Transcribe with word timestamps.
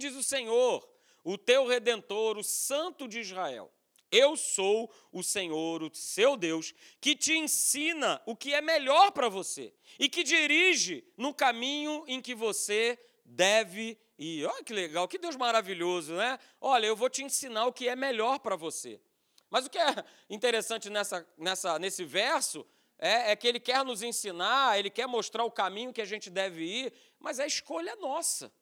diz 0.00 0.16
o 0.16 0.22
Senhor, 0.22 0.88
o 1.22 1.38
teu 1.38 1.66
redentor, 1.66 2.36
o 2.36 2.42
Santo 2.42 3.06
de 3.06 3.20
Israel. 3.20 3.72
Eu 4.10 4.36
sou 4.36 4.92
o 5.12 5.22
Senhor, 5.22 5.82
o 5.84 5.94
seu 5.94 6.36
Deus, 6.36 6.74
que 7.00 7.14
te 7.14 7.32
ensina 7.34 8.20
o 8.26 8.34
que 8.34 8.52
é 8.52 8.60
melhor 8.60 9.12
para 9.12 9.28
você 9.28 9.72
e 10.00 10.08
que 10.08 10.24
dirige 10.24 11.04
no 11.16 11.32
caminho 11.32 12.04
em 12.08 12.20
que 12.20 12.34
você 12.34 12.98
deve 13.24 13.96
ir. 14.18 14.46
Olha 14.46 14.64
que 14.64 14.72
legal, 14.72 15.06
que 15.06 15.18
Deus 15.18 15.36
maravilhoso, 15.36 16.14
né? 16.14 16.40
Olha, 16.60 16.86
eu 16.86 16.96
vou 16.96 17.08
te 17.08 17.22
ensinar 17.22 17.66
o 17.66 17.72
que 17.72 17.88
é 17.88 17.94
melhor 17.94 18.40
para 18.40 18.56
você. 18.56 19.00
Mas 19.48 19.66
o 19.66 19.70
que 19.70 19.78
é 19.78 20.04
interessante 20.28 20.90
nessa, 20.90 21.26
nessa, 21.38 21.78
nesse 21.78 22.04
verso 22.04 22.66
é, 22.98 23.30
é, 23.30 23.36
que 23.36 23.48
ele 23.48 23.58
quer 23.58 23.84
nos 23.84 24.02
ensinar, 24.02 24.78
ele 24.78 24.90
quer 24.90 25.06
mostrar 25.06 25.44
o 25.44 25.50
caminho 25.50 25.92
que 25.92 26.02
a 26.02 26.04
gente 26.04 26.28
deve 26.28 26.64
ir, 26.64 26.92
mas 27.18 27.40
a 27.40 27.46
escolha 27.46 27.90
é 27.90 27.96
nossa. 27.96 28.52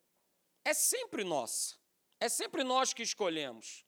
É 0.64 0.74
sempre 0.74 1.24
nossa. 1.24 1.76
É 2.20 2.28
sempre 2.28 2.64
nós 2.64 2.92
que 2.92 3.02
escolhemos. 3.02 3.84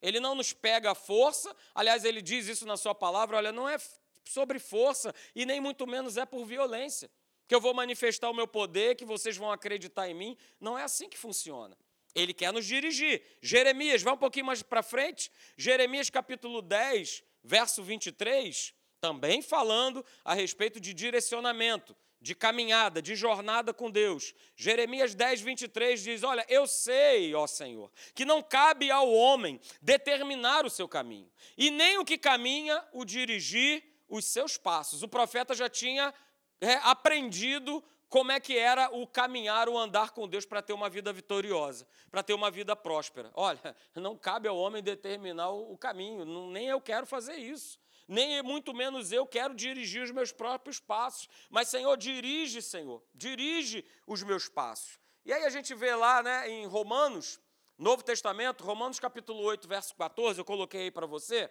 Ele 0.00 0.20
não 0.20 0.34
nos 0.34 0.52
pega 0.52 0.90
a 0.90 0.94
força, 0.94 1.54
aliás, 1.74 2.04
ele 2.04 2.20
diz 2.20 2.46
isso 2.46 2.66
na 2.66 2.76
sua 2.76 2.94
palavra: 2.94 3.36
olha, 3.36 3.52
não 3.52 3.68
é 3.68 3.76
sobre 4.24 4.58
força 4.58 5.14
e 5.34 5.46
nem 5.46 5.60
muito 5.60 5.86
menos 5.86 6.16
é 6.16 6.26
por 6.26 6.44
violência, 6.44 7.10
que 7.46 7.54
eu 7.54 7.60
vou 7.60 7.74
manifestar 7.74 8.30
o 8.30 8.34
meu 8.34 8.46
poder, 8.46 8.96
que 8.96 9.04
vocês 9.04 9.36
vão 9.36 9.50
acreditar 9.50 10.08
em 10.08 10.14
mim. 10.14 10.36
Não 10.60 10.78
é 10.78 10.82
assim 10.82 11.08
que 11.08 11.18
funciona. 11.18 11.76
Ele 12.14 12.32
quer 12.32 12.52
nos 12.52 12.64
dirigir. 12.64 13.22
Jeremias, 13.42 14.02
vai 14.02 14.14
um 14.14 14.18
pouquinho 14.18 14.46
mais 14.46 14.62
para 14.62 14.82
frente. 14.82 15.30
Jeremias 15.56 16.08
capítulo 16.10 16.62
10, 16.62 17.24
verso 17.42 17.82
23, 17.82 18.72
também 19.00 19.42
falando 19.42 20.04
a 20.24 20.32
respeito 20.32 20.78
de 20.80 20.94
direcionamento 20.94 21.96
de 22.24 22.34
caminhada, 22.34 23.02
de 23.02 23.14
jornada 23.14 23.74
com 23.74 23.90
Deus. 23.90 24.34
Jeremias 24.56 25.14
10, 25.14 25.42
23 25.42 26.02
diz: 26.02 26.22
Olha, 26.22 26.42
eu 26.48 26.66
sei, 26.66 27.34
ó 27.34 27.46
Senhor, 27.46 27.92
que 28.14 28.24
não 28.24 28.42
cabe 28.42 28.90
ao 28.90 29.12
homem 29.12 29.60
determinar 29.82 30.64
o 30.64 30.70
seu 30.70 30.88
caminho, 30.88 31.30
e 31.54 31.70
nem 31.70 31.98
o 31.98 32.04
que 32.04 32.16
caminha 32.16 32.82
o 32.94 33.04
dirigir 33.04 33.84
os 34.08 34.24
seus 34.24 34.56
passos. 34.56 35.02
O 35.02 35.08
profeta 35.08 35.54
já 35.54 35.68
tinha 35.68 36.14
é, 36.62 36.76
aprendido 36.76 37.84
como 38.08 38.32
é 38.32 38.40
que 38.40 38.56
era 38.56 38.88
o 38.90 39.06
caminhar, 39.06 39.68
o 39.68 39.76
andar 39.76 40.12
com 40.12 40.26
Deus 40.26 40.46
para 40.46 40.62
ter 40.62 40.72
uma 40.72 40.88
vida 40.88 41.12
vitoriosa, 41.12 41.86
para 42.10 42.22
ter 42.22 42.32
uma 42.32 42.50
vida 42.50 42.74
próspera. 42.74 43.30
Olha, 43.34 43.76
não 43.96 44.16
cabe 44.16 44.48
ao 44.48 44.56
homem 44.56 44.82
determinar 44.82 45.50
o 45.50 45.76
caminho, 45.76 46.24
nem 46.24 46.68
eu 46.68 46.80
quero 46.80 47.04
fazer 47.04 47.36
isso 47.36 47.78
nem 48.06 48.42
muito 48.42 48.74
menos 48.74 49.12
eu 49.12 49.26
quero 49.26 49.54
dirigir 49.54 50.02
os 50.02 50.10
meus 50.10 50.32
próprios 50.32 50.80
passos. 50.80 51.28
Mas, 51.50 51.68
Senhor, 51.68 51.96
dirige, 51.96 52.60
Senhor, 52.60 53.02
dirige 53.14 53.84
os 54.06 54.22
meus 54.22 54.48
passos. 54.48 54.98
E 55.24 55.32
aí 55.32 55.44
a 55.44 55.50
gente 55.50 55.74
vê 55.74 55.94
lá 55.94 56.22
né, 56.22 56.50
em 56.50 56.66
Romanos, 56.66 57.40
Novo 57.78 58.02
Testamento, 58.02 58.62
Romanos 58.62 59.00
capítulo 59.00 59.40
8, 59.40 59.66
verso 59.66 59.94
14, 59.96 60.38
eu 60.38 60.44
coloquei 60.44 60.82
aí 60.82 60.90
para 60.90 61.06
você, 61.06 61.50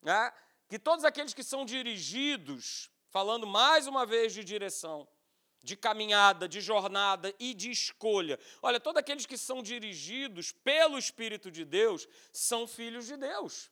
né, 0.00 0.32
que 0.68 0.78
todos 0.78 1.04
aqueles 1.04 1.34
que 1.34 1.42
são 1.42 1.64
dirigidos, 1.64 2.90
falando 3.10 3.46
mais 3.46 3.86
uma 3.86 4.06
vez 4.06 4.32
de 4.32 4.44
direção, 4.44 5.08
de 5.62 5.76
caminhada, 5.76 6.48
de 6.48 6.60
jornada 6.60 7.34
e 7.38 7.52
de 7.52 7.70
escolha. 7.70 8.38
Olha, 8.62 8.78
todos 8.78 9.00
aqueles 9.00 9.26
que 9.26 9.36
são 9.36 9.62
dirigidos 9.62 10.52
pelo 10.52 10.96
Espírito 10.96 11.50
de 11.50 11.64
Deus 11.64 12.06
são 12.32 12.66
filhos 12.66 13.06
de 13.06 13.16
Deus. 13.16 13.70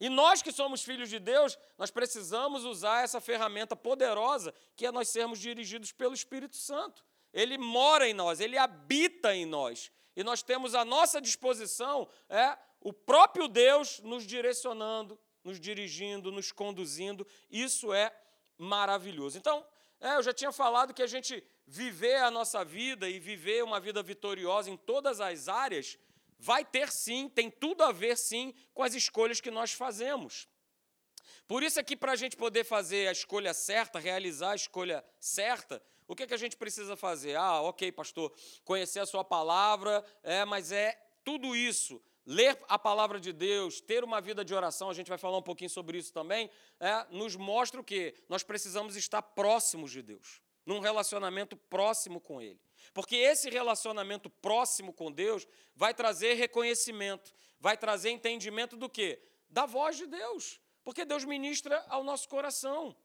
E 0.00 0.08
nós 0.08 0.42
que 0.42 0.52
somos 0.52 0.82
filhos 0.82 1.08
de 1.08 1.18
Deus, 1.18 1.58
nós 1.76 1.90
precisamos 1.90 2.64
usar 2.64 3.02
essa 3.02 3.20
ferramenta 3.20 3.74
poderosa 3.74 4.54
que 4.76 4.86
é 4.86 4.92
nós 4.92 5.08
sermos 5.08 5.38
dirigidos 5.40 5.90
pelo 5.92 6.14
Espírito 6.14 6.56
Santo. 6.56 7.04
Ele 7.32 7.58
mora 7.58 8.08
em 8.08 8.14
nós, 8.14 8.40
ele 8.40 8.56
habita 8.56 9.34
em 9.34 9.44
nós. 9.44 9.90
E 10.14 10.22
nós 10.22 10.42
temos 10.42 10.74
à 10.74 10.84
nossa 10.84 11.20
disposição 11.20 12.08
é, 12.28 12.56
o 12.80 12.92
próprio 12.92 13.48
Deus 13.48 14.00
nos 14.00 14.24
direcionando, 14.24 15.18
nos 15.44 15.60
dirigindo, 15.60 16.30
nos 16.30 16.52
conduzindo. 16.52 17.26
Isso 17.50 17.92
é 17.92 18.12
maravilhoso. 18.56 19.36
Então, 19.38 19.64
é, 20.00 20.14
eu 20.14 20.22
já 20.22 20.32
tinha 20.32 20.52
falado 20.52 20.94
que 20.94 21.02
a 21.02 21.06
gente 21.06 21.42
viver 21.66 22.16
a 22.16 22.30
nossa 22.30 22.64
vida 22.64 23.08
e 23.08 23.18
viver 23.18 23.62
uma 23.64 23.80
vida 23.80 24.02
vitoriosa 24.02 24.70
em 24.70 24.76
todas 24.76 25.20
as 25.20 25.48
áreas 25.48 25.98
vai 26.38 26.64
ter 26.64 26.90
sim, 26.90 27.28
tem 27.28 27.50
tudo 27.50 27.82
a 27.82 27.92
ver 27.92 28.16
sim 28.16 28.54
com 28.72 28.82
as 28.82 28.94
escolhas 28.94 29.40
que 29.40 29.50
nós 29.50 29.72
fazemos. 29.72 30.48
Por 31.46 31.62
isso 31.62 31.80
é 31.80 31.82
que 31.82 31.96
para 31.96 32.12
a 32.12 32.16
gente 32.16 32.36
poder 32.36 32.64
fazer 32.64 33.08
a 33.08 33.12
escolha 33.12 33.54
certa, 33.54 33.98
realizar 33.98 34.52
a 34.52 34.56
escolha 34.56 35.04
certa, 35.18 35.82
o 36.06 36.14
que, 36.14 36.22
é 36.22 36.26
que 36.26 36.34
a 36.34 36.38
gente 36.38 36.56
precisa 36.56 36.96
fazer? 36.96 37.36
Ah, 37.36 37.60
ok, 37.62 37.92
pastor, 37.92 38.32
conhecer 38.64 39.00
a 39.00 39.06
sua 39.06 39.24
palavra, 39.24 40.04
é, 40.22 40.44
mas 40.44 40.72
é 40.72 40.98
tudo 41.24 41.54
isso. 41.54 42.02
Ler 42.24 42.58
a 42.68 42.78
palavra 42.78 43.18
de 43.18 43.32
Deus, 43.32 43.80
ter 43.80 44.04
uma 44.04 44.20
vida 44.20 44.44
de 44.44 44.54
oração, 44.54 44.90
a 44.90 44.94
gente 44.94 45.08
vai 45.08 45.18
falar 45.18 45.38
um 45.38 45.42
pouquinho 45.42 45.70
sobre 45.70 45.96
isso 45.96 46.12
também, 46.12 46.50
é, 46.78 47.06
nos 47.10 47.36
mostra 47.36 47.80
o 47.80 47.84
que? 47.84 48.14
Nós 48.28 48.42
precisamos 48.42 48.96
estar 48.96 49.22
próximos 49.22 49.90
de 49.90 50.02
Deus, 50.02 50.42
num 50.64 50.80
relacionamento 50.80 51.56
próximo 51.56 52.20
com 52.20 52.40
Ele. 52.40 52.60
Porque 52.92 53.16
esse 53.16 53.50
relacionamento 53.50 54.28
próximo 54.28 54.92
com 54.92 55.10
Deus 55.10 55.46
vai 55.74 55.94
trazer 55.94 56.34
reconhecimento, 56.34 57.34
vai 57.60 57.76
trazer 57.76 58.10
entendimento 58.10 58.76
do 58.76 58.88
quê? 58.88 59.20
Da 59.48 59.66
voz 59.66 59.96
de 59.96 60.06
Deus. 60.06 60.60
Porque 60.84 61.04
Deus 61.04 61.24
ministra 61.24 61.84
ao 61.88 62.02
nosso 62.02 62.28
coração. 62.28 62.96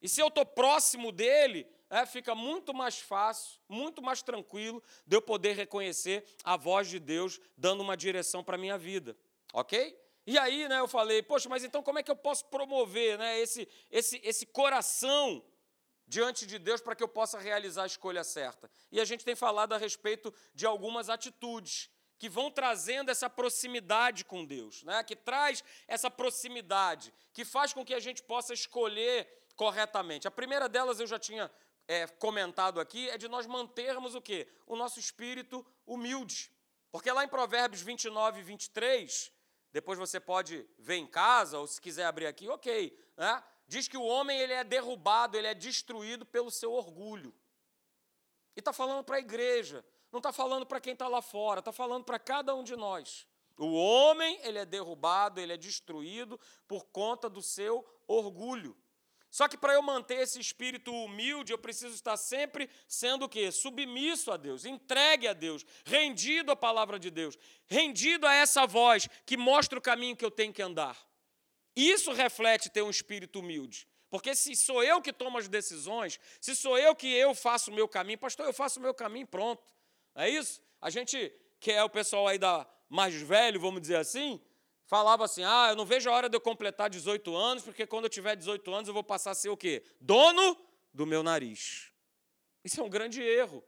E 0.00 0.08
se 0.08 0.20
eu 0.20 0.28
estou 0.28 0.46
próximo 0.46 1.12
dele, 1.12 1.66
é, 1.90 2.06
fica 2.06 2.34
muito 2.34 2.72
mais 2.72 2.98
fácil, 2.98 3.60
muito 3.68 4.00
mais 4.00 4.22
tranquilo 4.22 4.82
de 5.06 5.16
eu 5.16 5.20
poder 5.20 5.54
reconhecer 5.54 6.24
a 6.42 6.56
voz 6.56 6.88
de 6.88 6.98
Deus 6.98 7.40
dando 7.56 7.82
uma 7.82 7.96
direção 7.96 8.42
para 8.42 8.56
a 8.56 8.58
minha 8.58 8.78
vida. 8.78 9.16
Ok? 9.52 9.98
E 10.26 10.38
aí, 10.38 10.68
né, 10.68 10.78
eu 10.78 10.86
falei, 10.86 11.22
poxa, 11.22 11.48
mas 11.48 11.64
então 11.64 11.82
como 11.82 11.98
é 11.98 12.02
que 12.02 12.10
eu 12.10 12.16
posso 12.16 12.44
promover 12.46 13.18
né, 13.18 13.38
esse, 13.40 13.66
esse, 13.90 14.20
esse 14.22 14.46
coração 14.46 15.44
diante 16.10 16.44
de 16.44 16.58
Deus 16.58 16.80
para 16.80 16.96
que 16.96 17.04
eu 17.04 17.08
possa 17.08 17.38
realizar 17.38 17.84
a 17.84 17.86
escolha 17.86 18.24
certa. 18.24 18.68
E 18.90 19.00
a 19.00 19.04
gente 19.04 19.24
tem 19.24 19.36
falado 19.36 19.72
a 19.74 19.78
respeito 19.78 20.34
de 20.52 20.66
algumas 20.66 21.08
atitudes 21.08 21.88
que 22.18 22.28
vão 22.28 22.50
trazendo 22.50 23.12
essa 23.12 23.30
proximidade 23.30 24.24
com 24.24 24.44
Deus, 24.44 24.82
né? 24.82 25.04
que 25.04 25.14
traz 25.14 25.62
essa 25.86 26.10
proximidade, 26.10 27.14
que 27.32 27.44
faz 27.44 27.72
com 27.72 27.84
que 27.84 27.94
a 27.94 28.00
gente 28.00 28.24
possa 28.24 28.52
escolher 28.52 29.28
corretamente. 29.54 30.26
A 30.26 30.32
primeira 30.32 30.68
delas 30.68 30.98
eu 30.98 31.06
já 31.06 31.18
tinha 31.18 31.48
é, 31.86 32.08
comentado 32.08 32.80
aqui, 32.80 33.08
é 33.08 33.16
de 33.16 33.28
nós 33.28 33.46
mantermos 33.46 34.16
o 34.16 34.20
quê? 34.20 34.48
O 34.66 34.74
nosso 34.74 34.98
espírito 34.98 35.64
humilde. 35.86 36.50
Porque 36.90 37.10
lá 37.12 37.22
em 37.22 37.28
Provérbios 37.28 37.82
29 37.82 38.40
e 38.40 38.42
23, 38.42 39.32
depois 39.72 39.96
você 39.96 40.18
pode 40.18 40.68
ver 40.76 40.96
em 40.96 41.06
casa, 41.06 41.56
ou 41.56 41.68
se 41.68 41.80
quiser 41.80 42.06
abrir 42.06 42.26
aqui, 42.26 42.48
ok. 42.48 42.98
Né? 43.16 43.44
Diz 43.70 43.86
que 43.86 43.96
o 43.96 44.02
homem 44.02 44.36
ele 44.36 44.52
é 44.52 44.64
derrubado, 44.64 45.38
ele 45.38 45.46
é 45.46 45.54
destruído 45.54 46.26
pelo 46.26 46.50
seu 46.50 46.72
orgulho. 46.72 47.32
E 48.56 48.58
está 48.58 48.72
falando 48.72 49.04
para 49.04 49.14
a 49.16 49.20
igreja, 49.20 49.84
não 50.10 50.18
está 50.18 50.32
falando 50.32 50.66
para 50.66 50.80
quem 50.80 50.92
está 50.92 51.06
lá 51.06 51.22
fora, 51.22 51.60
está 51.60 51.70
falando 51.70 52.04
para 52.04 52.18
cada 52.18 52.52
um 52.52 52.64
de 52.64 52.74
nós. 52.74 53.28
O 53.56 53.72
homem 53.72 54.40
ele 54.42 54.58
é 54.58 54.64
derrubado, 54.64 55.38
ele 55.38 55.52
é 55.52 55.56
destruído 55.56 56.38
por 56.66 56.86
conta 56.86 57.30
do 57.30 57.40
seu 57.40 57.86
orgulho. 58.08 58.76
Só 59.30 59.46
que 59.46 59.56
para 59.56 59.74
eu 59.74 59.82
manter 59.82 60.18
esse 60.18 60.40
espírito 60.40 60.92
humilde, 60.92 61.52
eu 61.52 61.58
preciso 61.58 61.94
estar 61.94 62.16
sempre 62.16 62.68
sendo 62.88 63.26
o 63.26 63.28
quê? 63.28 63.52
Submisso 63.52 64.32
a 64.32 64.36
Deus, 64.36 64.64
entregue 64.64 65.28
a 65.28 65.32
Deus, 65.32 65.64
rendido 65.84 66.50
à 66.50 66.56
palavra 66.56 66.98
de 66.98 67.08
Deus, 67.08 67.38
rendido 67.68 68.26
a 68.26 68.34
essa 68.34 68.66
voz 68.66 69.08
que 69.24 69.36
mostra 69.36 69.78
o 69.78 69.82
caminho 69.82 70.16
que 70.16 70.24
eu 70.24 70.30
tenho 70.32 70.52
que 70.52 70.60
andar. 70.60 71.08
Isso 71.74 72.12
reflete 72.12 72.70
ter 72.70 72.82
um 72.82 72.90
espírito 72.90 73.40
humilde. 73.40 73.88
Porque 74.10 74.34
se 74.34 74.56
sou 74.56 74.82
eu 74.82 75.00
que 75.00 75.12
tomo 75.12 75.38
as 75.38 75.48
decisões, 75.48 76.18
se 76.40 76.56
sou 76.56 76.76
eu 76.76 76.94
que 76.96 77.06
eu 77.06 77.34
faço 77.34 77.70
o 77.70 77.74
meu 77.74 77.86
caminho, 77.86 78.18
pastor, 78.18 78.44
eu 78.46 78.52
faço 78.52 78.80
o 78.80 78.82
meu 78.82 78.92
caminho, 78.92 79.26
pronto. 79.26 79.62
É 80.14 80.28
isso? 80.28 80.60
A 80.80 80.90
gente, 80.90 81.32
que 81.60 81.70
é 81.70 81.82
o 81.84 81.88
pessoal 81.88 82.26
aí 82.26 82.38
da 82.38 82.66
mais 82.88 83.14
velho, 83.14 83.60
vamos 83.60 83.80
dizer 83.80 83.96
assim, 83.96 84.40
falava 84.84 85.24
assim: 85.24 85.44
ah, 85.44 85.68
eu 85.70 85.76
não 85.76 85.86
vejo 85.86 86.10
a 86.10 86.12
hora 86.12 86.28
de 86.28 86.36
eu 86.36 86.40
completar 86.40 86.90
18 86.90 87.36
anos, 87.36 87.62
porque 87.62 87.86
quando 87.86 88.04
eu 88.04 88.10
tiver 88.10 88.34
18 88.34 88.74
anos 88.74 88.88
eu 88.88 88.94
vou 88.94 89.04
passar 89.04 89.30
a 89.30 89.34
ser 89.34 89.48
o 89.48 89.56
quê? 89.56 89.84
Dono 90.00 90.56
do 90.92 91.06
meu 91.06 91.22
nariz. 91.22 91.92
Isso 92.64 92.80
é 92.80 92.84
um 92.84 92.90
grande 92.90 93.22
erro. 93.22 93.64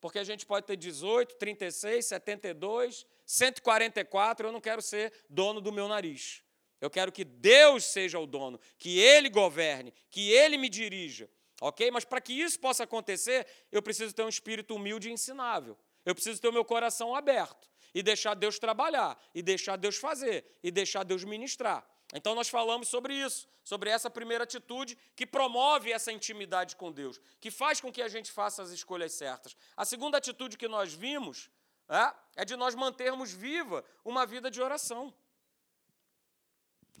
Porque 0.00 0.18
a 0.18 0.24
gente 0.24 0.46
pode 0.46 0.66
ter 0.66 0.76
18, 0.76 1.36
36, 1.36 2.06
72, 2.06 3.06
144, 3.26 4.48
eu 4.48 4.52
não 4.52 4.60
quero 4.60 4.80
ser 4.80 5.12
dono 5.28 5.60
do 5.60 5.70
meu 5.70 5.86
nariz. 5.88 6.42
Eu 6.80 6.90
quero 6.90 7.12
que 7.12 7.24
Deus 7.24 7.84
seja 7.84 8.18
o 8.18 8.26
dono, 8.26 8.58
que 8.78 8.98
Ele 8.98 9.28
governe, 9.28 9.92
que 10.10 10.30
Ele 10.32 10.56
me 10.56 10.68
dirija. 10.68 11.28
Ok? 11.60 11.90
Mas 11.90 12.04
para 12.04 12.20
que 12.20 12.32
isso 12.32 12.58
possa 12.58 12.84
acontecer, 12.84 13.46
eu 13.70 13.82
preciso 13.82 14.14
ter 14.14 14.22
um 14.22 14.28
espírito 14.28 14.74
humilde 14.74 15.08
e 15.08 15.12
ensinável. 15.12 15.76
Eu 16.06 16.14
preciso 16.14 16.40
ter 16.40 16.48
o 16.48 16.52
meu 16.52 16.64
coração 16.64 17.14
aberto 17.14 17.68
e 17.94 18.02
deixar 18.02 18.34
Deus 18.34 18.58
trabalhar, 18.58 19.20
e 19.34 19.42
deixar 19.42 19.76
Deus 19.76 19.96
fazer, 19.96 20.44
e 20.62 20.70
deixar 20.70 21.04
Deus 21.04 21.24
ministrar. 21.24 21.86
Então 22.14 22.34
nós 22.34 22.48
falamos 22.48 22.88
sobre 22.88 23.14
isso, 23.14 23.48
sobre 23.62 23.90
essa 23.90 24.10
primeira 24.10 24.44
atitude 24.44 24.96
que 25.14 25.26
promove 25.26 25.92
essa 25.92 26.10
intimidade 26.10 26.76
com 26.76 26.90
Deus, 26.90 27.20
que 27.40 27.50
faz 27.50 27.80
com 27.80 27.92
que 27.92 28.02
a 28.02 28.08
gente 28.08 28.32
faça 28.32 28.62
as 28.62 28.70
escolhas 28.70 29.12
certas. 29.12 29.56
A 29.76 29.84
segunda 29.84 30.18
atitude 30.18 30.56
que 30.56 30.66
nós 30.66 30.92
vimos 30.92 31.50
é, 31.88 32.42
é 32.42 32.44
de 32.44 32.56
nós 32.56 32.74
mantermos 32.74 33.32
viva 33.32 33.84
uma 34.04 34.26
vida 34.26 34.50
de 34.50 34.60
oração. 34.60 35.14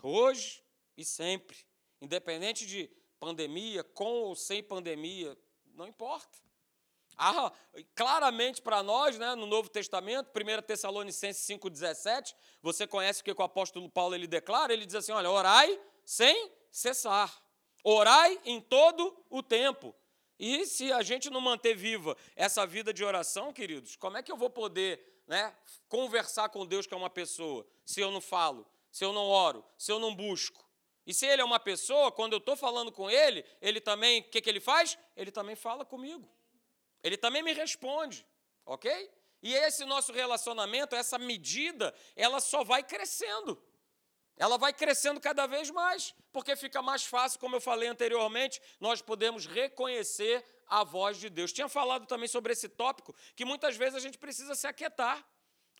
Hoje 0.02 0.62
e 0.96 1.04
sempre, 1.04 1.58
independente 2.00 2.66
de 2.66 2.90
pandemia, 3.18 3.84
com 3.84 4.22
ou 4.22 4.34
sem 4.34 4.62
pandemia, 4.62 5.36
não 5.74 5.86
importa. 5.86 6.38
Ah, 7.16 7.52
claramente 7.94 8.62
para 8.62 8.82
nós, 8.82 9.18
né, 9.18 9.34
no 9.34 9.46
Novo 9.46 9.68
Testamento, 9.68 10.30
1 10.34 10.62
Tessalonicenses 10.62 11.46
5,17, 11.46 12.34
você 12.62 12.86
conhece 12.86 13.20
o 13.20 13.24
que 13.24 13.30
o 13.30 13.42
apóstolo 13.42 13.90
Paulo 13.90 14.14
ele 14.14 14.26
declara? 14.26 14.72
Ele 14.72 14.86
diz 14.86 14.94
assim: 14.94 15.12
olha, 15.12 15.30
orai 15.30 15.78
sem 16.02 16.50
cessar, 16.72 17.30
orai 17.84 18.40
em 18.44 18.60
todo 18.60 19.22
o 19.28 19.42
tempo. 19.42 19.94
E 20.38 20.64
se 20.64 20.90
a 20.90 21.02
gente 21.02 21.28
não 21.28 21.42
manter 21.42 21.74
viva 21.74 22.16
essa 22.34 22.66
vida 22.66 22.94
de 22.94 23.04
oração, 23.04 23.52
queridos, 23.52 23.96
como 23.96 24.16
é 24.16 24.22
que 24.22 24.32
eu 24.32 24.36
vou 24.38 24.48
poder 24.48 25.22
né, 25.26 25.54
conversar 25.86 26.48
com 26.48 26.64
Deus 26.64 26.86
que 26.86 26.94
é 26.94 26.96
uma 26.96 27.10
pessoa, 27.10 27.66
se 27.84 28.00
eu 28.00 28.10
não 28.10 28.22
falo, 28.22 28.66
se 28.90 29.04
eu 29.04 29.12
não 29.12 29.28
oro, 29.28 29.64
se 29.76 29.90
eu 29.92 29.98
não 29.98 30.14
busco? 30.14 30.68
E 31.06 31.14
se 31.14 31.26
ele 31.26 31.42
é 31.42 31.44
uma 31.44 31.58
pessoa, 31.58 32.12
quando 32.12 32.34
eu 32.34 32.38
estou 32.38 32.56
falando 32.56 32.92
com 32.92 33.10
ele, 33.10 33.44
ele 33.60 33.80
também, 33.80 34.20
o 34.20 34.24
que, 34.24 34.40
que 34.40 34.48
ele 34.48 34.60
faz? 34.60 34.98
Ele 35.16 35.30
também 35.30 35.56
fala 35.56 35.84
comigo. 35.84 36.30
Ele 37.02 37.16
também 37.16 37.42
me 37.42 37.52
responde, 37.52 38.26
ok? 38.64 39.10
E 39.42 39.54
esse 39.54 39.84
nosso 39.84 40.12
relacionamento, 40.12 40.94
essa 40.94 41.18
medida, 41.18 41.94
ela 42.14 42.40
só 42.40 42.62
vai 42.62 42.82
crescendo. 42.82 43.60
Ela 44.36 44.56
vai 44.56 44.72
crescendo 44.72 45.20
cada 45.20 45.46
vez 45.46 45.70
mais, 45.70 46.14
porque 46.32 46.56
fica 46.56 46.80
mais 46.80 47.04
fácil, 47.04 47.38
como 47.38 47.56
eu 47.56 47.60
falei 47.60 47.88
anteriormente, 47.88 48.60
nós 48.78 49.02
podemos 49.02 49.46
reconhecer 49.46 50.44
a 50.66 50.84
voz 50.84 51.18
de 51.18 51.28
Deus. 51.28 51.52
Tinha 51.52 51.68
falado 51.68 52.06
também 52.06 52.28
sobre 52.28 52.52
esse 52.52 52.68
tópico, 52.68 53.14
que 53.34 53.44
muitas 53.44 53.76
vezes 53.76 53.96
a 53.96 54.00
gente 54.00 54.16
precisa 54.16 54.54
se 54.54 54.66
aquietar. 54.66 55.26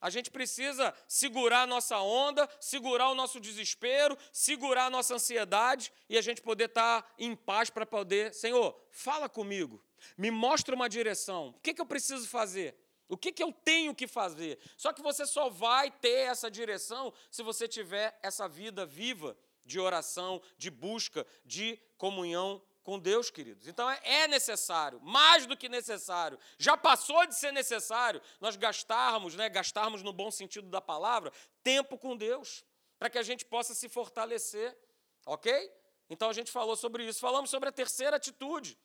A 0.00 0.08
gente 0.08 0.30
precisa 0.30 0.94
segurar 1.06 1.62
a 1.62 1.66
nossa 1.66 1.98
onda, 2.00 2.48
segurar 2.58 3.10
o 3.10 3.14
nosso 3.14 3.38
desespero, 3.38 4.16
segurar 4.32 4.86
a 4.86 4.90
nossa 4.90 5.14
ansiedade 5.14 5.92
e 6.08 6.16
a 6.16 6.22
gente 6.22 6.40
poder 6.40 6.66
estar 6.66 7.14
em 7.18 7.36
paz 7.36 7.68
para 7.68 7.84
poder, 7.84 8.32
Senhor, 8.32 8.80
fala 8.90 9.28
comigo, 9.28 9.82
me 10.16 10.30
mostra 10.30 10.74
uma 10.74 10.88
direção. 10.88 11.48
O 11.48 11.60
que, 11.60 11.74
que 11.74 11.80
eu 11.80 11.86
preciso 11.86 12.26
fazer? 12.26 12.74
O 13.08 13.16
que, 13.16 13.32
que 13.32 13.42
eu 13.42 13.52
tenho 13.52 13.94
que 13.94 14.06
fazer? 14.06 14.58
Só 14.76 14.92
que 14.92 15.02
você 15.02 15.26
só 15.26 15.50
vai 15.50 15.90
ter 15.90 16.28
essa 16.28 16.50
direção 16.50 17.12
se 17.30 17.42
você 17.42 17.66
tiver 17.66 18.18
essa 18.22 18.48
vida 18.48 18.86
viva 18.86 19.36
de 19.66 19.78
oração, 19.78 20.40
de 20.56 20.70
busca, 20.70 21.26
de 21.44 21.78
comunhão 21.98 22.62
com 22.90 22.98
Deus, 22.98 23.30
queridos. 23.30 23.68
Então 23.68 23.88
é, 23.88 24.00
é 24.02 24.26
necessário, 24.26 25.00
mais 25.00 25.46
do 25.46 25.56
que 25.56 25.68
necessário. 25.68 26.36
Já 26.58 26.76
passou 26.76 27.24
de 27.24 27.36
ser 27.36 27.52
necessário 27.52 28.20
nós 28.40 28.56
gastarmos, 28.56 29.36
né, 29.36 29.48
gastarmos 29.48 30.02
no 30.02 30.12
bom 30.12 30.28
sentido 30.28 30.68
da 30.68 30.80
palavra, 30.80 31.32
tempo 31.62 31.96
com 31.96 32.16
Deus, 32.16 32.64
para 32.98 33.08
que 33.08 33.16
a 33.16 33.22
gente 33.22 33.44
possa 33.44 33.76
se 33.76 33.88
fortalecer, 33.88 34.76
ok? 35.24 35.72
Então 36.08 36.28
a 36.28 36.32
gente 36.32 36.50
falou 36.50 36.74
sobre 36.74 37.04
isso. 37.04 37.20
Falamos 37.20 37.48
sobre 37.48 37.68
a 37.68 37.72
terceira 37.72 38.16
atitude 38.16 38.76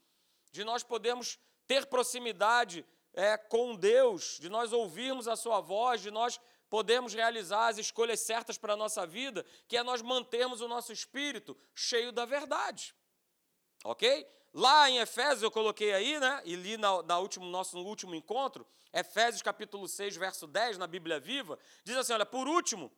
de 0.52 0.64
nós 0.64 0.84
podermos 0.84 1.40
ter 1.66 1.88
proximidade 1.88 2.86
é, 3.12 3.36
com 3.36 3.76
Deus, 3.76 4.38
de 4.40 4.50
nós 4.50 4.72
ouvirmos 4.72 5.28
a 5.28 5.36
Sua 5.36 5.60
voz, 5.62 6.00
de 6.00 6.12
nós 6.12 6.40
podermos 6.70 7.16
realizar 7.16 7.70
as 7.70 7.80
escolhas 7.80 8.20
certas 8.20 8.56
para 8.56 8.74
a 8.74 8.78
nossa 8.78 9.04
vida, 9.08 9.44
que 9.68 9.76
é 9.76 9.82
nós 9.82 10.04
mantermos 10.04 10.62
o 10.62 10.68
nosso 10.68 10.94
espírito 10.94 11.58
cheio 11.74 12.12
da 12.12 12.24
verdade. 12.24 12.94
Ok? 13.86 14.28
Lá 14.52 14.90
em 14.90 14.98
Efésios, 14.98 15.44
eu 15.44 15.52
coloquei 15.52 15.94
aí, 15.94 16.20
né? 16.20 16.42
E 16.44 16.56
li 16.56 16.76
na, 16.76 17.04
na 17.04 17.20
último, 17.20 17.46
nosso 17.46 17.78
último 17.78 18.16
encontro, 18.16 18.66
Efésios 18.92 19.44
capítulo 19.44 19.88
6, 19.88 20.16
verso 20.16 20.48
10, 20.48 20.80
na 20.80 20.88
Bíblia 20.88 21.20
Viva, 21.20 21.60
diz 21.84 21.96
assim: 21.96 22.14
olha, 22.14 22.26
por 22.26 22.48
último, 22.48 22.92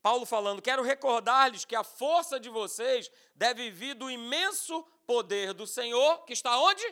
Paulo 0.00 0.24
falando, 0.24 0.62
quero 0.62 0.82
recordar-lhes 0.82 1.64
que 1.64 1.74
a 1.74 1.82
força 1.82 2.38
de 2.38 2.48
vocês 2.48 3.10
deve 3.34 3.68
vir 3.70 3.94
do 3.94 4.08
imenso 4.08 4.84
poder 5.06 5.52
do 5.52 5.66
Senhor 5.66 6.24
que 6.24 6.32
está 6.32 6.56
onde? 6.56 6.84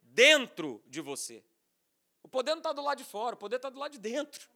Dentro 0.00 0.82
de 0.88 1.00
você. 1.00 1.44
O 2.20 2.28
poder 2.28 2.52
não 2.52 2.58
está 2.58 2.72
do 2.72 2.82
lado 2.82 2.98
de 2.98 3.04
fora, 3.04 3.36
o 3.36 3.38
poder 3.38 3.56
está 3.56 3.70
do 3.70 3.78
lado 3.78 3.92
de 3.92 3.98
dentro. 3.98 4.50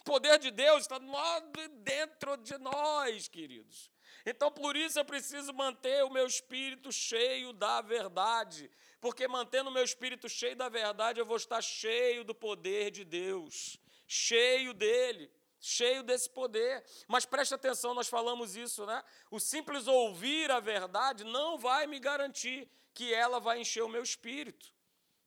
O 0.00 0.04
poder 0.04 0.38
de 0.40 0.50
Deus 0.50 0.80
está 0.80 0.98
do 0.98 1.08
lado 1.08 1.52
de 1.52 1.68
dentro 1.68 2.36
de 2.38 2.58
nós, 2.58 3.28
queridos. 3.28 3.90
Então, 4.24 4.50
por 4.50 4.76
isso 4.76 4.98
eu 4.98 5.04
preciso 5.04 5.52
manter 5.52 6.04
o 6.04 6.10
meu 6.10 6.26
espírito 6.26 6.92
cheio 6.92 7.52
da 7.52 7.80
verdade, 7.80 8.70
porque 9.00 9.26
mantendo 9.26 9.70
o 9.70 9.72
meu 9.72 9.84
espírito 9.84 10.28
cheio 10.28 10.56
da 10.56 10.68
verdade, 10.68 11.20
eu 11.20 11.26
vou 11.26 11.36
estar 11.36 11.62
cheio 11.62 12.24
do 12.24 12.34
poder 12.34 12.90
de 12.90 13.04
Deus, 13.04 13.78
cheio 14.06 14.74
dele 14.74 15.30
cheio 15.60 16.02
desse 16.02 16.28
poder. 16.30 16.82
Mas 17.06 17.26
preste 17.26 17.54
atenção, 17.54 17.94
nós 17.94 18.08
falamos 18.08 18.56
isso, 18.56 18.86
né? 18.86 19.04
O 19.30 19.38
simples 19.38 19.86
ouvir 19.86 20.50
a 20.50 20.58
verdade 20.58 21.22
não 21.22 21.58
vai 21.58 21.86
me 21.86 22.00
garantir 22.00 22.68
que 22.94 23.12
ela 23.12 23.38
vai 23.38 23.60
encher 23.60 23.82
o 23.82 23.88
meu 23.88 24.02
espírito. 24.02 24.72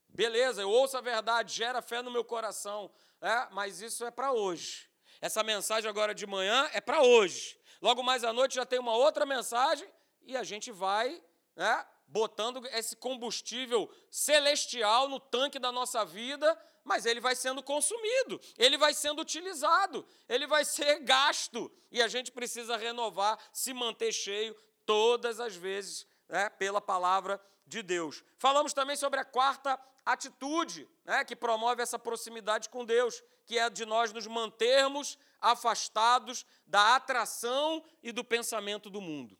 Beleza, 0.08 0.62
eu 0.62 0.70
ouço 0.70 0.96
a 0.96 1.00
verdade, 1.00 1.54
gera 1.54 1.80
fé 1.80 2.02
no 2.02 2.10
meu 2.10 2.24
coração, 2.24 2.90
é, 3.20 3.48
mas 3.50 3.80
isso 3.80 4.04
é 4.04 4.10
para 4.10 4.32
hoje. 4.32 4.88
Essa 5.20 5.42
mensagem 5.42 5.88
agora 5.88 6.14
de 6.14 6.26
manhã 6.26 6.68
é 6.72 6.80
para 6.80 7.02
hoje. 7.02 7.58
Logo 7.84 8.02
mais 8.02 8.24
à 8.24 8.32
noite 8.32 8.54
já 8.54 8.64
tem 8.64 8.78
uma 8.78 8.96
outra 8.96 9.26
mensagem 9.26 9.86
e 10.22 10.34
a 10.38 10.42
gente 10.42 10.72
vai 10.72 11.22
né, 11.54 11.86
botando 12.08 12.66
esse 12.68 12.96
combustível 12.96 13.90
celestial 14.10 15.06
no 15.06 15.20
tanque 15.20 15.58
da 15.58 15.70
nossa 15.70 16.02
vida 16.02 16.58
mas 16.82 17.06
ele 17.06 17.18
vai 17.18 17.34
sendo 17.34 17.62
consumido, 17.62 18.38
ele 18.58 18.76
vai 18.76 18.92
sendo 18.92 19.22
utilizado, 19.22 20.06
ele 20.28 20.46
vai 20.46 20.64
ser 20.66 21.00
gasto. 21.00 21.72
E 21.90 22.02
a 22.02 22.08
gente 22.08 22.30
precisa 22.30 22.76
renovar, 22.76 23.38
se 23.52 23.72
manter 23.72 24.12
cheio 24.12 24.54
todas 24.84 25.40
as 25.40 25.56
vezes 25.56 26.06
né, 26.28 26.50
pela 26.50 26.82
palavra 26.82 27.40
de 27.66 27.82
Deus. 27.82 28.22
Falamos 28.38 28.74
também 28.74 28.96
sobre 28.96 29.18
a 29.18 29.24
quarta 29.24 29.80
atitude 30.04 30.86
né, 31.06 31.24
que 31.24 31.34
promove 31.34 31.82
essa 31.82 31.98
proximidade 31.98 32.68
com 32.68 32.84
Deus, 32.84 33.22
que 33.46 33.58
é 33.58 33.70
de 33.70 33.86
nós 33.86 34.12
nos 34.12 34.26
mantermos 34.26 35.18
afastados 35.44 36.46
da 36.66 36.96
atração 36.96 37.84
e 38.02 38.10
do 38.12 38.24
pensamento 38.24 38.88
do 38.88 39.00
mundo. 39.00 39.38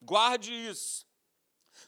Guarde 0.00 0.52
isso. 0.52 1.06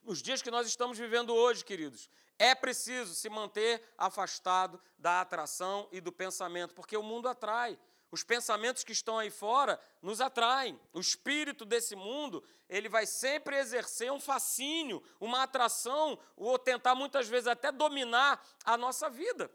Nos 0.03 0.20
dias 0.20 0.43
que 0.43 0.50
nós 0.50 0.67
estamos 0.67 0.99
vivendo 0.99 1.32
hoje, 1.32 1.64
queridos, 1.64 2.11
é 2.38 2.55
preciso 2.55 3.14
se 3.14 3.29
manter 3.29 3.82
afastado 3.97 4.81
da 4.99 5.20
atração 5.20 5.88
e 5.93 6.00
do 6.00 6.11
pensamento, 6.11 6.75
porque 6.75 6.97
o 6.97 7.03
mundo 7.03 7.29
atrai. 7.29 7.79
Os 8.11 8.25
pensamentos 8.25 8.85
que 8.85 8.93
estão 8.93 9.19
aí 9.19 9.31
fora 9.31 9.81
nos 10.02 10.21
atraem. 10.21 10.78
O 10.92 11.00
espírito 11.00 11.64
desse 11.64 11.97
mundo, 11.97 12.45
ele 12.69 12.88
vai 12.88 13.07
sempre 13.07 13.57
exercer 13.57 14.12
um 14.12 14.21
fascínio, 14.21 15.02
uma 15.19 15.45
atração, 15.45 16.19
ou 16.37 16.59
tentar 16.59 16.95
muitas 16.95 17.28
vezes 17.28 17.47
até 17.47 17.73
dominar 17.73 18.45
a 18.64 18.76
nossa 18.76 19.09
vida. 19.09 19.50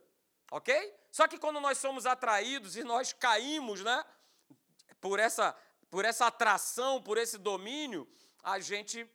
OK? 0.51 0.93
Só 1.11 1.27
que 1.27 1.37
quando 1.37 1.59
nós 1.59 1.77
somos 1.77 2.05
atraídos 2.05 2.75
e 2.75 2.83
nós 2.83 3.13
caímos, 3.13 3.83
né, 3.83 4.05
por 5.01 5.19
essa 5.19 5.55
por 5.89 6.05
essa 6.05 6.27
atração, 6.27 7.01
por 7.01 7.17
esse 7.17 7.37
domínio, 7.37 8.07
a 8.43 8.59
gente 8.59 9.09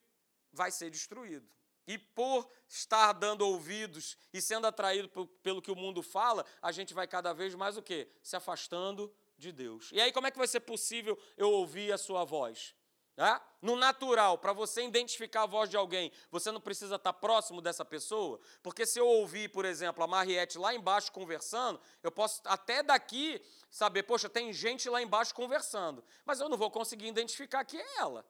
vai 0.53 0.71
ser 0.71 0.91
destruído. 0.91 1.47
E 1.87 1.99
por 1.99 2.49
estar 2.69 3.13
dando 3.13 3.43
ouvidos 3.43 4.17
e 4.33 4.41
sendo 4.41 4.67
atraído 4.67 5.09
pelo 5.43 5.61
que 5.61 5.71
o 5.71 5.77
mundo 5.77 6.03
fala, 6.03 6.47
a 6.61 6.71
gente 6.71 6.95
vai 6.95 7.07
cada 7.09 7.33
vez 7.33 7.55
mais 7.55 7.77
o 7.77 7.83
quê? 7.83 8.09
Se 8.23 8.37
afastando 8.37 9.13
de 9.37 9.51
Deus. 9.51 9.91
E 9.93 10.01
aí 10.01 10.13
como 10.13 10.27
é 10.27 10.31
que 10.31 10.39
vai 10.39 10.47
ser 10.47 10.61
possível 10.61 11.19
eu 11.37 11.51
ouvir 11.51 11.93
a 11.93 11.99
sua 11.99 12.25
voz? 12.25 12.75
É? 13.17 13.41
No 13.61 13.77
natural, 13.77 14.39
para 14.39 14.55
você 14.55 14.83
identificar 14.83 15.43
a 15.43 15.47
voz 15.47 15.69
de 15.69 15.77
alguém, 15.77 16.11
você 16.31 16.51
não 16.51 16.61
precisa 16.61 16.97
estar 16.97 17.13
próximo 17.13 17.61
dessa 17.61 17.85
pessoa, 17.85 18.41
porque 18.63 18.87
se 18.87 18.99
eu 18.99 19.07
ouvir, 19.07 19.51
por 19.51 19.67
exemplo, 19.67 20.03
a 20.03 20.07
Mariette 20.07 20.59
lá 20.59 20.75
embaixo 20.75 21.13
conversando, 21.13 21.79
eu 22.03 22.11
posso 22.11 22.41
até 22.47 22.83
daqui 22.83 23.41
saber, 23.71 24.05
poxa, 24.05 24.31
tem 24.31 24.51
gente 24.53 24.89
lá 24.89 25.03
embaixo 25.03 25.35
conversando, 25.35 26.03
mas 26.25 26.41
eu 26.41 26.49
não 26.49 26.57
vou 26.57 26.71
conseguir 26.71 27.07
identificar 27.07 27.65
que 27.67 27.77
é 27.77 27.99
ela. 27.99 28.25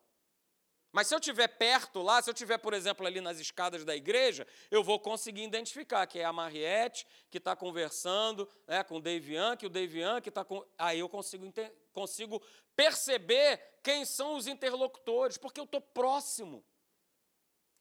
Mas 0.92 1.06
se 1.06 1.14
eu 1.14 1.18
estiver 1.18 1.48
perto 1.48 2.02
lá, 2.02 2.20
se 2.20 2.28
eu 2.28 2.34
estiver, 2.34 2.58
por 2.58 2.74
exemplo, 2.74 3.06
ali 3.06 3.20
nas 3.20 3.40
escadas 3.40 3.82
da 3.82 3.96
igreja, 3.96 4.46
eu 4.70 4.84
vou 4.84 5.00
conseguir 5.00 5.42
identificar 5.42 6.06
que 6.06 6.18
é 6.18 6.24
a 6.24 6.32
Mariette 6.32 7.06
que 7.30 7.38
está 7.38 7.56
conversando 7.56 8.46
né, 8.66 8.84
com 8.84 8.96
o 8.96 9.00
Davian, 9.00 9.56
que 9.56 9.64
o 9.64 9.70
Davian 9.70 10.20
que 10.20 10.28
está 10.28 10.44
com. 10.44 10.62
Aí 10.78 10.98
eu 10.98 11.08
consigo, 11.08 11.50
consigo 11.94 12.42
perceber 12.76 13.58
quem 13.82 14.04
são 14.04 14.36
os 14.36 14.46
interlocutores, 14.46 15.38
porque 15.38 15.58
eu 15.58 15.64
estou 15.64 15.80
próximo. 15.80 16.62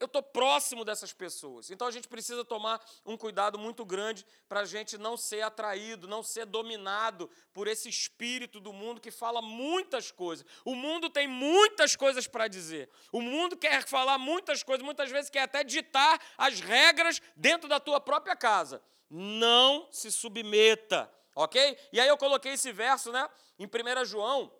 Eu 0.01 0.07
estou 0.07 0.23
próximo 0.23 0.83
dessas 0.83 1.13
pessoas. 1.13 1.69
Então 1.69 1.87
a 1.87 1.91
gente 1.91 2.07
precisa 2.07 2.43
tomar 2.43 2.83
um 3.05 3.15
cuidado 3.15 3.59
muito 3.59 3.85
grande 3.85 4.25
para 4.49 4.61
a 4.61 4.65
gente 4.65 4.97
não 4.97 5.15
ser 5.15 5.41
atraído, 5.41 6.07
não 6.07 6.23
ser 6.23 6.45
dominado 6.45 7.29
por 7.53 7.67
esse 7.67 7.87
espírito 7.87 8.59
do 8.59 8.73
mundo 8.73 8.99
que 8.99 9.11
fala 9.11 9.41
muitas 9.41 10.11
coisas. 10.11 10.45
O 10.65 10.75
mundo 10.75 11.09
tem 11.09 11.27
muitas 11.27 11.95
coisas 11.95 12.27
para 12.27 12.47
dizer. 12.47 12.89
O 13.11 13.21
mundo 13.21 13.55
quer 13.55 13.87
falar 13.87 14.17
muitas 14.17 14.63
coisas, 14.63 14.83
muitas 14.83 15.11
vezes 15.11 15.29
quer 15.29 15.43
até 15.43 15.63
ditar 15.63 16.19
as 16.37 16.59
regras 16.59 17.21
dentro 17.35 17.69
da 17.69 17.79
tua 17.79 18.01
própria 18.01 18.35
casa. 18.35 18.81
Não 19.07 19.87
se 19.91 20.11
submeta 20.11 21.09
ok? 21.35 21.77
E 21.91 21.99
aí 21.99 22.07
eu 22.07 22.17
coloquei 22.17 22.53
esse 22.53 22.71
verso, 22.71 23.11
né, 23.11 23.27
em 23.57 23.65
1 23.65 24.05
João, 24.05 24.53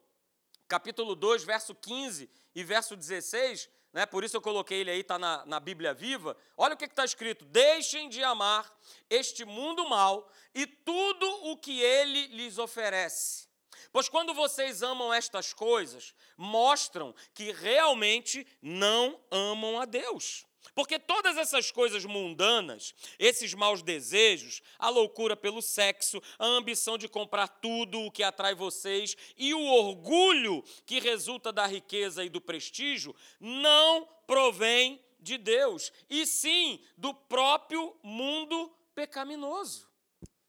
capítulo 0.67 1.15
2, 1.15 1.43
verso 1.43 1.75
15 1.75 2.29
e 2.55 2.63
verso 2.63 2.95
16, 2.95 3.69
né, 3.93 4.05
por 4.05 4.23
isso 4.23 4.37
eu 4.37 4.41
coloquei 4.41 4.79
ele 4.79 4.91
aí, 4.91 5.01
está 5.01 5.19
na, 5.19 5.45
na 5.45 5.59
Bíblia 5.59 5.93
Viva. 5.93 6.37
Olha 6.55 6.75
o 6.75 6.77
que 6.77 6.85
está 6.85 7.03
escrito: 7.03 7.43
Deixem 7.45 8.07
de 8.09 8.23
amar 8.23 8.71
este 9.09 9.43
mundo 9.43 9.87
mal 9.89 10.29
e 10.55 10.65
tudo 10.65 11.27
o 11.47 11.57
que 11.57 11.81
ele 11.81 12.27
lhes 12.27 12.57
oferece. 12.57 13.49
Pois 13.91 14.07
quando 14.07 14.33
vocês 14.33 14.81
amam 14.81 15.13
estas 15.13 15.53
coisas, 15.53 16.13
mostram 16.37 17.13
que 17.33 17.51
realmente 17.51 18.47
não 18.61 19.19
amam 19.29 19.79
a 19.81 19.85
Deus. 19.85 20.45
Porque 20.73 20.97
todas 20.99 21.37
essas 21.37 21.71
coisas 21.71 22.05
mundanas, 22.05 22.93
esses 23.19 23.53
maus 23.53 23.81
desejos, 23.81 24.61
a 24.77 24.89
loucura 24.89 25.35
pelo 25.35 25.61
sexo, 25.61 26.21
a 26.39 26.45
ambição 26.45 26.97
de 26.97 27.07
comprar 27.07 27.47
tudo 27.47 28.01
o 28.01 28.11
que 28.11 28.23
atrai 28.23 28.55
vocês 28.55 29.15
e 29.37 29.53
o 29.53 29.65
orgulho 29.65 30.63
que 30.85 30.99
resulta 30.99 31.51
da 31.51 31.65
riqueza 31.65 32.23
e 32.23 32.29
do 32.29 32.39
prestígio, 32.39 33.15
não 33.39 34.07
provém 34.25 35.03
de 35.19 35.37
Deus, 35.37 35.91
e 36.09 36.25
sim 36.25 36.79
do 36.97 37.13
próprio 37.13 37.95
mundo 38.01 38.73
pecaminoso. 38.95 39.87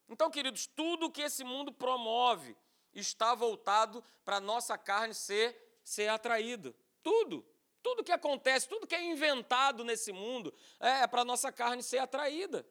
Então, 0.09 0.31
queridos, 0.31 0.67
tudo 0.67 1.11
que 1.11 1.23
esse 1.23 1.45
mundo 1.45 1.73
promove 1.73 2.57
está 2.95 3.35
voltado 3.35 4.03
para 4.25 4.37
a 4.37 4.41
nossa 4.41 4.77
carne 4.77 5.15
ser, 5.15 5.79
ser 5.85 6.09
atraída. 6.09 6.75
Tudo. 7.03 7.45
Tudo 7.83 8.05
que 8.05 8.13
acontece, 8.13 8.69
tudo 8.69 8.87
que 8.87 8.95
é 8.95 9.03
inventado 9.03 9.85
nesse 9.85 10.13
mundo 10.13 10.53
é, 10.79 11.07
para 11.07 11.23
a 11.23 11.25
nossa 11.25 11.51
carne 11.51 11.83
ser 11.83 11.99
atraída. 11.99 12.67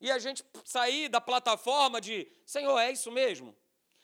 E 0.00 0.10
a 0.10 0.18
gente 0.18 0.44
sair 0.64 1.08
da 1.08 1.20
plataforma 1.20 2.00
de, 2.00 2.30
Senhor, 2.44 2.78
é 2.78 2.90
isso 2.90 3.10
mesmo? 3.10 3.56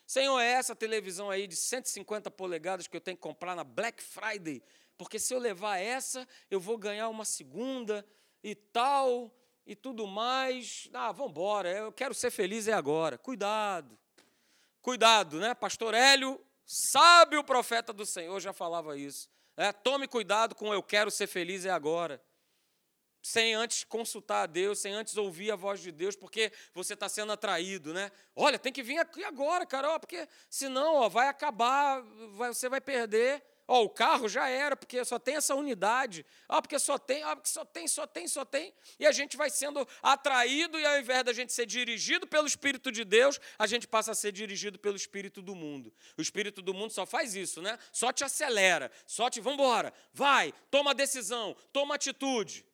Senhor, 0.05 0.39
é 0.39 0.51
essa 0.51 0.75
televisão 0.75 1.29
aí 1.29 1.47
de 1.47 1.55
150 1.55 2.31
polegadas 2.31 2.87
que 2.87 2.95
eu 2.95 3.01
tenho 3.01 3.17
que 3.17 3.23
comprar 3.23 3.55
na 3.55 3.63
Black 3.63 4.01
Friday, 4.01 4.63
porque 4.97 5.19
se 5.19 5.33
eu 5.33 5.39
levar 5.39 5.77
essa, 5.77 6.27
eu 6.49 6.59
vou 6.59 6.77
ganhar 6.77 7.09
uma 7.09 7.25
segunda 7.25 8.05
e 8.43 8.55
tal, 8.55 9.31
e 9.65 9.75
tudo 9.75 10.05
mais. 10.05 10.89
Ah, 10.93 11.11
vamos 11.11 11.31
embora, 11.31 11.69
eu 11.69 11.91
quero 11.91 12.13
ser 12.13 12.31
feliz 12.31 12.67
é 12.67 12.73
agora. 12.73 13.17
Cuidado. 13.17 13.97
Cuidado, 14.81 15.39
né? 15.39 15.53
Pastor 15.53 15.93
Hélio, 15.93 16.39
sabe 16.65 17.37
o 17.37 17.43
profeta 17.43 17.93
do 17.93 18.05
Senhor, 18.05 18.39
já 18.39 18.51
falava 18.51 18.97
isso. 18.97 19.29
É, 19.55 19.71
tome 19.71 20.07
cuidado 20.07 20.55
com 20.55 20.73
eu 20.73 20.81
quero 20.81 21.11
ser 21.11 21.27
feliz 21.27 21.65
é 21.65 21.69
agora. 21.69 22.21
Sem 23.21 23.53
antes 23.53 23.83
consultar 23.83 24.43
a 24.43 24.45
Deus, 24.45 24.79
sem 24.79 24.93
antes 24.93 25.15
ouvir 25.15 25.51
a 25.51 25.55
voz 25.55 25.79
de 25.79 25.91
Deus, 25.91 26.15
porque 26.15 26.51
você 26.73 26.93
está 26.93 27.07
sendo 27.07 27.31
atraído, 27.31 27.93
né? 27.93 28.11
Olha, 28.35 28.59
tem 28.59 28.73
que 28.73 28.83
vir 28.83 28.97
aqui 28.97 29.23
agora, 29.23 29.65
cara, 29.65 29.91
ó, 29.91 29.99
porque 29.99 30.27
senão 30.49 30.95
ó, 30.95 31.07
vai 31.07 31.29
acabar, 31.29 32.01
vai, 32.35 32.53
você 32.53 32.67
vai 32.67 32.81
perder. 32.81 33.41
Ó, 33.65 33.83
o 33.83 33.89
carro 33.89 34.27
já 34.27 34.49
era, 34.49 34.75
porque 34.75 35.03
só 35.05 35.17
tem 35.17 35.35
essa 35.35 35.55
unidade. 35.55 36.25
Ah, 36.49 36.61
porque 36.61 36.77
só 36.77 36.97
tem, 36.97 37.23
ah, 37.23 37.35
porque 37.35 37.49
só 37.49 37.63
tem, 37.63 37.87
só 37.87 38.05
tem, 38.05 38.27
só 38.27 38.43
tem. 38.43 38.73
E 38.99 39.05
a 39.05 39.11
gente 39.11 39.37
vai 39.37 39.49
sendo 39.49 39.87
atraído, 40.01 40.77
e 40.77 40.85
ao 40.85 40.99
invés 40.99 41.23
da 41.23 41.31
gente 41.31 41.53
ser 41.53 41.65
dirigido 41.65 42.27
pelo 42.27 42.45
Espírito 42.45 42.91
de 42.91 43.05
Deus, 43.05 43.39
a 43.57 43.65
gente 43.65 43.87
passa 43.87 44.11
a 44.11 44.15
ser 44.15 44.33
dirigido 44.33 44.77
pelo 44.77 44.97
Espírito 44.97 45.41
do 45.41 45.55
mundo. 45.55 45.93
O 46.17 46.21
Espírito 46.21 46.61
do 46.61 46.73
mundo 46.73 46.91
só 46.91 47.05
faz 47.05 47.35
isso, 47.35 47.61
né? 47.61 47.79
Só 47.91 48.11
te 48.11 48.25
acelera, 48.25 48.91
só 49.07 49.29
te, 49.29 49.39
vambora, 49.39 49.93
vai, 50.13 50.53
toma 50.69 50.93
decisão, 50.93 51.55
toma 51.71 51.95
atitude. 51.95 52.65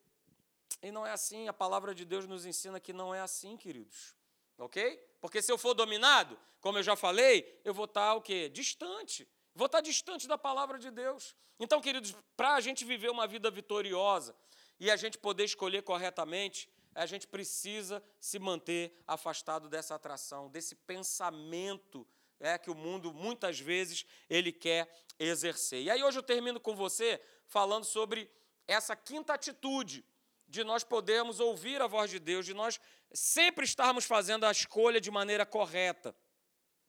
E 0.81 0.91
não 0.91 1.05
é 1.05 1.11
assim, 1.11 1.47
a 1.47 1.53
palavra 1.53 1.93
de 1.93 2.03
Deus 2.03 2.25
nos 2.25 2.45
ensina 2.47 2.79
que 2.79 2.93
não 2.93 3.13
é 3.13 3.21
assim, 3.21 3.55
queridos. 3.57 4.15
Ok? 4.57 4.99
Porque 5.21 5.41
se 5.41 5.51
eu 5.51 5.57
for 5.57 5.73
dominado, 5.73 6.37
como 6.59 6.79
eu 6.79 6.83
já 6.83 6.95
falei, 6.95 7.61
eu 7.63 7.73
vou 7.73 7.85
estar 7.85 8.15
o 8.15 8.21
quê? 8.21 8.49
Distante 8.49 9.27
Vou 9.53 9.65
estar 9.65 9.81
distante 9.81 10.27
da 10.27 10.37
palavra 10.37 10.77
de 10.77 10.91
Deus. 10.91 11.35
Então, 11.59 11.81
queridos, 11.81 12.15
para 12.37 12.55
a 12.55 12.61
gente 12.61 12.85
viver 12.85 13.09
uma 13.09 13.27
vida 13.27 13.51
vitoriosa 13.51 14.35
e 14.79 14.89
a 14.89 14.95
gente 14.95 15.17
poder 15.17 15.43
escolher 15.43 15.83
corretamente, 15.83 16.69
a 16.95 17.05
gente 17.05 17.27
precisa 17.27 18.03
se 18.19 18.39
manter 18.39 18.97
afastado 19.05 19.69
dessa 19.69 19.95
atração, 19.95 20.49
desse 20.49 20.75
pensamento 20.75 22.07
é 22.39 22.57
que 22.57 22.69
o 22.69 22.75
mundo 22.75 23.13
muitas 23.13 23.59
vezes 23.59 24.05
ele 24.29 24.51
quer 24.51 24.89
exercer. 25.19 25.83
E 25.83 25.89
aí 25.89 26.01
hoje 26.01 26.19
eu 26.19 26.23
termino 26.23 26.59
com 26.59 26.75
você 26.75 27.21
falando 27.45 27.83
sobre 27.83 28.31
essa 28.67 28.95
quinta 28.95 29.33
atitude 29.33 30.05
de 30.47 30.63
nós 30.63 30.83
podermos 30.83 31.39
ouvir 31.39 31.81
a 31.81 31.87
voz 31.87 32.09
de 32.09 32.17
Deus, 32.17 32.45
de 32.45 32.53
nós 32.53 32.79
sempre 33.13 33.65
estarmos 33.65 34.05
fazendo 34.05 34.45
a 34.45 34.51
escolha 34.51 35.01
de 35.01 35.11
maneira 35.11 35.45
correta. 35.45 36.15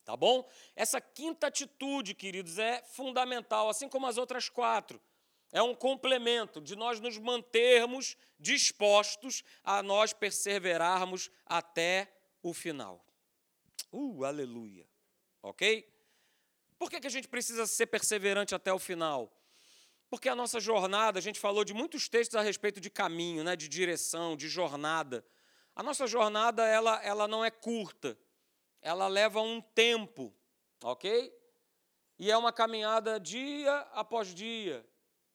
Tá 0.05 0.17
bom? 0.17 0.49
Essa 0.75 1.01
quinta 1.01 1.47
atitude, 1.47 2.15
queridos, 2.15 2.59
é 2.59 2.83
fundamental, 2.83 3.69
assim 3.69 3.89
como 3.89 4.07
as 4.07 4.17
outras 4.17 4.49
quatro. 4.49 5.01
É 5.53 5.63
um 5.63 5.75
complemento 5.75 6.61
de 6.61 6.77
nós 6.77 7.01
nos 7.01 7.19
mantermos 7.19 8.17
dispostos 8.39 9.43
a 9.65 9.83
nós 9.83 10.13
perseverarmos 10.13 11.31
até 11.45 12.13
o 12.43 12.55
final. 12.55 13.05
Uh, 13.93 14.25
aleluia. 14.25 14.89
Ok? 15.43 15.89
Por 16.79 16.89
que, 16.89 17.01
que 17.01 17.07
a 17.07 17.11
gente 17.11 17.29
precisa 17.29 17.67
ser 17.67 17.87
perseverante 17.87 18.55
até 18.55 18.73
o 18.73 18.79
final? 18.79 19.31
Porque 20.09 20.29
a 20.29 20.35
nossa 20.35 20.59
jornada, 20.59 21.19
a 21.19 21.23
gente 21.23 21.39
falou 21.39 21.65
de 21.65 21.75
muitos 21.75 22.09
textos 22.09 22.37
a 22.37 22.43
respeito 22.43 22.81
de 22.81 22.89
caminho, 22.89 23.45
né, 23.45 23.55
de 23.55 23.69
direção, 23.69 24.37
de 24.37 24.49
jornada. 24.49 25.25
A 25.75 25.83
nossa 25.83 26.07
jornada 26.07 26.67
ela, 26.67 27.03
ela 27.03 27.29
não 27.29 27.45
é 27.45 27.51
curta 27.51 28.19
ela 28.81 29.07
leva 29.09 29.41
um 29.41 29.61
tempo, 29.61 30.35
ok? 30.83 31.33
E 32.19 32.31
é 32.31 32.37
uma 32.37 32.53
caminhada 32.53 33.19
dia 33.19 33.75
após 33.93 34.35
dia, 34.35 34.87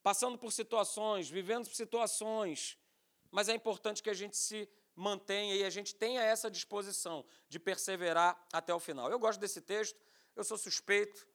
passando 0.04 0.38
por 0.38 0.52
situações, 0.52 1.30
vivendo 1.30 1.66
situações. 1.66 2.78
Mas 3.32 3.50
é 3.50 3.54
importante 3.54 4.04
que 4.04 4.10
a 4.10 4.14
gente 4.14 4.38
se 4.38 4.70
mantenha 4.96 5.56
e 5.56 5.64
a 5.64 5.70
gente 5.70 5.94
tenha 5.94 6.22
essa 6.22 6.50
disposição 6.50 7.26
de 7.50 7.60
perseverar 7.60 8.40
até 8.54 8.74
o 8.74 8.80
final. 8.80 9.10
Eu 9.10 9.20
gosto 9.20 9.40
desse 9.40 9.62
texto, 9.62 10.00
eu 10.36 10.44
sou 10.44 10.58
suspeito 10.58 11.28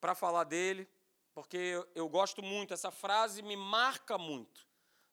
para 0.00 0.14
falar 0.14 0.44
dele, 0.44 0.88
porque 1.32 1.82
eu, 1.94 2.08
gosto 2.08 2.42
muito, 2.42 2.74
essa 2.74 2.90
frase 2.90 3.42
me 3.42 3.56
marca 3.56 4.18
muito, 4.18 4.66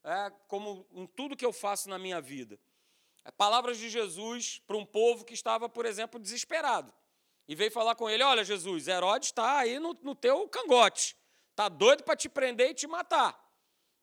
é, 0.03 0.32
como 0.48 0.86
em 0.91 1.06
tudo 1.06 1.36
que 1.36 1.46
eu 1.46 1.53
faço 1.53 1.89
na 1.89 1.98
minha 1.98 2.20
vida. 2.20 2.60
É 3.27 3.31
palavras 3.31 3.77
de 3.77 3.89
Jesus 3.89 4.62
para 4.65 4.77
um 4.77 4.86
povo 4.86 5.25
que 5.25 5.34
estava, 5.34 5.67
por 5.67 5.86
exemplo, 5.86 6.17
desesperado. 6.17 6.93
E 7.46 7.55
veio 7.55 7.69
falar 7.69 7.93
com 7.93 8.10
ele: 8.10 8.24
Olha, 8.24 8.41
Jesus, 8.41 8.88
Herodes 8.88 9.27
está 9.27 9.57
aí 9.57 9.79
no, 9.79 9.93
no 10.01 10.15
teu 10.15 10.48
cangote. 10.48 11.17
Está 11.51 11.67
doido 11.67 12.03
para 12.03 12.15
te 12.15 12.29
prender 12.29 12.69
e 12.69 12.74
te 12.74 12.88
matar. 12.88 13.38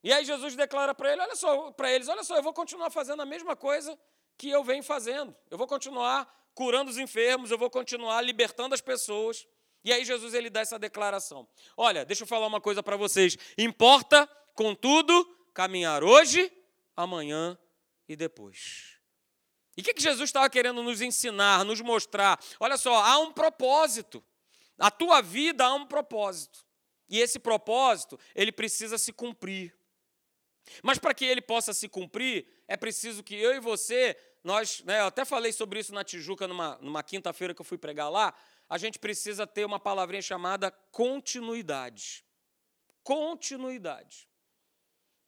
E 0.02 0.12
aí 0.12 0.22
Jesus 0.26 0.54
declara 0.54 0.94
para 0.94 1.10
ele, 1.10 1.22
olha 1.22 1.34
só, 1.34 1.70
para 1.72 1.90
eles, 1.90 2.08
olha 2.08 2.22
só, 2.22 2.36
eu 2.36 2.42
vou 2.42 2.52
continuar 2.52 2.90
fazendo 2.90 3.22
a 3.22 3.24
mesma 3.24 3.56
coisa 3.56 3.98
que 4.36 4.50
eu 4.50 4.62
venho 4.62 4.82
fazendo. 4.82 5.34
Eu 5.50 5.56
vou 5.56 5.66
continuar 5.66 6.30
curando 6.54 6.90
os 6.90 6.98
enfermos, 6.98 7.50
eu 7.50 7.56
vou 7.56 7.70
continuar 7.70 8.20
libertando 8.20 8.74
as 8.74 8.82
pessoas. 8.82 9.46
E 9.82 9.90
aí 9.90 10.04
Jesus 10.04 10.34
ele 10.34 10.50
dá 10.50 10.60
essa 10.60 10.78
declaração. 10.78 11.48
Olha, 11.74 12.04
deixa 12.04 12.24
eu 12.24 12.26
falar 12.26 12.46
uma 12.46 12.60
coisa 12.60 12.82
para 12.82 12.98
vocês. 12.98 13.38
Importa, 13.56 14.28
contudo, 14.54 15.24
caminhar 15.54 16.04
hoje, 16.04 16.52
amanhã 16.94 17.56
e 18.06 18.14
depois. 18.14 18.93
E 19.76 19.80
o 19.80 19.84
que, 19.84 19.94
que 19.94 20.02
Jesus 20.02 20.28
estava 20.28 20.48
querendo 20.48 20.82
nos 20.82 21.00
ensinar, 21.00 21.64
nos 21.64 21.80
mostrar? 21.80 22.38
Olha 22.60 22.76
só, 22.76 23.02
há 23.02 23.18
um 23.18 23.32
propósito. 23.32 24.24
A 24.78 24.90
tua 24.90 25.20
vida 25.20 25.64
há 25.64 25.74
um 25.74 25.86
propósito. 25.86 26.64
E 27.08 27.20
esse 27.20 27.38
propósito, 27.38 28.18
ele 28.34 28.52
precisa 28.52 28.98
se 28.98 29.12
cumprir. 29.12 29.76
Mas 30.82 30.98
para 30.98 31.12
que 31.12 31.24
ele 31.24 31.42
possa 31.42 31.72
se 31.74 31.88
cumprir, 31.88 32.46
é 32.66 32.76
preciso 32.76 33.22
que 33.22 33.34
eu 33.34 33.54
e 33.54 33.60
você, 33.60 34.16
nós, 34.42 34.82
né, 34.84 35.00
eu 35.00 35.06
até 35.06 35.24
falei 35.24 35.52
sobre 35.52 35.80
isso 35.80 35.92
na 35.92 36.02
Tijuca, 36.02 36.48
numa, 36.48 36.78
numa 36.80 37.02
quinta-feira 37.02 37.54
que 37.54 37.60
eu 37.60 37.64
fui 37.64 37.76
pregar 37.76 38.10
lá, 38.10 38.34
a 38.68 38.78
gente 38.78 38.98
precisa 38.98 39.46
ter 39.46 39.64
uma 39.64 39.78
palavrinha 39.78 40.22
chamada 40.22 40.70
continuidade. 40.90 42.24
Continuidade. 43.02 44.28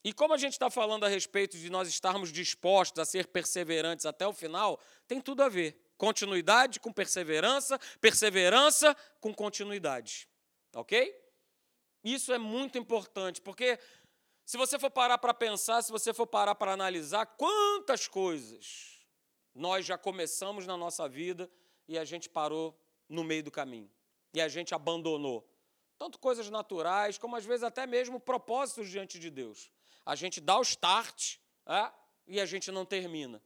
E 0.07 0.13
como 0.13 0.33
a 0.33 0.37
gente 0.37 0.53
está 0.53 0.71
falando 0.71 1.03
a 1.03 1.09
respeito 1.09 1.59
de 1.59 1.69
nós 1.69 1.89
estarmos 1.89 2.31
dispostos 2.31 3.03
a 3.03 3.05
ser 3.05 3.27
perseverantes 3.27 4.07
até 4.07 4.25
o 4.25 4.33
final, 4.33 4.79
tem 5.05 5.21
tudo 5.21 5.43
a 5.43 5.49
ver. 5.49 5.77
Continuidade 5.99 6.79
com 6.79 6.93
perseverança, 6.93 7.77
perseverança 8.01 8.97
com 9.21 9.35
continuidade. 9.35 10.29
Ok? 10.77 11.13
Isso 12.05 12.33
é 12.33 12.39
muito 12.39 12.79
importante, 12.79 13.41
porque 13.41 13.81
se 14.45 14.57
você 14.57 14.79
for 14.79 14.93
parar 14.93 15.19
para 15.19 15.35
pensar, 15.35 15.83
se 15.83 15.91
você 15.91 16.15
for 16.15 16.29
parar 16.29 16.55
para 16.55 16.73
analisar, 16.73 17.27
quantas 17.27 18.07
coisas 18.07 19.05
nós 19.53 19.85
já 19.85 19.99
começamos 19.99 20.69
na 20.69 20.77
nossa 20.77 21.09
vida 21.09 21.51
e 21.89 21.99
a 21.99 22.05
gente 22.05 22.29
parou 22.29 22.81
no 23.09 23.25
meio 23.25 23.43
do 23.43 23.51
caminho. 23.51 23.91
E 24.33 24.41
a 24.41 24.47
gente 24.47 24.73
abandonou. 24.73 25.45
Tanto 25.99 26.17
coisas 26.17 26.49
naturais, 26.49 27.19
como 27.19 27.35
às 27.35 27.45
vezes 27.45 27.65
até 27.65 27.89
mesmo 27.89 28.21
propósitos 28.21 28.89
diante 28.89 29.19
de 29.19 29.31
Deus 29.31 29.75
a 30.07 30.15
gente 30.15 30.41
dá 30.41 30.57
o 30.59 30.63
start 30.63 31.37
é, 31.67 31.93
e 32.27 32.41
a 32.41 32.47
gente 32.47 32.71
não 32.71 32.87
termina. 32.87 33.43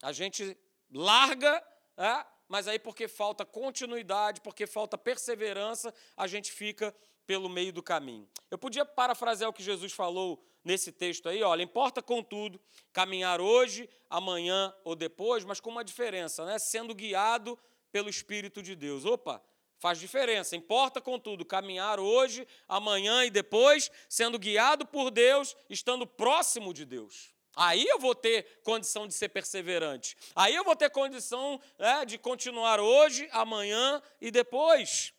A 0.00 0.12
gente 0.12 0.56
larga 0.90 1.62
é, 1.96 2.24
mas 2.48 2.68
aí 2.68 2.78
porque 2.78 3.08
falta 3.08 3.44
continuidade, 3.44 4.40
porque 4.40 4.66
falta 4.66 4.98
perseverança, 4.98 5.92
a 6.16 6.26
gente 6.26 6.52
fica 6.52 6.94
pelo 7.26 7.48
meio 7.48 7.72
do 7.72 7.82
caminho. 7.82 8.28
Eu 8.50 8.58
podia 8.58 8.84
parafrasear 8.84 9.48
o 9.48 9.52
que 9.52 9.62
Jesus 9.62 9.92
falou 9.92 10.44
nesse 10.62 10.92
texto 10.92 11.28
aí, 11.28 11.42
olha, 11.42 11.62
importa 11.62 12.02
contudo 12.02 12.60
caminhar 12.92 13.40
hoje, 13.40 13.88
amanhã 14.08 14.74
ou 14.84 14.94
depois, 14.94 15.44
mas 15.44 15.60
com 15.60 15.70
uma 15.70 15.84
diferença, 15.84 16.44
né? 16.44 16.58
Sendo 16.58 16.94
guiado 16.94 17.58
pelo 17.90 18.08
Espírito 18.08 18.62
de 18.62 18.74
Deus. 18.74 19.04
Opa, 19.04 19.42
faz 19.78 19.98
diferença. 19.98 20.56
Importa 20.56 21.00
contudo 21.00 21.44
caminhar 21.44 22.00
hoje, 22.00 22.46
amanhã 22.68 23.24
e 23.24 23.30
depois, 23.30 23.90
sendo 24.08 24.38
guiado 24.38 24.86
por 24.86 25.10
Deus, 25.10 25.56
estando 25.68 26.06
próximo 26.06 26.72
de 26.72 26.84
Deus. 26.84 27.34
Aí 27.56 27.86
eu 27.86 27.98
vou 27.98 28.14
ter 28.14 28.60
condição 28.62 29.06
de 29.06 29.14
ser 29.14 29.28
perseverante. 29.28 30.16
Aí 30.34 30.54
eu 30.54 30.64
vou 30.64 30.74
ter 30.74 30.90
condição 30.90 31.60
né, 31.78 32.04
de 32.04 32.18
continuar 32.18 32.80
hoje, 32.80 33.28
amanhã 33.32 34.02
e 34.20 34.30
depois. 34.30 35.12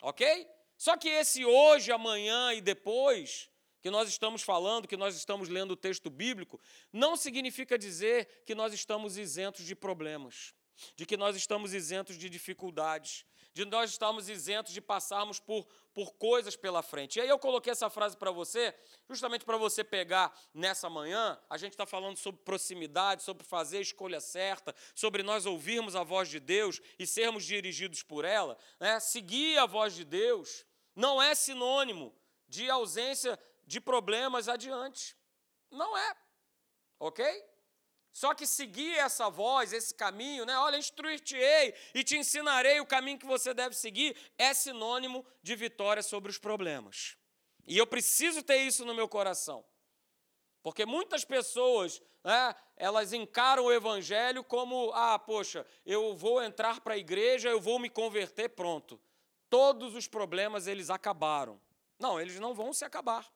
Ok? 0.00 0.48
Só 0.78 0.96
que 0.96 1.08
esse 1.08 1.44
hoje, 1.44 1.92
amanhã 1.92 2.52
e 2.54 2.60
depois, 2.60 3.50
que 3.82 3.90
nós 3.90 4.08
estamos 4.08 4.42
falando, 4.42 4.88
que 4.88 4.96
nós 4.96 5.16
estamos 5.16 5.48
lendo 5.48 5.72
o 5.72 5.76
texto 5.76 6.08
bíblico, 6.08 6.60
não 6.92 7.16
significa 7.16 7.76
dizer 7.76 8.42
que 8.46 8.54
nós 8.54 8.72
estamos 8.72 9.18
isentos 9.18 9.64
de 9.64 9.74
problemas, 9.74 10.54
de 10.96 11.04
que 11.04 11.16
nós 11.16 11.36
estamos 11.36 11.74
isentos 11.74 12.16
de 12.16 12.30
dificuldades, 12.30 13.26
de 13.54 13.64
nós 13.64 13.90
estamos 13.90 14.28
isentos 14.28 14.72
de 14.72 14.80
passarmos 14.80 15.38
por, 15.38 15.66
por 15.92 16.14
coisas 16.14 16.56
pela 16.56 16.82
frente. 16.82 17.18
E 17.18 17.22
aí 17.22 17.28
eu 17.28 17.38
coloquei 17.38 17.70
essa 17.72 17.90
frase 17.90 18.16
para 18.16 18.30
você, 18.30 18.74
justamente 19.08 19.44
para 19.44 19.56
você 19.56 19.84
pegar 19.84 20.32
nessa 20.54 20.88
manhã. 20.88 21.38
A 21.50 21.58
gente 21.58 21.72
está 21.72 21.86
falando 21.86 22.16
sobre 22.16 22.40
proximidade, 22.42 23.22
sobre 23.22 23.44
fazer 23.44 23.78
a 23.78 23.82
escolha 23.82 24.20
certa, 24.20 24.74
sobre 24.94 25.22
nós 25.22 25.44
ouvirmos 25.46 25.94
a 25.94 26.02
voz 26.02 26.28
de 26.28 26.40
Deus 26.40 26.80
e 26.98 27.06
sermos 27.06 27.44
dirigidos 27.44 28.02
por 28.02 28.24
ela. 28.24 28.56
Né? 28.80 28.98
Seguir 29.00 29.58
a 29.58 29.66
voz 29.66 29.94
de 29.94 30.04
Deus 30.04 30.64
não 30.94 31.22
é 31.22 31.34
sinônimo 31.34 32.14
de 32.48 32.70
ausência 32.70 33.38
de 33.64 33.80
problemas 33.80 34.48
adiante. 34.48 35.16
Não 35.70 35.96
é. 35.96 36.16
Ok? 36.98 37.51
Só 38.12 38.34
que 38.34 38.46
seguir 38.46 38.96
essa 38.98 39.30
voz, 39.30 39.72
esse 39.72 39.94
caminho, 39.94 40.44
né? 40.44 40.56
Olha, 40.58 40.76
instruir-te-ei 40.76 41.74
e 41.94 42.04
te 42.04 42.16
ensinarei 42.16 42.78
o 42.78 42.86
caminho 42.86 43.18
que 43.18 43.26
você 43.26 43.54
deve 43.54 43.74
seguir, 43.74 44.14
é 44.36 44.52
sinônimo 44.52 45.24
de 45.42 45.56
vitória 45.56 46.02
sobre 46.02 46.30
os 46.30 46.38
problemas. 46.38 47.16
E 47.66 47.78
eu 47.78 47.86
preciso 47.86 48.42
ter 48.42 48.58
isso 48.58 48.84
no 48.84 48.94
meu 48.94 49.08
coração. 49.08 49.64
Porque 50.62 50.84
muitas 50.84 51.24
pessoas, 51.24 52.02
né, 52.22 52.54
elas 52.76 53.12
encaram 53.12 53.64
o 53.64 53.72
evangelho 53.72 54.44
como, 54.44 54.92
ah, 54.92 55.18
poxa, 55.18 55.66
eu 55.84 56.14
vou 56.14 56.42
entrar 56.42 56.80
para 56.80 56.94
a 56.94 56.98
igreja, 56.98 57.48
eu 57.48 57.60
vou 57.60 57.78
me 57.78 57.88
converter, 57.88 58.50
pronto. 58.50 59.00
Todos 59.48 59.94
os 59.94 60.06
problemas 60.06 60.66
eles 60.66 60.90
acabaram. 60.90 61.60
Não, 61.98 62.20
eles 62.20 62.38
não 62.38 62.54
vão 62.54 62.72
se 62.72 62.84
acabar. 62.84 63.30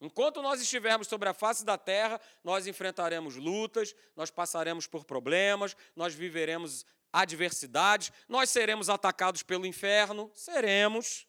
Enquanto 0.00 0.42
nós 0.42 0.60
estivermos 0.60 1.08
sobre 1.08 1.28
a 1.28 1.34
face 1.34 1.64
da 1.64 1.78
terra, 1.78 2.20
nós 2.42 2.66
enfrentaremos 2.66 3.36
lutas, 3.36 3.94
nós 4.14 4.30
passaremos 4.30 4.86
por 4.86 5.04
problemas, 5.04 5.76
nós 5.94 6.14
viveremos 6.14 6.84
adversidades, 7.12 8.12
nós 8.28 8.50
seremos 8.50 8.88
atacados 8.90 9.42
pelo 9.42 9.64
inferno, 9.64 10.30
seremos. 10.34 11.26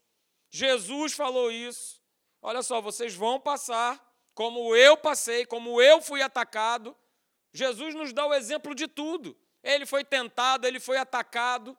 Jesus 0.50 1.14
falou 1.14 1.52
isso. 1.52 2.02
Olha 2.42 2.64
só, 2.64 2.82
vocês 2.82 3.14
vão 3.14 3.40
passar 3.40 4.04
como 4.34 4.76
eu 4.76 4.98
passei, 4.98 5.46
como 5.46 5.82
eu 5.82 6.02
fui 6.02 6.22
atacado. 6.22 6.96
Jesus 7.54 7.96
nos 7.96 8.12
dá 8.12 8.26
o 8.26 8.34
exemplo 8.34 8.76
de 8.76 8.88
tudo. 8.88 9.38
Ele 9.64 9.86
foi 9.86 10.04
tentado, 10.04 10.68
ele 10.68 10.80
foi 10.80 10.98
atacado. 10.98 11.78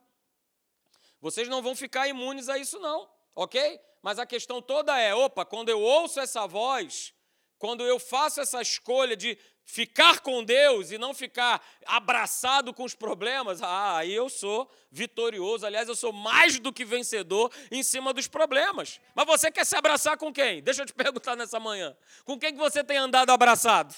Vocês 1.20 1.48
não 1.48 1.60
vão 1.62 1.74
ficar 1.74 2.08
imunes 2.08 2.48
a 2.48 2.58
isso, 2.58 2.78
não, 2.78 3.08
ok? 3.36 3.78
Mas 4.02 4.18
a 4.18 4.26
questão 4.26 4.60
toda 4.62 4.98
é: 4.98 5.14
opa, 5.14 5.44
quando 5.44 5.68
eu 5.68 5.80
ouço 5.80 6.18
essa 6.18 6.46
voz, 6.46 7.12
quando 7.58 7.84
eu 7.84 8.00
faço 8.00 8.40
essa 8.40 8.60
escolha 8.60 9.14
de 9.16 9.38
ficar 9.64 10.20
com 10.20 10.44
Deus 10.44 10.92
e 10.92 10.98
não 10.98 11.12
ficar 11.12 11.60
abraçado 11.84 12.72
com 12.72 12.84
os 12.84 12.94
problemas, 12.94 13.60
ah, 13.62 13.96
aí 13.96 14.12
eu 14.12 14.28
sou 14.28 14.70
vitorioso. 14.90 15.66
Aliás, 15.66 15.88
eu 15.88 15.96
sou 15.96 16.12
mais 16.12 16.58
do 16.58 16.72
que 16.72 16.84
vencedor 16.84 17.52
em 17.70 17.82
cima 17.82 18.12
dos 18.12 18.28
problemas. 18.28 19.00
Mas 19.14 19.26
você 19.26 19.50
quer 19.50 19.66
se 19.66 19.76
abraçar 19.76 20.16
com 20.16 20.32
quem? 20.32 20.62
Deixa 20.62 20.82
eu 20.82 20.86
te 20.86 20.94
perguntar 20.94 21.36
nessa 21.36 21.58
manhã. 21.58 21.96
Com 22.24 22.38
quem 22.38 22.52
que 22.52 22.58
você 22.58 22.82
tem 22.82 22.96
andado 22.96 23.30
abraçado? 23.30 23.94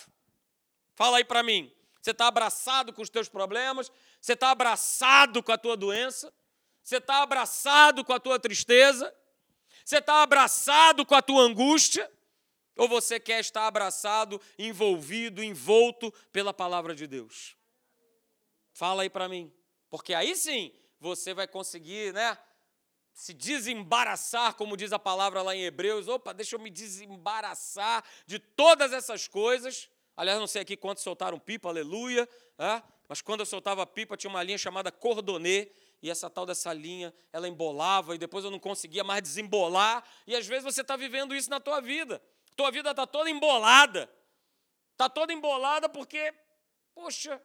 Fala 0.95 1.19
aí 1.19 1.25
para 1.25 1.43
mim. 1.43 1.71
Você 2.01 2.13
está 2.13 2.29
abraçado 2.29 2.93
com 2.93 3.03
os 3.03 3.11
teus 3.11 3.29
problemas? 3.29 3.93
Você 4.21 4.33
está 4.33 4.51
abraçado 4.51 5.43
com 5.43 5.53
a 5.53 5.59
tua 5.59 5.77
doença? 5.77 6.33
Você 6.83 6.97
está 6.97 7.23
abraçado 7.23 8.03
com 8.05 8.15
a 8.15 8.19
tua 8.19 8.39
tristeza? 8.39 9.15
Você 9.89 10.01
está 10.01 10.23
abraçado 10.23 11.07
com 11.07 11.15
a 11.15 11.23
tua 11.23 11.41
angústia? 11.41 12.13
Ou 12.77 12.87
você 12.87 13.19
quer 13.19 13.41
estar 13.41 13.67
abraçado, 13.67 14.39
envolvido, 14.59 15.43
envolto 15.43 16.13
pela 16.31 16.53
palavra 16.53 16.95
de 16.95 17.07
Deus? 17.07 17.57
Fala 18.71 19.01
aí 19.01 19.09
para 19.09 19.31
mim. 19.31 19.51
Porque 19.89 20.13
aí 20.13 20.37
sim 20.37 20.75
você 21.01 21.33
vai 21.33 21.49
conseguir, 21.49 22.13
né? 22.13 22.37
Se 23.15 23.33
desembaraçar, 23.33 24.53
como 24.57 24.77
diz 24.77 24.93
a 24.93 24.99
palavra 24.99 25.41
lá 25.41 25.57
em 25.57 25.65
Hebreus. 25.65 26.07
Opa, 26.07 26.35
deixa 26.35 26.57
eu 26.57 26.61
me 26.61 26.69
desembaraçar 26.69 28.05
de 28.27 28.39
todas 28.39 28.93
essas 28.93 29.27
coisas. 29.27 29.89
Aliás, 30.15 30.39
não 30.39 30.47
sei 30.47 30.61
aqui 30.61 30.77
quantos 30.77 31.03
soltaram 31.03 31.39
pipa, 31.39 31.71
aleluia. 31.71 32.29
É? 32.59 32.83
Mas 33.09 33.23
quando 33.23 33.41
eu 33.41 33.47
soltava 33.47 33.87
pipa, 33.87 34.19
tinha 34.19 34.29
uma 34.29 34.43
linha 34.43 34.59
chamada 34.59 34.93
cordonê 34.93 35.73
e 36.03 36.11
essa 36.11 36.31
tal 36.31 36.47
dessa 36.47 36.73
linha, 36.73 37.13
ela 37.33 37.49
embolava 37.49 38.15
e 38.15 38.19
depois 38.19 38.45
eu 38.45 38.51
não 38.51 38.59
conseguia 38.59 39.03
mais 39.03 39.23
desembolar. 39.23 40.05
E 40.27 40.37
às 40.37 40.47
vezes 40.47 40.65
você 40.65 40.83
está 40.83 40.97
vivendo 40.97 41.35
isso 41.35 41.51
na 41.51 41.59
tua 41.59 41.81
vida. 41.81 42.23
Tua 42.55 42.71
vida 42.71 42.91
está 42.91 43.07
toda 43.07 43.29
embolada. 43.29 44.09
Está 44.93 45.09
toda 45.09 45.33
embolada 45.33 45.89
porque, 45.89 46.33
poxa, 46.95 47.43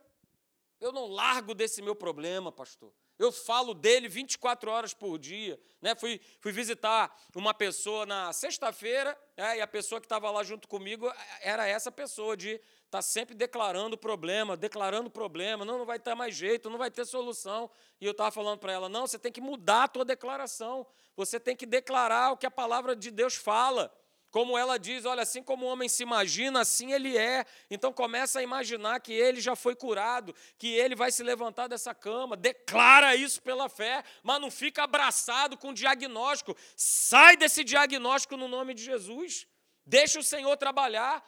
eu 0.79 0.91
não 0.91 1.07
largo 1.07 1.55
desse 1.55 1.81
meu 1.81 1.95
problema, 1.95 2.51
pastor. 2.51 2.93
Eu 3.17 3.31
falo 3.31 3.73
dele 3.73 4.07
24 4.07 4.69
horas 4.69 4.93
por 4.93 5.17
dia. 5.17 5.59
Né? 5.81 5.95
Fui, 5.95 6.19
fui 6.39 6.51
visitar 6.51 7.15
uma 7.35 7.53
pessoa 7.53 8.05
na 8.05 8.33
sexta-feira, 8.33 9.17
né? 9.37 9.57
e 9.57 9.61
a 9.61 9.67
pessoa 9.67 10.01
que 10.01 10.05
estava 10.05 10.29
lá 10.29 10.43
junto 10.43 10.67
comigo 10.67 11.11
era 11.41 11.67
essa 11.67 11.91
pessoa 11.91 12.35
de 12.35 12.59
está 12.93 13.01
sempre 13.01 13.33
declarando 13.33 13.97
problema, 13.97 14.55
declarando 14.55 15.09
problema, 15.09 15.65
não, 15.65 15.79
não 15.79 15.85
vai 15.85 15.97
ter 15.97 16.13
mais 16.13 16.35
jeito, 16.35 16.69
não 16.69 16.77
vai 16.77 16.91
ter 16.91 17.05
solução. 17.05 17.69
E 17.99 18.05
eu 18.05 18.11
estava 18.11 18.29
falando 18.29 18.59
para 18.59 18.71
ela: 18.71 18.87
não, 18.87 19.07
você 19.07 19.17
tem 19.17 19.31
que 19.31 19.41
mudar 19.41 19.85
a 19.85 19.87
tua 19.87 20.05
declaração, 20.05 20.85
você 21.15 21.39
tem 21.39 21.55
que 21.55 21.65
declarar 21.65 22.31
o 22.31 22.37
que 22.37 22.45
a 22.45 22.51
palavra 22.51 22.95
de 22.95 23.09
Deus 23.09 23.33
fala. 23.33 23.91
Como 24.29 24.57
ela 24.57 24.79
diz, 24.79 25.05
olha, 25.05 25.21
assim 25.21 25.43
como 25.43 25.63
o 25.63 25.69
homem 25.69 25.87
se 25.87 26.01
imagina, 26.01 26.61
assim 26.61 26.91
ele 26.91 27.15
é. 27.15 27.45
Então 27.69 27.93
começa 27.93 28.39
a 28.39 28.41
imaginar 28.41 28.99
que 28.99 29.13
ele 29.13 29.39
já 29.39 29.55
foi 29.55 29.75
curado, 29.75 30.33
que 30.57 30.73
ele 30.73 30.95
vai 30.95 31.11
se 31.11 31.21
levantar 31.21 31.67
dessa 31.67 31.93
cama. 31.93 32.35
Declara 32.35 33.15
isso 33.15 33.39
pela 33.43 33.69
fé, 33.69 34.03
mas 34.23 34.41
não 34.41 34.49
fica 34.49 34.85
abraçado 34.85 35.55
com 35.55 35.71
diagnóstico. 35.71 36.57
Sai 36.75 37.37
desse 37.37 37.63
diagnóstico 37.63 38.35
no 38.35 38.47
nome 38.47 38.73
de 38.73 38.83
Jesus. 38.83 39.45
Deixa 39.85 40.19
o 40.19 40.23
Senhor 40.23 40.57
trabalhar. 40.57 41.23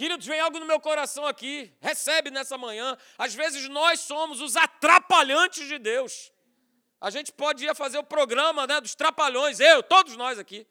Queridos, 0.00 0.26
vem 0.26 0.40
algo 0.40 0.58
no 0.58 0.64
meu 0.64 0.80
coração 0.80 1.26
aqui. 1.26 1.70
Recebe 1.78 2.30
nessa 2.30 2.56
manhã. 2.56 2.96
Às 3.18 3.34
vezes 3.34 3.68
nós 3.68 4.00
somos 4.00 4.40
os 4.40 4.56
atrapalhantes 4.56 5.68
de 5.68 5.78
Deus. 5.78 6.32
A 6.98 7.10
gente 7.10 7.30
pode 7.30 7.66
ir 7.66 7.74
fazer 7.74 7.98
o 7.98 8.02
programa 8.02 8.66
né, 8.66 8.80
dos 8.80 8.94
trapalhões, 8.94 9.60
eu, 9.60 9.82
todos 9.82 10.16
nós 10.16 10.38
aqui. 10.38 10.66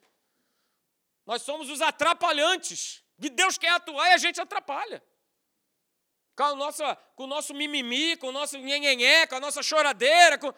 Nós 1.27 1.43
somos 1.43 1.69
os 1.69 1.79
atrapalhantes. 1.79 3.03
E 3.19 3.29
Deus 3.29 3.55
quer 3.55 3.69
atuar 3.69 4.09
e 4.09 4.13
a 4.13 4.17
gente 4.17 4.41
atrapalha. 4.41 4.99
Com, 6.35 6.45
a 6.45 6.55
nossa, 6.55 6.95
com 7.15 7.25
o 7.25 7.27
nosso 7.27 7.53
mimimi, 7.53 8.17
com 8.17 8.29
o 8.29 8.31
nosso 8.31 8.57
nhenhenhé, 8.57 9.27
com 9.27 9.35
a 9.35 9.39
nossa 9.39 9.61
choradeira. 9.61 10.39
Com... 10.39 10.51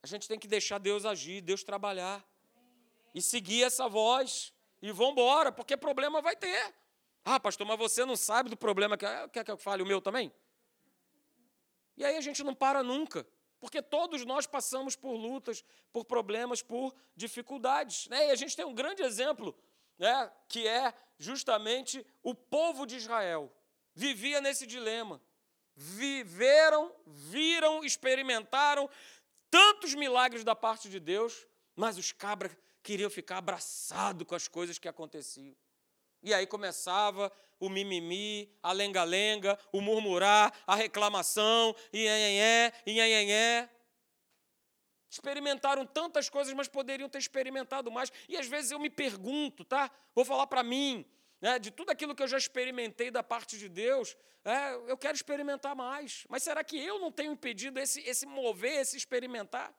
A 0.00 0.06
gente 0.06 0.28
tem 0.28 0.38
que 0.38 0.46
deixar 0.46 0.78
Deus 0.78 1.04
agir, 1.04 1.40
Deus 1.40 1.64
trabalhar. 1.64 2.24
E 3.12 3.20
seguir 3.20 3.64
essa 3.64 3.88
voz 3.88 4.52
e 4.82 4.90
vão 4.90 5.12
embora, 5.12 5.52
porque 5.52 5.76
problema 5.76 6.20
vai 6.20 6.34
ter. 6.34 6.74
Ah, 7.24 7.38
pastor, 7.38 7.64
mas 7.66 7.78
você 7.78 8.04
não 8.04 8.16
sabe 8.16 8.50
do 8.50 8.56
problema 8.56 8.98
que 8.98 9.06
é. 9.06 9.28
Quer 9.28 9.44
que 9.44 9.50
eu 9.50 9.56
fale 9.56 9.82
o 9.82 9.86
meu 9.86 10.02
também? 10.02 10.32
E 11.96 12.04
aí 12.04 12.16
a 12.16 12.20
gente 12.20 12.42
não 12.42 12.54
para 12.54 12.82
nunca, 12.82 13.24
porque 13.60 13.80
todos 13.80 14.24
nós 14.24 14.44
passamos 14.44 14.96
por 14.96 15.12
lutas, 15.12 15.64
por 15.92 16.04
problemas, 16.04 16.62
por 16.62 16.92
dificuldades. 17.14 18.08
Né? 18.08 18.28
E 18.28 18.30
a 18.32 18.34
gente 18.34 18.56
tem 18.56 18.64
um 18.64 18.74
grande 18.74 19.02
exemplo, 19.02 19.56
né, 19.96 20.32
que 20.48 20.66
é 20.66 20.92
justamente 21.16 22.04
o 22.22 22.34
povo 22.34 22.84
de 22.84 22.96
Israel. 22.96 23.52
Vivia 23.94 24.40
nesse 24.40 24.66
dilema. 24.66 25.22
Viveram, 25.76 26.92
viram, 27.06 27.84
experimentaram 27.84 28.90
tantos 29.48 29.94
milagres 29.94 30.42
da 30.42 30.56
parte 30.56 30.88
de 30.88 30.98
Deus, 30.98 31.46
mas 31.76 31.96
os 31.98 32.10
cabras 32.10 32.56
queriam 32.82 33.08
ficar 33.08 33.38
abraçado 33.38 34.24
com 34.24 34.34
as 34.34 34.48
coisas 34.48 34.78
que 34.78 34.88
aconteciam. 34.88 35.56
E 36.22 36.32
aí 36.32 36.46
começava 36.46 37.32
o 37.58 37.68
mimimi, 37.68 38.52
a 38.62 38.72
lenga-lenga, 38.72 39.58
o 39.72 39.80
murmurar, 39.80 40.52
a 40.66 40.74
reclamação, 40.74 41.74
e 41.92 42.06
é, 42.06 42.72
e 42.86 43.00
é. 43.32 43.68
Experimentaram 45.10 45.84
tantas 45.84 46.30
coisas, 46.30 46.54
mas 46.54 46.68
poderiam 46.68 47.08
ter 47.08 47.18
experimentado 47.18 47.90
mais. 47.90 48.10
E 48.28 48.36
às 48.36 48.46
vezes 48.46 48.70
eu 48.70 48.78
me 48.78 48.88
pergunto, 48.88 49.64
tá? 49.64 49.90
Vou 50.14 50.24
falar 50.24 50.46
para 50.46 50.62
mim, 50.62 51.04
né, 51.40 51.58
de 51.58 51.70
tudo 51.70 51.90
aquilo 51.90 52.14
que 52.14 52.22
eu 52.22 52.28
já 52.28 52.38
experimentei 52.38 53.10
da 53.10 53.22
parte 53.22 53.58
de 53.58 53.68
Deus, 53.68 54.16
é, 54.44 54.74
eu 54.90 54.96
quero 54.96 55.14
experimentar 55.14 55.76
mais. 55.76 56.24
Mas 56.28 56.42
será 56.42 56.64
que 56.64 56.78
eu 56.78 56.98
não 56.98 57.12
tenho 57.12 57.32
impedido 57.32 57.78
esse, 57.78 58.00
esse 58.08 58.26
mover, 58.26 58.80
esse 58.80 58.96
experimentar? 58.96 59.74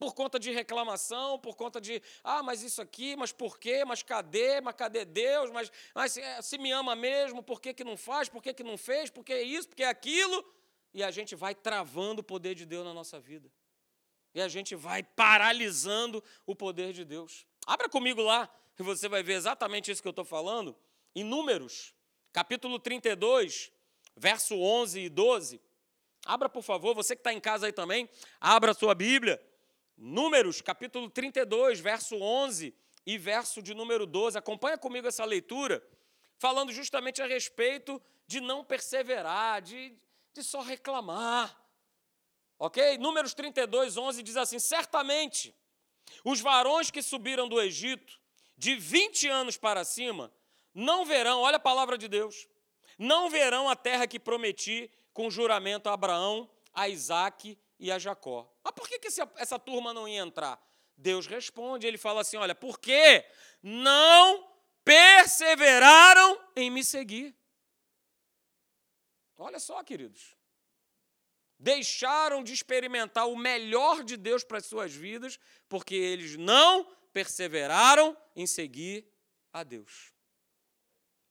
Por 0.00 0.14
conta 0.14 0.38
de 0.38 0.50
reclamação, 0.50 1.38
por 1.38 1.54
conta 1.54 1.78
de, 1.78 2.02
ah, 2.24 2.42
mas 2.42 2.62
isso 2.62 2.80
aqui, 2.80 3.14
mas 3.16 3.32
por 3.32 3.58
quê, 3.58 3.84
mas 3.84 4.02
cadê, 4.02 4.58
mas 4.62 4.74
cadê 4.74 5.04
Deus, 5.04 5.50
mas, 5.50 5.70
mas 5.94 6.16
é, 6.16 6.40
se 6.40 6.56
me 6.56 6.72
ama 6.72 6.96
mesmo, 6.96 7.42
por 7.42 7.60
que, 7.60 7.74
que 7.74 7.84
não 7.84 7.98
faz, 7.98 8.26
por 8.26 8.42
que, 8.42 8.54
que 8.54 8.62
não 8.62 8.78
fez, 8.78 9.10
por 9.10 9.22
que 9.22 9.38
isso, 9.42 9.68
por 9.68 9.76
que 9.76 9.84
aquilo, 9.84 10.42
e 10.94 11.02
a 11.04 11.10
gente 11.10 11.36
vai 11.36 11.54
travando 11.54 12.22
o 12.22 12.24
poder 12.24 12.54
de 12.54 12.64
Deus 12.64 12.82
na 12.82 12.94
nossa 12.94 13.20
vida, 13.20 13.52
e 14.34 14.40
a 14.40 14.48
gente 14.48 14.74
vai 14.74 15.02
paralisando 15.02 16.24
o 16.46 16.56
poder 16.56 16.94
de 16.94 17.04
Deus. 17.04 17.46
Abra 17.66 17.86
comigo 17.86 18.22
lá, 18.22 18.48
e 18.78 18.82
você 18.82 19.06
vai 19.06 19.22
ver 19.22 19.34
exatamente 19.34 19.90
isso 19.90 20.00
que 20.00 20.08
eu 20.08 20.16
estou 20.16 20.24
falando, 20.24 20.74
em 21.14 21.22
Números, 21.22 21.94
capítulo 22.32 22.78
32, 22.78 23.70
verso 24.16 24.56
11 24.58 24.98
e 24.98 25.08
12. 25.10 25.60
Abra, 26.24 26.48
por 26.48 26.62
favor, 26.62 26.94
você 26.94 27.14
que 27.14 27.20
está 27.20 27.34
em 27.34 27.40
casa 27.40 27.66
aí 27.66 27.72
também, 27.72 28.08
abra 28.40 28.70
a 28.70 28.74
sua 28.74 28.94
Bíblia. 28.94 29.38
Números, 30.02 30.62
capítulo 30.62 31.10
32, 31.10 31.78
verso 31.78 32.16
11 32.16 32.74
e 33.04 33.18
verso 33.18 33.60
de 33.60 33.74
número 33.74 34.06
12. 34.06 34.38
Acompanha 34.38 34.78
comigo 34.78 35.06
essa 35.06 35.26
leitura, 35.26 35.86
falando 36.38 36.72
justamente 36.72 37.20
a 37.20 37.26
respeito 37.26 38.00
de 38.26 38.40
não 38.40 38.64
perseverar, 38.64 39.60
de, 39.60 39.94
de 40.32 40.42
só 40.42 40.62
reclamar. 40.62 41.54
Ok? 42.58 42.96
Números 42.96 43.34
32, 43.34 43.98
11 43.98 44.22
diz 44.22 44.38
assim: 44.38 44.58
Certamente 44.58 45.54
os 46.24 46.40
varões 46.40 46.90
que 46.90 47.02
subiram 47.02 47.46
do 47.46 47.60
Egito, 47.60 48.18
de 48.56 48.76
20 48.76 49.28
anos 49.28 49.58
para 49.58 49.84
cima, 49.84 50.32
não 50.74 51.04
verão, 51.04 51.40
olha 51.40 51.56
a 51.56 51.60
palavra 51.60 51.98
de 51.98 52.08
Deus, 52.08 52.48
não 52.98 53.28
verão 53.28 53.68
a 53.68 53.76
terra 53.76 54.06
que 54.06 54.18
prometi 54.18 54.90
com 55.12 55.30
juramento 55.30 55.90
a 55.90 55.92
Abraão, 55.92 56.48
a 56.72 56.88
Isaque 56.88 57.58
e 57.80 57.90
a 57.90 57.98
Jacó. 57.98 58.48
Mas 58.62 58.74
por 58.74 58.86
que, 58.86 58.98
que 58.98 59.08
essa 59.36 59.58
turma 59.58 59.92
não 59.92 60.06
ia 60.06 60.20
entrar? 60.20 60.62
Deus 60.96 61.26
responde, 61.26 61.86
ele 61.86 61.98
fala 61.98 62.20
assim: 62.20 62.36
olha, 62.36 62.54
porque 62.54 63.24
não 63.62 64.48
perseveraram 64.84 66.38
em 66.54 66.70
me 66.70 66.84
seguir. 66.84 67.34
Olha 69.38 69.58
só, 69.58 69.82
queridos. 69.82 70.36
Deixaram 71.58 72.44
de 72.44 72.52
experimentar 72.52 73.28
o 73.28 73.36
melhor 73.36 74.04
de 74.04 74.16
Deus 74.16 74.44
para 74.44 74.58
as 74.58 74.66
suas 74.66 74.94
vidas, 74.94 75.38
porque 75.68 75.94
eles 75.94 76.36
não 76.36 76.84
perseveraram 77.12 78.16
em 78.36 78.46
seguir 78.46 79.06
a 79.52 79.62
Deus. 79.62 80.12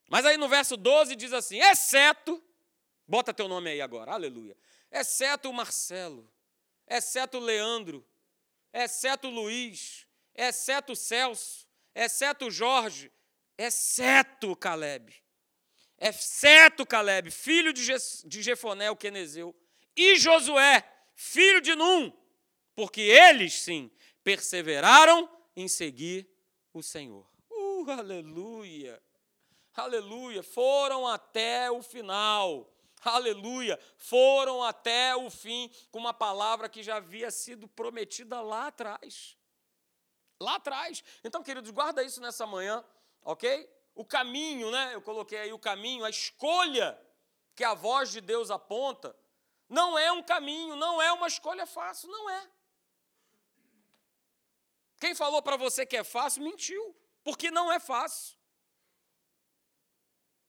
Mas 0.10 0.26
aí 0.26 0.38
no 0.38 0.50
verso 0.50 0.76
12 0.76 1.16
diz 1.16 1.32
assim: 1.32 1.60
exceto, 1.60 2.44
bota 3.08 3.34
teu 3.34 3.48
nome 3.48 3.70
aí 3.70 3.82
agora, 3.82 4.12
aleluia, 4.12 4.58
exceto 4.92 5.50
o 5.50 5.54
Marcelo, 5.54 6.32
exceto 6.90 7.38
Leandro, 7.40 8.06
exceto 8.74 9.30
Luiz, 9.30 10.08
exceto 10.36 10.96
Celso, 10.96 11.68
exceto 11.94 12.50
Jorge, 12.50 13.12
exceto 13.58 14.56
Caleb, 14.56 15.14
exceto 16.00 16.86
Caleb, 16.86 17.30
filho 17.30 17.72
de, 17.72 18.42
Jefoné, 18.42 18.90
o 18.90 18.96
quenezeu, 18.96 19.56
e 19.96 20.16
Josué, 20.18 20.84
filho 21.14 21.62
de 21.62 21.76
Num, 21.76 22.12
porque 22.76 23.02
eles, 23.02 23.54
sim, 23.54 23.92
perseveraram 24.24 25.30
em 25.56 25.68
seguir 25.68 26.28
o 26.74 26.82
Senhor. 26.82 27.30
Uh, 27.52 27.90
aleluia! 27.92 29.02
Aleluia! 29.76 30.42
Foram 30.42 31.08
até 31.08 31.70
o 31.70 31.82
final 31.82 32.74
aleluia, 33.02 33.80
foram 33.98 34.64
até 34.64 35.16
o 35.16 35.30
fim 35.30 35.72
com 35.92 36.00
uma 36.00 36.14
palavra 36.14 36.68
que 36.68 36.84
já 36.84 36.98
havia 36.98 37.32
sido 37.32 37.68
prometida 37.68 38.42
lá 38.42 38.68
atrás. 38.68 39.38
Lá 40.40 40.56
atrás. 40.56 41.04
Então, 41.24 41.44
queridos, 41.44 41.72
guarda 41.72 42.04
isso 42.04 42.22
nessa 42.22 42.46
manhã, 42.46 42.84
ok? 43.22 43.70
O 43.96 44.06
caminho, 44.06 44.72
né? 44.72 44.94
Eu 44.94 45.02
coloquei 45.02 45.38
aí 45.38 45.54
o 45.54 45.60
caminho, 45.60 46.06
a 46.06 46.10
escolha 46.10 47.00
que 47.56 47.64
a 47.64 47.74
voz 47.74 48.12
de 48.12 48.22
Deus 48.22 48.50
aponta, 48.50 49.16
não 49.68 49.98
é 50.00 50.12
um 50.12 50.24
caminho, 50.24 50.76
não 50.76 51.02
é 51.02 51.12
uma 51.12 51.28
escolha 51.28 51.66
fácil, 51.66 52.10
não 52.10 52.30
é. 52.30 52.50
Quem 55.00 55.14
falou 55.14 55.42
para 55.42 55.58
você 55.58 55.86
que 55.86 55.96
é 55.96 56.04
fácil, 56.04 56.44
mentiu, 56.44 56.96
porque 57.24 57.52
não 57.52 57.72
é 57.72 57.80
fácil. 57.80 58.38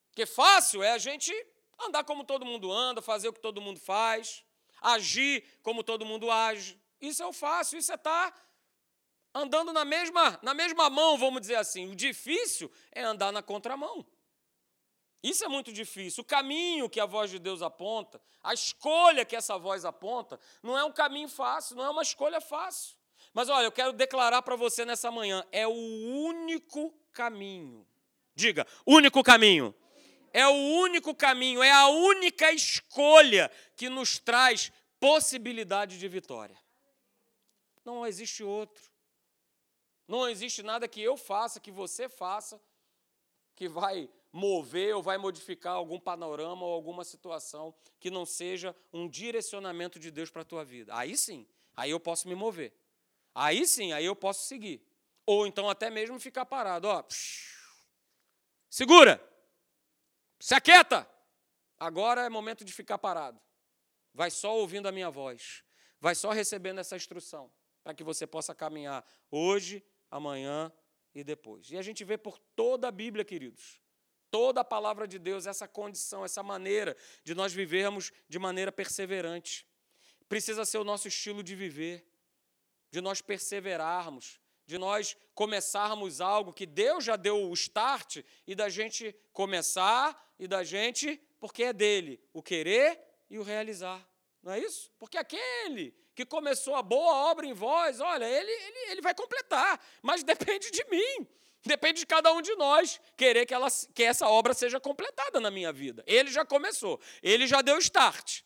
Porque 0.08 0.26
fácil 0.26 0.82
é 0.82 0.92
a 0.92 0.98
gente 0.98 1.32
Andar 1.86 2.04
como 2.04 2.24
todo 2.24 2.44
mundo 2.44 2.70
anda, 2.70 3.00
fazer 3.00 3.28
o 3.28 3.32
que 3.32 3.40
todo 3.40 3.60
mundo 3.60 3.80
faz, 3.80 4.44
agir 4.80 5.44
como 5.62 5.82
todo 5.82 6.04
mundo 6.04 6.30
age. 6.30 6.80
Isso 7.00 7.22
é 7.22 7.26
o 7.26 7.32
fácil, 7.32 7.78
isso 7.78 7.90
é 7.92 7.94
estar 7.94 8.30
tá 8.30 8.42
andando 9.34 9.72
na 9.72 9.84
mesma, 9.84 10.38
na 10.42 10.52
mesma 10.54 10.90
mão, 10.90 11.16
vamos 11.16 11.40
dizer 11.40 11.56
assim. 11.56 11.90
O 11.90 11.96
difícil 11.96 12.70
é 12.92 13.02
andar 13.02 13.32
na 13.32 13.42
contramão. 13.42 14.06
Isso 15.22 15.44
é 15.44 15.48
muito 15.48 15.72
difícil. 15.72 16.22
O 16.22 16.26
caminho 16.26 16.88
que 16.88 16.98
a 16.98 17.06
voz 17.06 17.30
de 17.30 17.38
Deus 17.38 17.62
aponta, 17.62 18.20
a 18.42 18.54
escolha 18.54 19.24
que 19.24 19.36
essa 19.36 19.58
voz 19.58 19.84
aponta, 19.84 20.40
não 20.62 20.78
é 20.78 20.84
um 20.84 20.92
caminho 20.92 21.28
fácil, 21.28 21.76
não 21.76 21.84
é 21.84 21.90
uma 21.90 22.02
escolha 22.02 22.40
fácil. 22.40 22.96
Mas 23.32 23.48
olha, 23.48 23.64
eu 23.64 23.72
quero 23.72 23.92
declarar 23.92 24.42
para 24.42 24.56
você 24.56 24.84
nessa 24.84 25.10
manhã: 25.10 25.44
é 25.52 25.66
o 25.66 25.72
único 25.72 26.92
caminho. 27.12 27.86
Diga, 28.34 28.66
único 28.86 29.22
caminho 29.22 29.74
é 30.32 30.46
o 30.46 30.52
único 30.52 31.14
caminho, 31.14 31.62
é 31.62 31.70
a 31.70 31.88
única 31.88 32.52
escolha 32.52 33.50
que 33.76 33.88
nos 33.88 34.18
traz 34.18 34.72
possibilidade 34.98 35.98
de 35.98 36.08
vitória. 36.08 36.56
Não 37.84 38.06
existe 38.06 38.44
outro. 38.44 38.90
Não 40.06 40.28
existe 40.28 40.62
nada 40.62 40.88
que 40.88 41.00
eu 41.00 41.16
faça, 41.16 41.60
que 41.60 41.70
você 41.70 42.08
faça, 42.08 42.60
que 43.54 43.68
vai 43.68 44.08
mover 44.32 44.94
ou 44.94 45.02
vai 45.02 45.18
modificar 45.18 45.74
algum 45.74 45.98
panorama 45.98 46.64
ou 46.64 46.72
alguma 46.72 47.04
situação 47.04 47.74
que 47.98 48.10
não 48.10 48.26
seja 48.26 48.74
um 48.92 49.08
direcionamento 49.08 49.98
de 49.98 50.10
Deus 50.10 50.30
para 50.30 50.42
a 50.42 50.44
tua 50.44 50.64
vida. 50.64 50.92
Aí 50.94 51.16
sim, 51.16 51.46
aí 51.76 51.90
eu 51.90 52.00
posso 52.00 52.28
me 52.28 52.34
mover. 52.34 52.72
Aí 53.34 53.66
sim, 53.66 53.92
aí 53.92 54.04
eu 54.04 54.16
posso 54.16 54.46
seguir. 54.46 54.82
Ou 55.24 55.46
então 55.46 55.68
até 55.68 55.90
mesmo 55.90 56.18
ficar 56.18 56.44
parado, 56.44 56.88
ó. 56.88 57.04
Segura! 58.68 59.29
Se 60.40 60.54
aquieta! 60.54 61.08
Agora 61.78 62.22
é 62.22 62.28
momento 62.28 62.64
de 62.64 62.72
ficar 62.72 62.98
parado. 62.98 63.40
Vai 64.12 64.30
só 64.30 64.56
ouvindo 64.56 64.88
a 64.88 64.92
minha 64.92 65.10
voz. 65.10 65.62
Vai 66.00 66.14
só 66.14 66.30
recebendo 66.30 66.78
essa 66.78 66.96
instrução 66.96 67.52
para 67.84 67.94
que 67.94 68.02
você 68.02 68.26
possa 68.26 68.54
caminhar 68.54 69.04
hoje, 69.30 69.84
amanhã 70.10 70.72
e 71.14 71.22
depois. 71.22 71.70
E 71.70 71.76
a 71.76 71.82
gente 71.82 72.04
vê 72.04 72.16
por 72.16 72.38
toda 72.38 72.88
a 72.88 72.90
Bíblia, 72.90 73.24
queridos, 73.24 73.80
toda 74.30 74.62
a 74.62 74.64
palavra 74.64 75.06
de 75.06 75.18
Deus, 75.18 75.46
essa 75.46 75.68
condição, 75.68 76.24
essa 76.24 76.42
maneira 76.42 76.96
de 77.22 77.34
nós 77.34 77.52
vivermos 77.52 78.10
de 78.28 78.38
maneira 78.38 78.72
perseverante. 78.72 79.66
Precisa 80.28 80.64
ser 80.64 80.78
o 80.78 80.84
nosso 80.84 81.08
estilo 81.08 81.42
de 81.42 81.54
viver, 81.54 82.06
de 82.90 83.00
nós 83.00 83.20
perseverarmos, 83.20 84.39
de 84.70 84.78
nós 84.78 85.16
começarmos 85.34 86.20
algo 86.20 86.52
que 86.52 86.64
Deus 86.64 87.02
já 87.04 87.16
deu 87.16 87.50
o 87.50 87.52
start 87.54 88.18
e 88.46 88.54
da 88.54 88.68
gente 88.68 89.12
começar 89.32 90.16
e 90.38 90.46
da 90.46 90.62
gente, 90.62 91.20
porque 91.40 91.64
é 91.64 91.72
dele, 91.72 92.22
o 92.32 92.40
querer 92.40 93.00
e 93.28 93.36
o 93.36 93.42
realizar. 93.42 94.00
Não 94.40 94.52
é 94.52 94.60
isso? 94.60 94.92
Porque 94.96 95.18
aquele 95.18 95.92
que 96.14 96.24
começou 96.24 96.76
a 96.76 96.82
boa 96.82 97.30
obra 97.30 97.46
em 97.46 97.52
vós, 97.52 98.00
olha, 98.00 98.24
ele, 98.24 98.48
ele, 98.48 98.92
ele 98.92 99.02
vai 99.02 99.12
completar, 99.12 99.84
mas 100.00 100.22
depende 100.24 100.70
de 100.70 100.84
mim. 100.88 101.26
Depende 101.66 101.98
de 102.00 102.06
cada 102.06 102.32
um 102.32 102.40
de 102.40 102.54
nós 102.54 103.00
querer 103.16 103.46
que, 103.46 103.52
ela, 103.52 103.66
que 103.92 104.04
essa 104.04 104.28
obra 104.28 104.54
seja 104.54 104.78
completada 104.78 105.40
na 105.40 105.50
minha 105.50 105.72
vida. 105.72 106.04
Ele 106.06 106.30
já 106.30 106.44
começou, 106.44 107.00
ele 107.22 107.44
já 107.46 107.60
deu 107.60 107.76
start. 107.78 108.42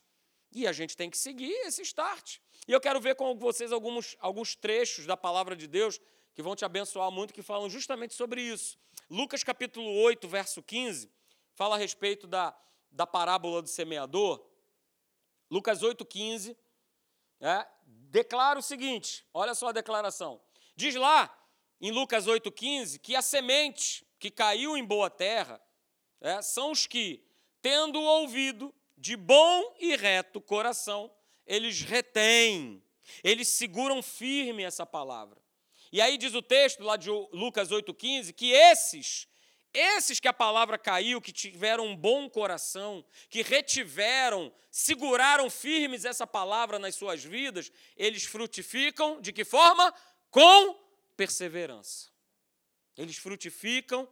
E 0.51 0.65
a 0.65 0.73
gente 0.73 0.97
tem 0.97 1.07
que 1.07 1.17
seguir 1.19 1.53
esse 1.67 1.83
start. 1.83 2.39
E 2.67 2.71
eu 2.71 2.81
quero 2.81 2.99
ver 2.99 3.15
com 3.15 3.37
vocês 3.37 3.71
alguns, 3.71 4.15
alguns 4.19 4.55
trechos 4.55 5.05
da 5.05 5.15
palavra 5.15 5.55
de 5.55 5.67
Deus 5.67 5.99
que 6.33 6.41
vão 6.41 6.55
te 6.55 6.65
abençoar 6.65 7.11
muito, 7.11 7.33
que 7.33 7.41
falam 7.41 7.69
justamente 7.69 8.13
sobre 8.13 8.41
isso. 8.41 8.77
Lucas 9.09 9.43
capítulo 9.43 9.89
8, 10.01 10.27
verso 10.27 10.63
15, 10.63 11.11
fala 11.53 11.75
a 11.75 11.77
respeito 11.77 12.25
da, 12.25 12.55
da 12.91 13.05
parábola 13.05 13.61
do 13.61 13.69
semeador. 13.69 14.43
Lucas 15.49 15.83
8, 15.83 16.03
15, 16.03 16.57
é, 17.39 17.67
declara 17.85 18.57
o 18.57 18.63
seguinte: 18.63 19.25
olha 19.33 19.53
só 19.53 19.67
a 19.67 19.71
declaração. 19.71 20.41
Diz 20.75 20.95
lá 20.95 21.33
em 21.79 21.91
Lucas 21.91 22.25
8,15 22.25 22.99
que 22.99 23.15
a 23.15 23.21
semente 23.21 24.05
que 24.17 24.31
caiu 24.31 24.75
em 24.75 24.83
boa 24.83 25.09
terra 25.09 25.61
é, 26.19 26.41
são 26.41 26.71
os 26.71 26.87
que, 26.87 27.23
tendo 27.61 28.01
ouvido 28.01 28.73
de 28.97 29.15
bom 29.15 29.75
e 29.79 29.95
reto 29.95 30.41
coração, 30.41 31.11
eles 31.45 31.81
retêm, 31.81 32.83
eles 33.23 33.47
seguram 33.47 34.01
firme 34.01 34.63
essa 34.63 34.85
palavra. 34.85 35.41
E 35.91 36.01
aí 36.01 36.17
diz 36.17 36.33
o 36.33 36.41
texto 36.41 36.83
lá 36.83 36.97
de 36.97 37.09
Lucas 37.09 37.69
8,15 37.69 38.33
que 38.33 38.51
esses, 38.51 39.27
esses 39.73 40.19
que 40.19 40.27
a 40.27 40.33
palavra 40.33 40.77
caiu, 40.77 41.21
que 41.21 41.31
tiveram 41.31 41.85
um 41.85 41.95
bom 41.95 42.29
coração, 42.29 43.05
que 43.29 43.41
retiveram, 43.41 44.53
seguraram 44.71 45.49
firmes 45.49 46.05
essa 46.05 46.25
palavra 46.25 46.79
nas 46.79 46.95
suas 46.95 47.23
vidas, 47.23 47.71
eles 47.95 48.23
frutificam 48.23 49.21
de 49.21 49.31
que 49.31 49.45
forma? 49.45 49.93
Com 50.29 50.77
perseverança. 51.15 52.09
Eles 52.97 53.17
frutificam 53.17 54.07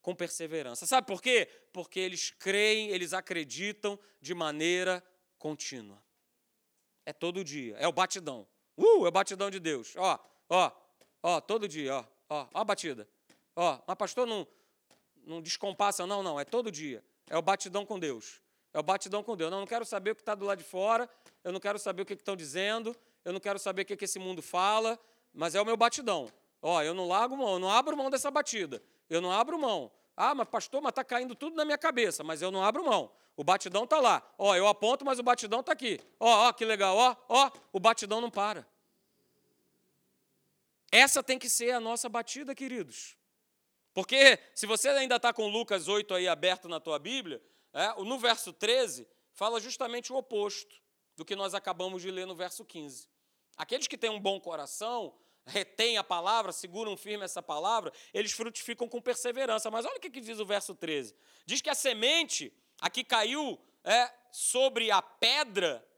com 0.00 0.14
perseverança. 0.14 0.86
Sabe 0.86 1.06
por 1.06 1.22
quê? 1.22 1.48
Porque 1.72 2.00
eles 2.00 2.30
creem, 2.30 2.90
eles 2.90 3.12
acreditam 3.12 3.98
de 4.20 4.34
maneira 4.34 5.02
contínua. 5.38 6.02
É 7.04 7.12
todo 7.12 7.42
dia, 7.42 7.76
é 7.78 7.88
o 7.88 7.92
batidão. 7.92 8.46
Uh, 8.76 9.04
é 9.04 9.08
o 9.08 9.10
batidão 9.10 9.50
de 9.50 9.58
Deus. 9.58 9.94
Ó, 9.96 10.18
ó, 10.48 10.70
ó, 11.22 11.40
todo 11.40 11.68
dia, 11.68 11.94
ó, 11.94 12.04
ó, 12.28 12.48
ó 12.54 12.60
a 12.60 12.64
batida. 12.64 13.08
Ó, 13.54 13.78
mas 13.86 13.96
pastor 13.96 14.26
não, 14.26 14.46
não 15.24 15.42
descompassa, 15.42 16.06
não, 16.06 16.22
não, 16.22 16.38
é 16.38 16.44
todo 16.44 16.70
dia. 16.70 17.04
É 17.28 17.36
o 17.36 17.42
batidão 17.42 17.84
com 17.84 17.98
Deus. 17.98 18.40
É 18.72 18.78
o 18.78 18.82
batidão 18.82 19.22
com 19.22 19.36
Deus. 19.36 19.50
Não, 19.50 19.58
eu 19.58 19.60
não 19.60 19.66
quero 19.66 19.84
saber 19.84 20.12
o 20.12 20.14
que 20.14 20.22
está 20.22 20.34
do 20.34 20.44
lado 20.44 20.58
de 20.58 20.64
fora, 20.64 21.08
eu 21.44 21.52
não 21.52 21.60
quero 21.60 21.78
saber 21.78 22.02
o 22.02 22.06
que 22.06 22.14
estão 22.14 22.36
dizendo, 22.36 22.96
eu 23.24 23.32
não 23.32 23.40
quero 23.40 23.58
saber 23.58 23.82
o 23.82 23.84
que, 23.84 23.96
que 23.96 24.04
esse 24.04 24.18
mundo 24.18 24.40
fala, 24.40 24.98
mas 25.34 25.54
é 25.54 25.60
o 25.60 25.64
meu 25.64 25.76
batidão. 25.76 26.30
Ó, 26.60 26.80
eu 26.82 26.94
não 26.94 27.08
largo 27.08 27.36
mão, 27.36 27.54
eu 27.54 27.58
não 27.58 27.70
abro 27.70 27.96
mão 27.96 28.08
dessa 28.08 28.30
batida. 28.30 28.82
Eu 29.10 29.20
não 29.20 29.32
abro 29.32 29.58
mão. 29.58 29.90
Ah, 30.16 30.34
mas 30.34 30.48
pastor, 30.48 30.80
mas 30.80 30.90
está 30.90 31.02
caindo 31.02 31.34
tudo 31.34 31.56
na 31.56 31.64
minha 31.64 31.78
cabeça, 31.78 32.22
mas 32.22 32.40
eu 32.40 32.50
não 32.50 32.62
abro 32.62 32.84
mão. 32.84 33.10
O 33.36 33.42
batidão 33.42 33.84
está 33.84 33.98
lá. 33.98 34.22
Ó, 34.38 34.54
eu 34.54 34.66
aponto, 34.66 35.04
mas 35.04 35.18
o 35.18 35.22
batidão 35.22 35.60
está 35.60 35.72
aqui. 35.72 36.00
Ó, 36.20 36.48
ó, 36.48 36.52
que 36.52 36.64
legal. 36.64 36.96
Ó, 36.96 37.16
ó, 37.28 37.50
o 37.72 37.80
batidão 37.80 38.20
não 38.20 38.30
para. 38.30 38.66
Essa 40.90 41.22
tem 41.22 41.38
que 41.38 41.48
ser 41.48 41.70
a 41.70 41.80
nossa 41.80 42.08
batida, 42.08 42.54
queridos. 42.54 43.16
Porque 43.94 44.38
se 44.54 44.66
você 44.66 44.88
ainda 44.90 45.16
está 45.16 45.32
com 45.32 45.48
Lucas 45.48 45.88
8 45.88 46.14
aí 46.14 46.28
aberto 46.28 46.68
na 46.68 46.78
tua 46.78 46.98
Bíblia, 46.98 47.42
é, 47.72 47.94
no 48.02 48.18
verso 48.18 48.52
13, 48.52 49.08
fala 49.32 49.60
justamente 49.60 50.12
o 50.12 50.16
oposto 50.16 50.76
do 51.16 51.24
que 51.24 51.34
nós 51.34 51.54
acabamos 51.54 52.02
de 52.02 52.10
ler 52.10 52.26
no 52.26 52.34
verso 52.34 52.64
15. 52.64 53.08
Aqueles 53.56 53.86
que 53.86 53.98
têm 53.98 54.10
um 54.10 54.20
bom 54.20 54.40
coração, 54.40 55.14
retêm 55.44 55.98
a 55.98 56.04
palavra, 56.04 56.52
seguram 56.52 56.96
firme 56.96 57.24
essa 57.24 57.42
palavra, 57.42 57.92
eles 58.12 58.32
frutificam 58.32 58.88
com 58.88 59.00
perseverança. 59.00 59.70
Mas 59.70 59.84
olha 59.84 59.96
o 59.96 60.00
que 60.00 60.20
diz 60.20 60.38
o 60.38 60.46
verso 60.46 60.74
13. 60.74 61.14
Diz 61.44 61.60
que 61.60 61.70
a 61.70 61.74
semente, 61.74 62.52
a 62.82 62.90
que 62.90 63.04
caiu 63.04 63.56
é, 63.84 64.12
sobre 64.32 64.90
a 64.90 65.00
pedra, 65.00 65.88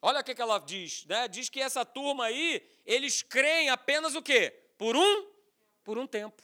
olha 0.00 0.20
o 0.20 0.24
que 0.24 0.40
ela 0.40 0.60
diz, 0.60 1.04
né? 1.06 1.26
Diz 1.26 1.48
que 1.48 1.60
essa 1.60 1.84
turma 1.84 2.26
aí, 2.26 2.64
eles 2.86 3.22
creem 3.22 3.70
apenas 3.70 4.14
o 4.14 4.22
quê? 4.22 4.50
Por 4.78 4.96
um? 4.96 5.32
Por 5.82 5.98
um 5.98 6.06
tempo. 6.06 6.40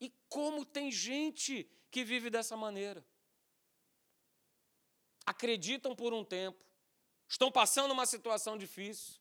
E 0.00 0.12
como 0.28 0.64
tem 0.64 0.90
gente 0.90 1.70
que 1.88 2.02
vive 2.02 2.30
dessa 2.30 2.56
maneira. 2.56 3.06
Acreditam 5.24 5.94
por 5.94 6.12
um 6.12 6.24
tempo, 6.24 6.58
estão 7.28 7.52
passando 7.52 7.92
uma 7.92 8.06
situação 8.06 8.58
difícil, 8.58 9.20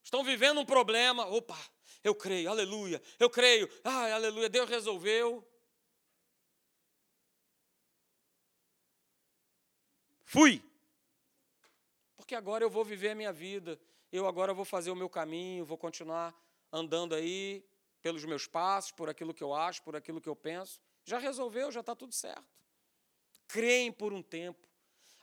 estão 0.00 0.22
vivendo 0.22 0.60
um 0.60 0.64
problema, 0.64 1.26
opa, 1.26 1.58
eu 2.04 2.14
creio, 2.14 2.48
aleluia, 2.48 3.02
eu 3.18 3.28
creio, 3.28 3.68
ai, 3.82 4.12
aleluia, 4.12 4.48
Deus 4.48 4.70
resolveu. 4.70 5.44
Fui. 10.32 10.64
Porque 12.16 12.34
agora 12.34 12.64
eu 12.64 12.70
vou 12.70 12.82
viver 12.82 13.10
a 13.10 13.14
minha 13.14 13.34
vida, 13.34 13.78
eu 14.10 14.26
agora 14.26 14.54
vou 14.54 14.64
fazer 14.64 14.90
o 14.90 14.96
meu 14.96 15.10
caminho, 15.10 15.62
vou 15.62 15.76
continuar 15.76 16.34
andando 16.72 17.14
aí 17.14 17.62
pelos 18.00 18.24
meus 18.24 18.46
passos, 18.46 18.92
por 18.92 19.10
aquilo 19.10 19.34
que 19.34 19.44
eu 19.44 19.52
acho, 19.52 19.82
por 19.82 19.94
aquilo 19.94 20.22
que 20.22 20.28
eu 20.30 20.34
penso. 20.34 20.80
Já 21.04 21.18
resolveu, 21.18 21.70
já 21.70 21.80
está 21.80 21.94
tudo 21.94 22.14
certo. 22.14 22.48
Creem 23.46 23.92
por 23.92 24.14
um 24.14 24.22
tempo. 24.22 24.66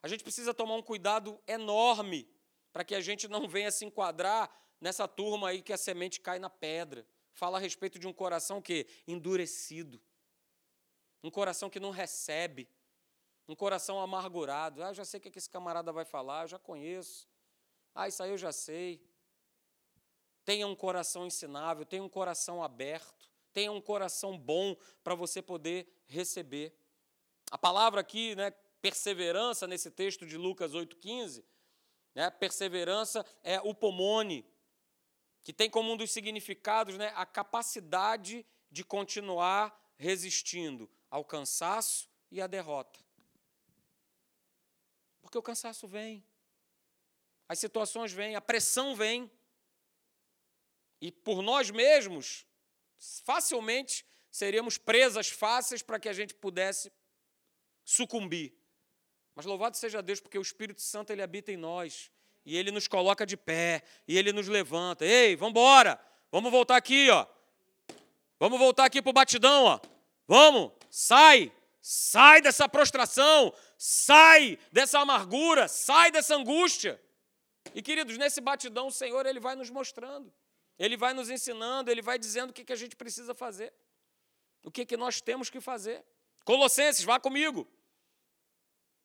A 0.04 0.08
gente 0.08 0.24
precisa 0.24 0.54
tomar 0.54 0.76
um 0.76 0.84
cuidado 0.84 1.42
enorme 1.48 2.30
para 2.72 2.84
que 2.84 2.94
a 2.94 3.02
gente 3.02 3.28
não 3.28 3.48
venha 3.48 3.72
se 3.72 3.86
enquadrar 3.86 4.48
nessa 4.80 5.08
turma 5.08 5.50
aí 5.50 5.64
que 5.64 5.74
a 5.74 5.78
semente 5.78 6.22
cai 6.22 6.38
na 6.38 6.52
pedra. 6.52 7.04
Fala 7.34 7.58
a 7.58 7.60
respeito 7.60 7.98
de 7.98 8.08
um 8.08 8.14
coração 8.14 8.62
que 8.62 8.86
endurecido. 9.08 10.00
Um 11.24 11.32
coração 11.32 11.68
que 11.68 11.80
não 11.80 11.90
recebe. 11.90 12.70
Um 13.50 13.56
coração 13.56 14.00
amargurado. 14.00 14.84
Ah, 14.84 14.94
já 14.94 15.04
sei 15.04 15.20
o 15.20 15.22
que 15.22 15.36
esse 15.36 15.50
camarada 15.50 15.92
vai 15.92 16.06
falar, 16.06 16.44
eu 16.44 16.50
já 16.50 16.60
conheço. 16.60 17.28
Ah, 17.96 18.08
isso 18.08 18.22
aí 18.22 18.30
eu 18.30 18.38
já 18.38 18.52
sei. 18.52 19.04
Tenha 20.46 20.68
um 20.68 20.76
coração 20.76 21.26
ensinável, 21.26 21.84
tenha 21.84 22.04
um 22.04 22.08
coração 22.08 22.62
aberto, 22.62 23.28
tenha 23.52 23.72
um 23.72 23.82
coração 23.82 24.38
bom 24.38 24.78
para 25.04 25.16
você 25.16 25.42
poder 25.42 25.92
receber. 26.06 26.78
A 27.50 27.58
palavra 27.58 28.02
aqui, 28.02 28.36
né, 28.36 28.52
perseverança, 28.84 29.66
nesse 29.66 29.90
texto 29.90 30.28
de 30.28 30.38
Lucas 30.38 30.74
8,15, 30.76 31.44
né, 32.14 32.30
perseverança 32.30 33.26
é 33.42 33.60
o 33.62 33.74
pomone, 33.74 34.46
que 35.42 35.52
tem 35.52 35.72
como 35.72 35.92
um 35.92 35.98
dos 35.98 36.12
significados 36.12 37.00
né, 37.00 37.12
a 37.16 37.26
capacidade 37.26 38.46
de 38.70 38.84
continuar 38.84 39.76
resistindo 39.98 40.88
ao 41.10 41.26
cansaço 41.26 42.08
e 42.30 42.40
à 42.40 42.46
derrota. 42.46 43.09
Porque 45.30 45.38
o 45.38 45.44
cansaço 45.44 45.88
vem, 45.88 46.26
as 47.48 47.60
situações 47.60 48.12
vêm, 48.12 48.36
a 48.36 48.42
pressão 48.42 48.96
vem, 48.96 49.32
e 51.00 51.12
por 51.12 51.44
nós 51.44 51.70
mesmos, 51.70 52.48
facilmente 53.24 54.04
seríamos 54.32 54.80
presas 54.80 55.30
fáceis 55.30 55.84
para 55.84 56.00
que 56.00 56.10
a 56.10 56.14
gente 56.14 56.34
pudesse 56.34 56.92
sucumbir. 57.86 58.56
Mas 59.36 59.46
louvado 59.46 59.78
seja 59.78 60.02
Deus, 60.02 60.20
porque 60.20 60.40
o 60.40 60.42
Espírito 60.42 60.82
Santo 60.82 61.12
ele 61.12 61.22
habita 61.22 61.52
em 61.52 61.58
nós 61.58 62.10
e 62.44 62.58
ele 62.58 62.72
nos 62.72 62.88
coloca 62.88 63.24
de 63.24 63.38
pé, 63.38 63.84
e 64.08 64.18
ele 64.18 64.34
nos 64.34 64.48
levanta. 64.48 65.06
Ei, 65.06 65.36
vamos 65.36 65.52
embora, 65.52 66.04
vamos 66.32 66.52
voltar 66.52 66.76
aqui, 66.76 67.08
ó. 67.12 67.28
Vamos 68.40 68.58
voltar 68.58 68.86
aqui 68.86 69.00
para 69.00 69.12
o 69.12 69.14
batidão, 69.14 69.66
ó. 69.66 69.80
Vamos, 70.28 70.72
sai, 70.90 71.54
sai 71.80 72.42
dessa 72.42 72.68
prostração, 72.68 73.54
sai 73.82 74.60
dessa 74.74 75.00
amargura, 75.00 75.70
sai 75.70 76.12
dessa 76.12 76.36
angústia. 76.36 77.02
E 77.74 77.82
queridos, 77.82 78.18
nesse 78.18 78.42
batidão 78.42 78.88
o 78.88 78.92
Senhor 78.92 79.26
ele 79.26 79.40
vai 79.40 79.56
nos 79.56 79.70
mostrando, 79.70 80.34
ele 80.78 80.98
vai 80.98 81.14
nos 81.14 81.30
ensinando, 81.30 81.90
ele 81.90 82.02
vai 82.02 82.20
dizendo 82.20 82.50
o 82.50 82.54
que, 82.54 82.66
que 82.66 82.74
a 82.74 82.76
gente 82.76 82.98
precisa 82.98 83.34
fazer, 83.34 83.74
o 84.66 84.70
que, 84.70 84.86
que 84.86 84.98
nós 84.98 85.22
temos 85.22 85.50
que 85.50 85.62
fazer. 85.62 86.06
Colossenses, 86.44 87.06
vá 87.06 87.22
comigo. 87.22 87.66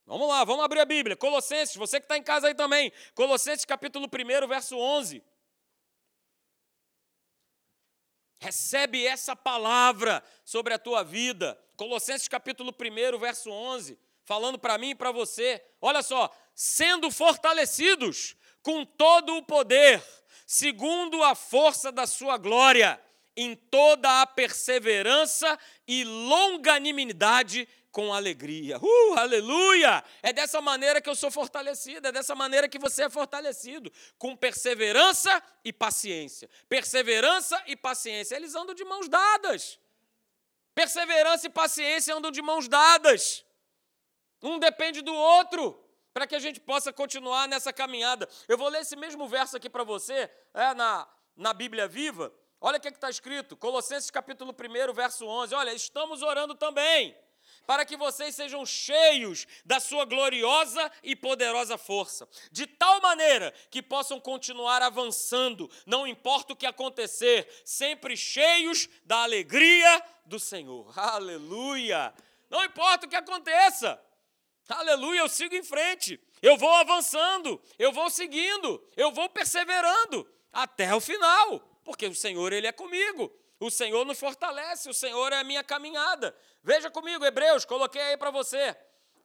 Vamos 0.07 0.27
lá, 0.27 0.43
vamos 0.43 0.65
abrir 0.65 0.81
a 0.81 0.85
Bíblia. 0.85 1.17
Colossenses, 1.17 1.77
você 1.77 2.01
que 2.01 2.07
está 2.07 2.19
em 2.19 2.23
casa 2.23 2.49
aí 2.49 2.55
também. 2.55 2.93
Colossenses 3.15 3.65
capítulo 3.65 4.07
1, 4.07 4.49
verso 4.49 4.77
11. 4.77 5.23
Recebe 8.41 9.07
essa 9.07 9.37
palavra 9.37 10.23
sobre 10.45 10.75
a 10.75 10.79
tua 10.81 11.05
vida. 11.05 11.57
Colossenses 11.77 12.27
capítulo 12.27 12.73
1, 12.73 13.19
verso 13.19 13.51
11. 13.51 13.97
Falando 14.25 14.59
para 14.59 14.79
mim 14.79 14.91
e 14.91 14.95
para 14.95 15.13
você. 15.13 15.63
Olha 15.81 16.03
só. 16.03 16.35
Sendo 16.55 17.11
fortalecidos 17.11 18.37
com 18.63 18.85
todo 18.85 19.37
o 19.37 19.43
poder, 19.43 20.03
segundo 20.47 21.23
a 21.23 21.35
força 21.35 21.93
da 21.93 22.07
sua 22.07 22.37
glória, 22.39 23.01
em 23.37 23.55
toda 23.55 24.23
a 24.23 24.27
perseverança 24.27 25.59
e 25.87 26.05
longanimidade 26.05 27.69
com 27.91 28.13
alegria. 28.13 28.79
Uh, 28.79 29.15
aleluia! 29.19 30.03
É 30.23 30.33
dessa 30.33 30.61
maneira 30.61 31.01
que 31.01 31.09
eu 31.09 31.15
sou 31.15 31.31
fortalecido, 31.31 32.09
é 32.09 32.13
dessa 32.13 32.35
maneira 32.35 32.69
que 32.69 32.79
você 32.79 33.05
é 33.05 33.11
fortalecido, 33.11 33.93
com 34.19 34.35
perseverança 34.37 35.43
e 35.65 35.73
paciência. 35.73 36.51
Perseverança 36.69 37.63
e 37.67 37.77
paciência, 37.77 38.35
eles 38.35 38.55
andam 38.55 38.75
de 38.75 38.85
mãos 38.85 39.09
dadas. 39.09 39.79
Perseverança 40.75 41.47
e 41.47 41.51
paciência 41.51 42.15
andam 42.15 42.33
de 42.33 42.43
mãos 42.43 42.67
dadas. 42.67 43.45
Um 44.45 44.59
depende 44.59 45.01
do 45.01 45.15
outro, 45.15 45.83
para 46.13 46.27
que 46.27 46.37
a 46.37 46.39
gente 46.39 46.61
possa 46.61 46.93
continuar 46.93 47.49
nessa 47.49 47.73
caminhada. 47.73 48.29
Eu 48.47 48.59
vou 48.59 48.69
ler 48.69 48.83
esse 48.83 48.95
mesmo 48.95 49.27
verso 49.27 49.57
aqui 49.57 49.71
para 49.71 49.83
você, 49.83 50.31
é, 50.53 50.75
na, 50.75 51.09
na 51.35 51.55
Bíblia 51.55 51.89
Viva. 51.89 52.31
Olha 52.61 52.77
o 52.77 52.81
que 52.81 52.89
está 52.89 53.09
escrito, 53.09 53.57
Colossenses 53.57 54.11
capítulo 54.11 54.55
1, 54.55 54.93
verso 54.93 55.27
11. 55.27 55.55
Olha, 55.55 55.73
estamos 55.73 56.23
orando 56.23 56.55
também 56.55 57.17
para 57.67 57.87
que 57.87 57.97
vocês 57.97 58.35
sejam 58.35 58.67
cheios 58.67 59.47
da 59.65 59.81
sua 59.81 60.05
gloriosa 60.05 60.93
e 61.03 61.17
poderosa 61.17 61.79
força, 61.79 62.29
de 62.53 62.67
tal 62.67 63.01
maneira 63.01 63.53
que 63.71 63.83
possam 63.83 64.21
continuar 64.21 64.83
avançando, 64.83 65.71
não 65.87 66.07
importa 66.07 66.53
o 66.53 66.57
que 66.57 66.67
acontecer, 66.67 67.49
sempre 67.65 68.17
cheios 68.17 68.89
da 69.05 69.23
alegria 69.23 70.03
do 70.27 70.39
Senhor. 70.39 70.93
Aleluia! 70.99 72.13
Não 72.51 72.63
importa 72.65 73.07
o 73.07 73.09
que 73.09 73.17
aconteça. 73.17 74.01
Aleluia, 74.69 75.21
eu 75.21 75.29
sigo 75.29 75.55
em 75.55 75.63
frente. 75.63 76.21
Eu 76.41 76.57
vou 76.57 76.73
avançando, 76.75 77.61
eu 77.79 77.93
vou 77.93 78.09
seguindo, 78.11 78.83
eu 78.97 79.13
vou 79.13 79.29
perseverando 79.29 80.27
até 80.53 80.95
o 80.95 81.01
final, 81.01 81.61
porque 81.85 82.07
o 82.07 82.15
Senhor 82.15 82.53
ele 82.53 82.67
é 82.67 82.73
comigo. 82.73 83.33
O 83.61 83.71
Senhor 83.71 84.05
nos 84.05 84.19
fortalece, 84.19 84.89
o 84.89 84.95
Senhor 84.95 85.33
é 85.33 85.39
a 85.39 85.45
minha 85.45 85.63
caminhada. 85.63 86.37
Veja 86.63 86.91
comigo, 86.91 87.25
Hebreus, 87.25 87.65
coloquei 87.65 88.01
aí 88.01 88.17
para 88.17 88.31
você. 88.31 88.77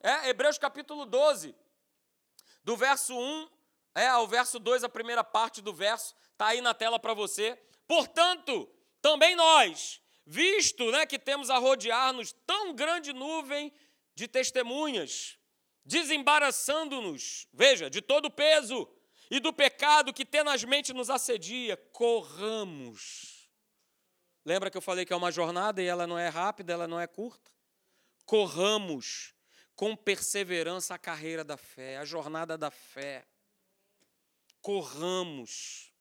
É, 0.01 0.29
Hebreus 0.29 0.57
capítulo 0.57 1.05
12, 1.05 1.55
do 2.63 2.77
verso 2.77 3.17
1 3.17 3.49
é, 3.95 4.07
ao 4.07 4.27
verso 4.27 4.59
2, 4.59 4.83
a 4.83 4.89
primeira 4.89 5.23
parte 5.23 5.61
do 5.61 5.73
verso, 5.73 6.15
está 6.31 6.47
aí 6.47 6.61
na 6.61 6.73
tela 6.73 6.99
para 6.99 7.13
você. 7.13 7.57
Portanto, 7.87 8.69
também 9.01 9.35
nós, 9.35 10.01
visto 10.25 10.91
né, 10.91 11.05
que 11.05 11.19
temos 11.19 11.49
a 11.49 11.57
rodear-nos 11.57 12.31
tão 12.45 12.73
grande 12.73 13.11
nuvem 13.11 13.73
de 14.19 14.27
testemunhas, 14.27 15.37
desembaraçando-nos, 15.83 17.47
veja, 17.53 17.89
de 17.89 18.01
todo 18.01 18.25
o 18.25 18.31
peso 18.31 18.87
e 19.31 19.39
do 19.39 19.51
pecado 19.51 20.13
que 20.13 20.25
tenazmente 20.25 20.93
nos 20.93 21.09
assedia, 21.09 21.77
corramos 21.91 23.39
Lembra 24.49 24.71
que 24.71 24.77
eu 24.77 24.81
falei 24.81 25.05
que 25.05 25.13
é 25.13 25.15
uma 25.15 25.31
jornada 25.31 25.79
e 25.79 25.85
ela 25.85 26.07
não 26.07 26.17
é 26.17 26.27
rápida, 26.27 26.73
ela 26.73 26.87
não 26.87 26.99
é 26.99 27.05
curta? 27.05 27.51
Corramos 28.25 29.35
com 29.75 29.95
perseverança 29.95 30.95
a 30.95 30.97
carreira 30.97 31.43
da 31.43 31.55
fé, 31.57 31.97
a 31.97 32.03
jornada 32.05 32.57
da 32.57 32.71
fé. 32.71 33.27
Corramos. 34.59 35.93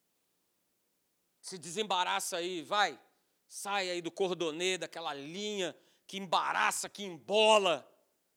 Se 1.42 1.59
desembaraça 1.59 2.38
aí, 2.38 2.62
vai. 2.62 2.98
Sai 3.46 3.90
aí 3.90 4.00
do 4.00 4.11
cordonê, 4.11 4.78
daquela 4.78 5.12
linha 5.12 5.76
que 6.07 6.16
embaraça, 6.16 6.88
que 6.88 7.02
embola. 7.04 7.87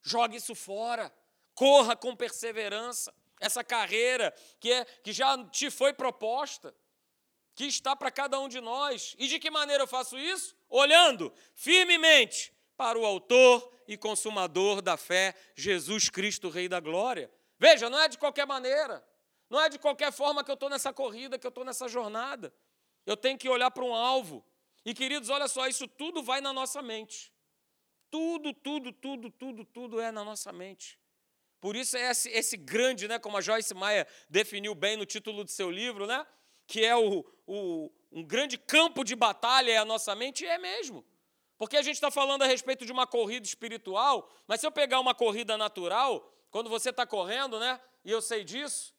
Joga 0.02 0.36
isso 0.36 0.56
fora. 0.56 1.14
Corra 1.54 1.96
com 1.96 2.16
perseverança. 2.16 3.14
Essa 3.40 3.64
carreira 3.64 4.34
que, 4.60 4.72
é, 4.72 4.86
que 4.86 5.12
já 5.12 5.38
te 5.46 5.70
foi 5.72 5.94
proposta 5.94 6.74
que 7.56 7.66
está 7.66 7.96
para 7.96 8.12
cada 8.12 8.40
um 8.40 8.48
de 8.48 8.62
nós. 8.62 9.16
E 9.18 9.28
de 9.28 9.40
que 9.40 9.50
maneira 9.50 9.84
eu 9.84 9.88
faço 9.88 10.18
isso? 10.18 10.56
Olhando 10.70 11.34
firmemente 11.54 12.54
para 12.78 12.98
o 12.98 13.06
Autor 13.06 13.72
e 13.88 13.98
Consumador 13.98 14.82
da 14.82 14.98
fé, 14.98 15.36
Jesus 15.56 16.10
Cristo, 16.10 16.50
Rei 16.50 16.68
da 16.68 16.80
Glória. 16.80 17.32
Veja, 17.60 17.90
não 17.90 18.00
é 18.00 18.08
de 18.08 18.18
qualquer 18.18 18.48
maneira, 18.48 19.06
não 19.50 19.62
é 19.62 19.70
de 19.70 19.78
qualquer 19.78 20.12
forma 20.12 20.44
que 20.44 20.50
eu 20.50 20.56
estou 20.56 20.70
nessa 20.70 20.92
corrida, 20.92 21.38
que 21.38 21.46
eu 21.46 21.50
estou 21.50 21.64
nessa 21.64 21.88
jornada. 21.88 22.54
Eu 23.06 23.18
tenho 23.18 23.38
que 23.38 23.50
olhar 23.50 23.70
para 23.70 23.84
um 23.84 23.94
alvo. 23.94 24.44
E 24.84 24.94
queridos, 24.94 25.30
olha 25.30 25.48
só, 25.48 25.68
isso 25.68 25.88
tudo 25.88 26.24
vai 26.24 26.42
na 26.42 26.52
nossa 26.52 26.82
mente. 26.82 27.32
Tudo, 28.12 28.54
tudo, 28.54 28.92
tudo, 28.92 29.32
tudo, 29.32 29.66
tudo 29.66 30.00
é 30.00 30.12
na 30.12 30.24
nossa 30.24 30.52
mente. 30.52 31.00
Por 31.60 31.76
isso 31.76 31.98
é 31.98 32.12
esse, 32.12 32.30
esse 32.30 32.58
grande, 32.58 33.08
né, 33.08 33.18
como 33.18 33.38
a 33.38 33.42
Joyce 33.42 33.74
Maia 33.74 34.08
definiu 34.30 34.76
bem 34.76 34.98
no 34.98 35.06
título 35.06 35.44
do 35.44 35.50
seu 35.50 35.72
livro, 35.72 36.06
né? 36.06 36.26
que 36.72 36.86
é 36.86 36.96
o, 36.96 37.26
o, 37.46 37.92
um 38.10 38.24
grande 38.24 38.58
campo 38.58 39.04
de 39.04 39.14
batalha 39.14 39.74
é 39.74 39.78
a 39.78 39.84
nossa 39.84 40.16
mente, 40.16 40.46
é 40.46 40.58
mesmo. 40.58 41.06
Porque 41.58 41.76
a 41.76 41.82
gente 41.82 41.96
está 41.96 42.10
falando 42.10 42.44
a 42.44 42.48
respeito 42.48 42.86
de 42.86 42.94
uma 42.94 43.06
corrida 43.06 43.46
espiritual, 43.46 44.30
mas 44.48 44.62
se 44.62 44.66
eu 44.66 44.72
pegar 44.72 45.02
uma 45.02 45.14
corrida 45.14 45.58
natural, 45.58 46.34
quando 46.50 46.70
você 46.70 46.90
está 46.90 47.06
correndo, 47.06 47.60
né? 47.60 47.78
E 48.06 48.10
eu 48.12 48.22
sei 48.22 48.46
disso, 48.46 48.96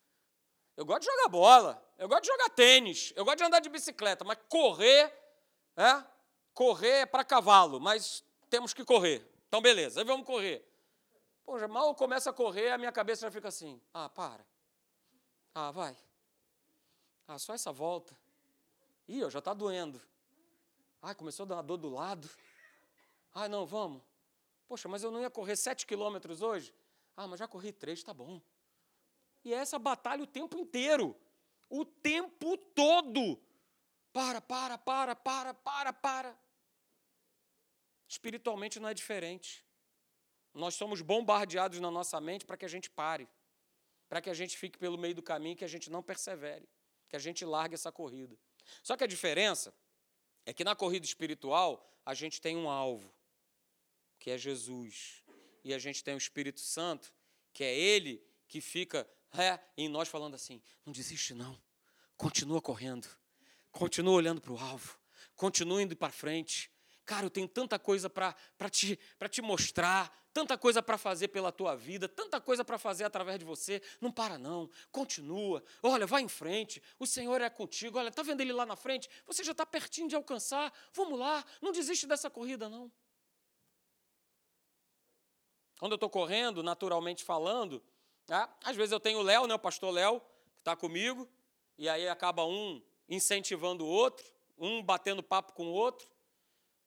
eu 0.76 0.84
gosto 0.84 1.00
de 1.00 1.06
jogar 1.06 1.28
bola, 1.30 1.82
eu 1.96 2.06
gosto 2.06 2.24
de 2.24 2.28
jogar 2.28 2.50
tênis, 2.50 3.10
eu 3.16 3.24
gosto 3.24 3.38
de 3.38 3.44
andar 3.44 3.60
de 3.60 3.70
bicicleta, 3.70 4.22
mas 4.22 4.36
correr, 4.50 5.10
é? 5.74 6.04
Correr 6.52 7.00
é 7.00 7.06
para 7.06 7.24
cavalo, 7.24 7.80
mas 7.80 8.22
temos 8.52 8.74
que 8.74 8.84
correr. 8.84 9.26
Então, 9.48 9.62
beleza, 9.62 10.00
aí 10.00 10.04
vamos 10.04 10.26
correr. 10.26 10.62
Mal 11.70 11.94
começa 11.94 12.28
a 12.28 12.32
correr, 12.34 12.70
a 12.70 12.76
minha 12.76 12.92
cabeça 12.92 13.22
já 13.22 13.30
fica 13.30 13.48
assim: 13.48 13.80
ah, 13.94 14.10
para. 14.10 14.44
Ah, 15.54 15.70
vai. 15.70 15.96
Ah, 17.26 17.38
só 17.38 17.54
essa 17.54 17.72
volta. 17.72 18.14
Ih, 19.08 19.28
já 19.30 19.38
está 19.38 19.54
doendo. 19.54 20.00
Ai, 21.00 21.14
começou 21.14 21.44
a 21.44 21.46
dar 21.46 21.56
uma 21.56 21.62
dor 21.62 21.78
do 21.78 21.88
lado. 21.88 22.28
Ai, 23.34 23.48
não, 23.48 23.64
vamos. 23.64 24.02
Poxa, 24.68 24.86
mas 24.86 25.02
eu 25.02 25.10
não 25.10 25.20
ia 25.20 25.30
correr 25.30 25.56
sete 25.56 25.86
quilômetros 25.86 26.42
hoje? 26.42 26.74
Ah, 27.16 27.26
mas 27.26 27.38
já 27.38 27.48
corri 27.48 27.72
três, 27.72 28.02
tá 28.02 28.12
bom. 28.12 28.38
E 29.42 29.54
é 29.54 29.56
essa 29.56 29.78
batalha 29.78 30.22
o 30.22 30.26
tempo 30.26 30.58
inteiro. 30.58 31.16
O 31.70 31.86
tempo 31.86 32.58
todo. 32.58 33.40
Para, 34.12 34.42
para, 34.42 34.76
para, 34.76 35.16
para, 35.16 35.54
para, 35.54 35.92
para. 35.94 36.41
Espiritualmente 38.14 38.78
não 38.78 38.88
é 38.88 38.94
diferente. 39.02 39.64
Nós 40.52 40.74
somos 40.74 41.00
bombardeados 41.00 41.78
na 41.80 41.90
nossa 41.90 42.20
mente 42.20 42.44
para 42.44 42.58
que 42.58 42.66
a 42.66 42.72
gente 42.74 42.88
pare, 42.90 43.26
para 44.08 44.20
que 44.20 44.30
a 44.30 44.34
gente 44.34 44.54
fique 44.62 44.78
pelo 44.78 44.98
meio 44.98 45.14
do 45.14 45.22
caminho, 45.22 45.56
que 45.56 45.64
a 45.64 45.74
gente 45.74 45.88
não 45.90 46.02
persevere 46.02 46.68
que 47.12 47.16
a 47.16 47.18
gente 47.18 47.44
largue 47.44 47.74
essa 47.74 47.92
corrida. 47.92 48.34
Só 48.82 48.96
que 48.96 49.04
a 49.04 49.06
diferença 49.06 49.70
é 50.46 50.52
que 50.54 50.64
na 50.64 50.74
corrida 50.74 51.04
espiritual 51.04 51.86
a 52.06 52.14
gente 52.14 52.40
tem 52.40 52.56
um 52.56 52.70
alvo, 52.70 53.12
que 54.18 54.30
é 54.30 54.38
Jesus. 54.38 55.22
E 55.62 55.74
a 55.74 55.78
gente 55.78 56.02
tem 56.02 56.14
o 56.14 56.16
Espírito 56.16 56.60
Santo, 56.60 57.12
que 57.52 57.62
é 57.62 57.78
Ele 57.78 58.26
que 58.48 58.62
fica 58.62 59.06
é, 59.38 59.60
em 59.76 59.90
nós 59.90 60.08
falando 60.08 60.34
assim: 60.34 60.62
não 60.86 60.92
desiste, 60.92 61.34
não. 61.34 61.60
Continua 62.16 62.62
correndo. 62.62 63.06
Continua 63.70 64.14
olhando 64.14 64.40
para 64.40 64.54
o 64.54 64.58
alvo. 64.58 64.98
Continua 65.36 65.82
indo 65.82 65.94
para 65.94 66.10
frente. 66.10 66.70
Cara, 67.04 67.26
eu 67.26 67.30
tenho 67.30 67.48
tanta 67.48 67.78
coisa 67.78 68.08
para 68.08 68.34
te, 68.70 68.98
te 69.30 69.42
mostrar, 69.42 70.10
tanta 70.32 70.56
coisa 70.56 70.82
para 70.82 70.96
fazer 70.96 71.28
pela 71.28 71.50
tua 71.50 71.74
vida, 71.74 72.08
tanta 72.08 72.40
coisa 72.40 72.64
para 72.64 72.78
fazer 72.78 73.04
através 73.04 73.38
de 73.38 73.44
você. 73.44 73.82
Não 74.00 74.10
para, 74.10 74.38
não. 74.38 74.70
Continua. 74.90 75.62
Olha, 75.82 76.06
vai 76.06 76.22
em 76.22 76.28
frente. 76.28 76.82
O 76.98 77.06
Senhor 77.06 77.40
é 77.40 77.50
contigo. 77.50 77.98
Olha, 77.98 78.08
está 78.08 78.22
vendo 78.22 78.40
ele 78.40 78.52
lá 78.52 78.64
na 78.64 78.76
frente? 78.76 79.08
Você 79.26 79.42
já 79.42 79.52
está 79.52 79.66
pertinho 79.66 80.08
de 80.08 80.14
alcançar. 80.14 80.72
Vamos 80.92 81.18
lá. 81.18 81.44
Não 81.60 81.72
desiste 81.72 82.06
dessa 82.06 82.30
corrida, 82.30 82.68
não. 82.68 82.90
Quando 85.78 85.92
eu 85.92 85.96
estou 85.96 86.08
correndo, 86.08 86.62
naturalmente 86.62 87.24
falando, 87.24 87.82
né, 88.28 88.48
às 88.62 88.76
vezes 88.76 88.92
eu 88.92 89.00
tenho 89.00 89.18
o 89.18 89.22
Léo, 89.22 89.48
né, 89.48 89.54
o 89.54 89.58
pastor 89.58 89.92
Léo, 89.92 90.20
que 90.20 90.60
está 90.60 90.76
comigo, 90.76 91.28
e 91.76 91.88
aí 91.88 92.08
acaba 92.08 92.44
um 92.44 92.80
incentivando 93.08 93.84
o 93.84 93.88
outro, 93.88 94.24
um 94.56 94.80
batendo 94.80 95.24
papo 95.24 95.52
com 95.54 95.66
o 95.66 95.72
outro. 95.72 96.08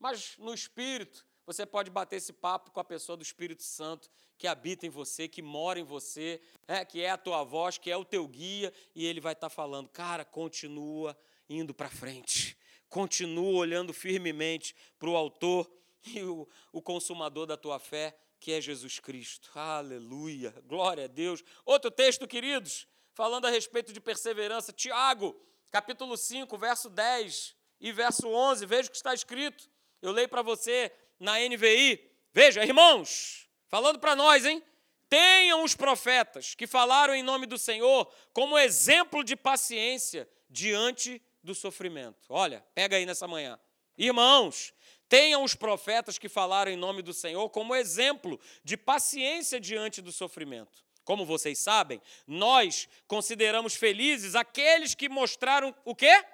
Mas 0.05 0.37
no 0.37 0.53
espírito, 0.53 1.25
você 1.47 1.65
pode 1.65 1.89
bater 1.89 2.17
esse 2.17 2.31
papo 2.31 2.69
com 2.69 2.79
a 2.79 2.83
pessoa 2.83 3.17
do 3.17 3.23
Espírito 3.23 3.63
Santo 3.63 4.07
que 4.37 4.45
habita 4.45 4.85
em 4.85 4.89
você, 4.91 5.27
que 5.27 5.41
mora 5.41 5.79
em 5.79 5.83
você, 5.83 6.39
é, 6.67 6.85
que 6.85 7.01
é 7.01 7.09
a 7.09 7.17
tua 7.17 7.43
voz, 7.43 7.79
que 7.79 7.89
é 7.89 7.97
o 7.97 8.05
teu 8.05 8.27
guia, 8.27 8.71
e 8.93 9.03
ele 9.03 9.19
vai 9.19 9.33
estar 9.33 9.49
tá 9.49 9.55
falando, 9.55 9.89
cara, 9.89 10.23
continua 10.23 11.17
indo 11.49 11.73
para 11.73 11.89
frente, 11.89 12.55
continua 12.87 13.57
olhando 13.57 13.91
firmemente 13.93 14.75
para 14.99 15.09
o 15.09 15.15
autor 15.15 15.67
e 16.05 16.21
o, 16.21 16.47
o 16.71 16.83
consumador 16.83 17.47
da 17.47 17.57
tua 17.57 17.79
fé, 17.79 18.15
que 18.39 18.51
é 18.51 18.61
Jesus 18.61 18.99
Cristo. 18.99 19.49
Aleluia, 19.57 20.53
glória 20.67 21.05
a 21.05 21.07
Deus. 21.07 21.43
Outro 21.65 21.89
texto, 21.89 22.27
queridos, 22.27 22.87
falando 23.15 23.45
a 23.45 23.49
respeito 23.49 23.91
de 23.91 23.99
perseverança, 23.99 24.71
Tiago, 24.71 25.35
capítulo 25.71 26.15
5, 26.15 26.55
verso 26.59 26.91
10 26.91 27.55
e 27.81 27.91
verso 27.91 28.27
11, 28.27 28.67
veja 28.67 28.87
o 28.87 28.91
que 28.91 28.97
está 28.97 29.11
escrito. 29.11 29.73
Eu 30.01 30.12
leio 30.12 30.29
para 30.29 30.41
você 30.41 30.91
na 31.19 31.39
NVI. 31.39 31.99
Veja, 32.34 32.63
irmãos, 32.63 33.47
falando 33.67 33.99
para 33.99 34.15
nós, 34.15 34.45
hein? 34.45 34.62
Tenham 35.08 35.63
os 35.63 35.75
profetas 35.75 36.55
que 36.55 36.67
falaram 36.67 37.13
em 37.13 37.23
nome 37.23 37.45
do 37.45 37.58
Senhor 37.58 38.12
como 38.34 38.58
exemplo 38.58 39.23
de 39.23 39.36
paciência 39.36 40.27
diante 40.49 41.21
do 41.43 41.53
sofrimento. 41.53 42.25
Olha, 42.29 42.65
pega 42.73 42.97
aí 42.97 43.05
nessa 43.05 43.27
manhã. 43.27 43.60
Irmãos, 43.97 44.73
tenham 45.08 45.43
os 45.43 45.55
profetas 45.55 46.17
que 46.17 46.27
falaram 46.27 46.71
em 46.71 46.75
nome 46.75 47.01
do 47.01 47.13
Senhor 47.13 47.49
como 47.49 47.75
exemplo 47.75 48.39
de 48.63 48.75
paciência 48.75 49.60
diante 49.60 50.01
do 50.01 50.12
sofrimento. 50.12 50.84
Como 51.03 51.24
vocês 51.24 51.59
sabem, 51.59 52.01
nós 52.26 52.89
consideramos 53.07 53.76
felizes 53.76 54.34
aqueles 54.34 54.95
que 54.95 55.07
mostraram 55.07 55.74
o 55.86 55.95
quê? 55.95 56.26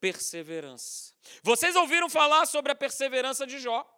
Perseverança. 0.00 1.14
Vocês 1.42 1.74
ouviram 1.76 2.08
falar 2.08 2.46
sobre 2.46 2.72
a 2.72 2.74
perseverança 2.74 3.46
de 3.46 3.58
Jó 3.58 3.88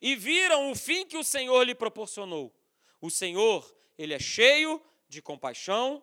e 0.00 0.14
viram 0.16 0.70
o 0.70 0.74
fim 0.74 1.06
que 1.06 1.16
o 1.16 1.24
Senhor 1.24 1.62
lhe 1.62 1.74
proporcionou. 1.74 2.54
O 3.00 3.10
Senhor, 3.10 3.74
ele 3.98 4.14
é 4.14 4.18
cheio 4.18 4.82
de 5.08 5.20
compaixão 5.20 6.02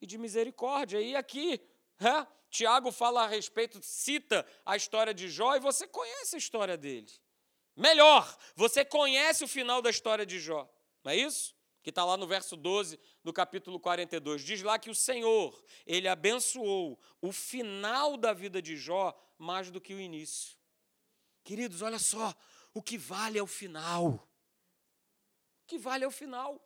e 0.00 0.06
de 0.06 0.18
misericórdia. 0.18 1.00
E 1.00 1.14
aqui, 1.16 1.60
é, 2.00 2.26
Tiago 2.50 2.92
fala 2.92 3.24
a 3.24 3.26
respeito, 3.26 3.80
cita 3.82 4.46
a 4.64 4.76
história 4.76 5.14
de 5.14 5.28
Jó 5.28 5.56
e 5.56 5.60
você 5.60 5.86
conhece 5.86 6.36
a 6.36 6.38
história 6.38 6.76
dele. 6.76 7.10
melhor. 7.74 8.36
Você 8.54 8.84
conhece 8.84 9.42
o 9.44 9.48
final 9.48 9.80
da 9.80 9.88
história 9.88 10.26
de 10.26 10.38
Jó, 10.38 10.70
não 11.02 11.12
é 11.12 11.16
isso? 11.16 11.56
Que 11.82 11.90
está 11.90 12.04
lá 12.04 12.16
no 12.16 12.26
verso 12.26 12.56
12 12.56 12.98
do 13.24 13.32
capítulo 13.32 13.80
42. 13.80 14.42
Diz 14.42 14.62
lá 14.62 14.78
que 14.78 14.90
o 14.90 14.94
Senhor, 14.94 15.62
ele 15.86 16.08
abençoou 16.08 16.98
o 17.20 17.32
final 17.32 18.16
da 18.16 18.32
vida 18.32 18.62
de 18.62 18.76
Jó 18.76 19.12
mais 19.36 19.70
do 19.70 19.80
que 19.80 19.94
o 19.94 20.00
início. 20.00 20.56
Queridos, 21.42 21.82
olha 21.82 21.98
só, 21.98 22.34
o 22.72 22.80
que 22.80 22.96
vale 22.96 23.38
é 23.38 23.42
o 23.42 23.46
final. 23.46 24.28
O 25.62 25.66
que 25.66 25.78
vale 25.78 26.04
é 26.04 26.06
o 26.06 26.12
final. 26.12 26.64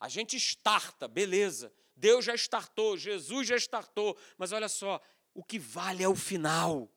A 0.00 0.08
gente 0.08 0.36
starta, 0.36 1.06
beleza. 1.06 1.72
Deus 1.94 2.24
já 2.24 2.34
startou, 2.34 2.96
Jesus 2.96 3.46
já 3.46 3.56
startou, 3.56 4.18
mas 4.38 4.52
olha 4.52 4.68
só, 4.68 5.00
o 5.34 5.44
que 5.44 5.58
vale 5.58 6.02
é 6.02 6.08
o 6.08 6.16
final. 6.16 6.90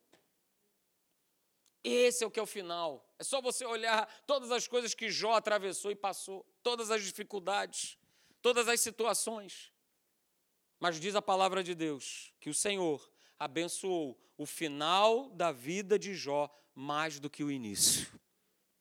Esse 1.83 2.23
é 2.23 2.27
o 2.27 2.31
que 2.31 2.39
é 2.39 2.43
o 2.43 2.47
final. 2.47 3.05
É 3.19 3.23
só 3.23 3.41
você 3.41 3.65
olhar 3.65 4.07
todas 4.25 4.51
as 4.51 4.67
coisas 4.67 4.93
que 4.93 5.09
Jó 5.09 5.33
atravessou 5.33 5.91
e 5.91 5.95
passou, 5.95 6.45
todas 6.61 6.89
as 6.89 7.03
dificuldades, 7.03 7.97
todas 8.41 8.69
as 8.69 8.79
situações. 8.79 9.71
Mas 10.79 10.99
diz 10.99 11.15
a 11.15 11.21
palavra 11.21 11.63
de 11.63 11.75
Deus 11.75 12.33
que 12.39 12.49
o 12.49 12.53
Senhor 12.53 13.09
abençoou 13.37 14.17
o 14.37 14.45
final 14.45 15.29
da 15.31 15.51
vida 15.51 15.99
de 15.99 16.15
Jó 16.15 16.49
mais 16.73 17.19
do 17.19 17.29
que 17.29 17.43
o 17.43 17.51
início. 17.51 18.07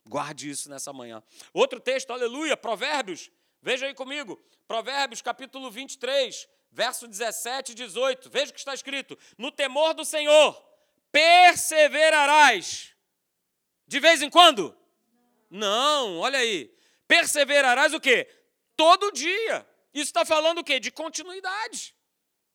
Guarde 0.09 0.51
isso 0.51 0.71
nessa 0.71 0.93
manhã. 0.93 1.23
Outro 1.53 1.81
texto, 1.81 2.13
aleluia, 2.13 2.57
Provérbios. 2.57 3.31
Veja 3.61 3.87
aí 3.87 3.95
comigo. 3.95 4.41
Provérbios, 4.67 5.23
capítulo 5.23 5.71
23, 5.71 6.49
verso 6.71 7.07
17 7.07 7.73
e 7.73 7.75
18. 7.75 8.31
Veja 8.31 8.51
o 8.51 8.55
que 8.55 8.61
está 8.61 8.75
escrito: 8.75 9.17
No 9.37 9.53
temor 9.53 9.95
do 9.95 10.05
Senhor 10.05 10.73
perseverarás. 11.13 12.92
De 13.87 14.01
vez 14.01 14.23
em 14.23 14.31
quando? 14.31 14.77
Não, 15.51 16.19
olha 16.19 16.39
aí. 16.39 16.73
Perseverarás 17.07 17.93
o 17.93 18.01
quê? 18.01 18.29
Todo 18.77 19.13
dia. 19.13 19.67
Isso 19.93 20.07
está 20.07 20.25
falando 20.25 20.59
o 20.59 20.65
quê? 20.65 20.81
De 20.81 20.91
continuidade. 20.91 21.95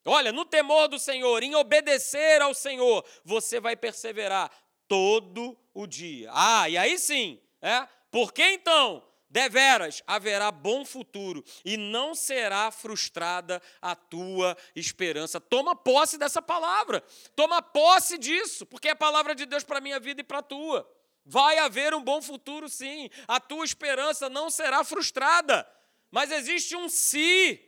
Olha, 0.06 0.32
no 0.32 0.46
temor 0.46 0.88
do 0.88 0.98
Senhor, 0.98 1.44
em 1.44 1.54
obedecer 1.54 2.42
ao 2.42 2.54
Senhor, 2.54 3.06
você 3.24 3.60
vai 3.60 3.76
perseverar 3.76 4.50
todo 4.88 5.58
o 5.74 5.86
dia. 5.86 6.32
Ah, 6.34 6.70
e 6.70 6.78
aí 6.78 6.98
sim, 6.98 7.40
é? 7.62 7.88
Porque 8.10 8.42
então, 8.42 9.04
deveras 9.30 10.02
haverá 10.08 10.50
bom 10.50 10.86
futuro 10.86 11.44
e 11.64 11.76
não 11.76 12.16
será 12.16 12.72
frustrada 12.72 13.62
a 13.82 13.96
tua 13.96 14.58
esperança. 14.76 15.42
Toma 15.42 15.76
posse 15.76 16.18
dessa 16.18 16.42
palavra. 16.42 17.04
Toma 17.36 17.62
posse 17.62 18.18
disso, 18.18 18.66
porque 18.66 18.88
é 18.88 18.92
a 18.92 18.96
palavra 18.96 19.36
de 19.36 19.46
Deus 19.46 19.64
para 19.64 19.80
a 19.80 19.82
minha 19.82 20.00
vida 20.00 20.22
e 20.22 20.24
para 20.24 20.40
a 20.40 20.44
tua. 20.44 20.90
Vai 21.28 21.60
haver 21.60 21.94
um 21.94 22.02
bom 22.02 22.22
futuro, 22.22 22.68
sim. 22.68 23.10
A 23.28 23.40
tua 23.40 23.66
esperança 23.66 24.30
não 24.30 24.50
será 24.50 24.84
frustrada. 24.84 25.70
Mas 26.10 26.32
existe 26.32 26.76
um 26.76 26.90
se. 26.90 27.64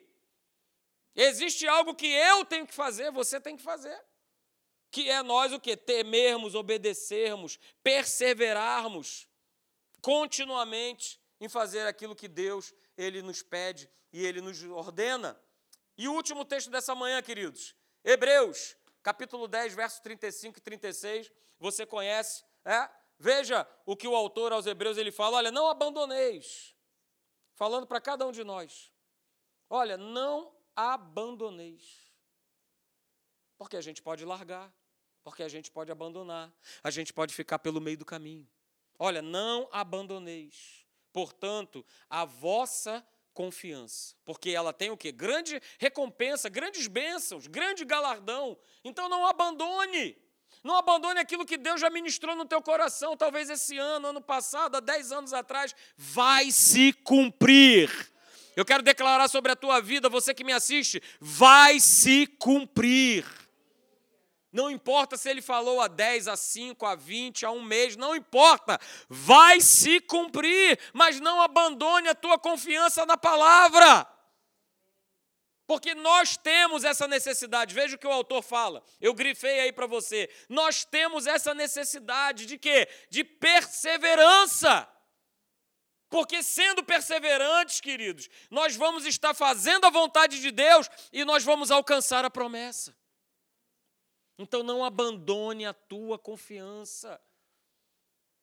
Existe 1.15 1.67
algo 1.67 1.93
que 1.93 2.07
eu 2.07 2.45
tenho 2.45 2.65
que 2.65 2.73
fazer, 2.73 3.11
você 3.11 3.39
tem 3.39 3.57
que 3.57 3.63
fazer 3.63 3.99
que 4.91 5.09
é 5.09 5.21
nós 5.21 5.53
o 5.53 5.59
que? 5.59 5.77
Temermos, 5.77 6.55
obedecermos, 6.55 7.59
perseverarmos 7.83 9.27
continuamente 10.01 11.19
em 11.39 11.47
fazer 11.47 11.85
aquilo 11.87 12.15
que 12.15 12.27
Deus 12.27 12.73
ele 12.97 13.21
nos 13.21 13.41
pede 13.41 13.89
e 14.11 14.25
ele 14.25 14.41
nos 14.41 14.63
ordena. 14.63 15.39
E 15.97 16.07
o 16.07 16.13
último 16.13 16.43
texto 16.43 16.69
dessa 16.69 16.95
manhã, 16.95 17.21
queridos, 17.21 17.75
Hebreus, 18.03 18.75
capítulo 19.03 19.47
10, 19.47 19.73
verso 19.73 20.01
35 20.01 20.57
e 20.57 20.61
36, 20.61 21.31
você 21.59 21.85
conhece, 21.85 22.43
é? 22.65 22.89
Veja 23.19 23.67
o 23.85 23.97
que 23.97 24.07
o 24.07 24.15
autor 24.15 24.53
aos 24.53 24.65
Hebreus 24.65 24.97
ele 24.97 25.11
fala, 25.11 25.37
olha, 25.37 25.51
não 25.51 25.67
abandoneis. 25.67 26.73
Falando 27.53 27.85
para 27.85 27.99
cada 27.99 28.25
um 28.25 28.31
de 28.31 28.43
nós. 28.45 28.89
Olha, 29.69 29.97
não 29.97 30.55
abandoneis. 30.73 32.09
Porque 33.57 33.75
a 33.75 33.81
gente 33.81 34.01
pode 34.01 34.23
largar, 34.23 34.73
porque 35.21 35.43
a 35.43 35.49
gente 35.49 35.69
pode 35.69 35.91
abandonar, 35.91 36.49
a 36.81 36.89
gente 36.89 37.11
pode 37.11 37.33
ficar 37.33 37.59
pelo 37.59 37.81
meio 37.81 37.97
do 37.97 38.05
caminho. 38.05 38.47
Olha, 38.97 39.21
não 39.21 39.67
abandoneis, 39.71 40.85
portanto, 41.11 41.85
a 42.09 42.23
vossa 42.23 43.05
confiança, 43.33 44.15
porque 44.23 44.51
ela 44.51 44.71
tem 44.71 44.89
o 44.91 44.97
que? 44.97 45.11
Grande 45.11 45.61
recompensa, 45.77 46.47
grandes 46.47 46.87
bênçãos, 46.87 47.47
grande 47.47 47.83
galardão. 47.83 48.57
Então 48.83 49.09
não 49.09 49.25
abandone. 49.25 50.17
Não 50.63 50.75
abandone 50.75 51.19
aquilo 51.19 51.45
que 51.45 51.57
Deus 51.57 51.79
já 51.79 51.89
ministrou 51.89 52.35
no 52.35 52.45
teu 52.45 52.61
coração, 52.61 53.15
talvez 53.15 53.49
esse 53.49 53.77
ano, 53.77 54.07
ano 54.07 54.21
passado, 54.21 54.75
há 54.75 54.79
10 54.79 55.11
anos 55.11 55.33
atrás, 55.33 55.73
vai 55.97 56.51
se 56.51 56.91
cumprir. 56.91 57.89
Eu 58.55 58.65
quero 58.65 58.83
declarar 58.83 59.29
sobre 59.29 59.51
a 59.51 59.55
tua 59.55 59.79
vida, 59.79 60.09
você 60.09 60.33
que 60.33 60.43
me 60.43 60.51
assiste, 60.51 61.01
vai 61.21 61.79
se 61.79 62.27
cumprir. 62.27 63.25
Não 64.51 64.69
importa 64.69 65.15
se 65.15 65.29
ele 65.29 65.41
falou 65.41 65.79
a 65.79 65.87
10, 65.87 66.27
a 66.27 66.35
5, 66.35 66.85
a 66.85 66.95
20, 66.95 67.45
a 67.45 67.51
um 67.51 67.61
mês, 67.61 67.95
não 67.95 68.15
importa. 68.15 68.79
Vai 69.07 69.61
se 69.61 70.01
cumprir, 70.01 70.77
mas 70.91 71.19
não 71.19 71.41
abandone 71.41 72.09
a 72.09 72.15
tua 72.15 72.37
confiança 72.37 73.05
na 73.05 73.15
palavra. 73.15 74.05
Porque 75.69 75.93
nós 75.93 76.35
temos 76.35 76.83
essa 76.83 77.07
necessidade. 77.07 77.75
Veja 77.75 77.95
o 77.95 77.99
que 77.99 78.07
o 78.07 78.11
autor 78.11 78.41
fala. 78.41 78.83
Eu 78.99 79.13
grifei 79.13 79.59
aí 79.59 79.71
para 79.71 79.85
você. 79.85 80.27
Nós 80.49 80.83
temos 80.83 81.27
essa 81.27 81.53
necessidade 81.53 82.47
de 82.47 82.57
quê? 82.57 82.89
De 83.07 83.23
perseverança. 83.23 84.89
Porque 86.09 86.41
sendo 86.41 86.83
perseverantes, 86.83 87.79
queridos, 87.81 88.27
nós 88.49 88.75
vamos 88.75 89.05
estar 89.05 89.35
fazendo 89.35 89.85
a 89.85 89.91
vontade 89.91 90.41
de 90.41 90.49
Deus 90.49 90.89
e 91.13 91.23
nós 91.23 91.43
vamos 91.43 91.69
alcançar 91.69 92.25
a 92.25 92.31
promessa. 92.31 92.97
Então 94.39 94.63
não 94.63 94.83
abandone 94.83 95.67
a 95.67 95.73
tua 95.73 96.17
confiança. 96.17 97.21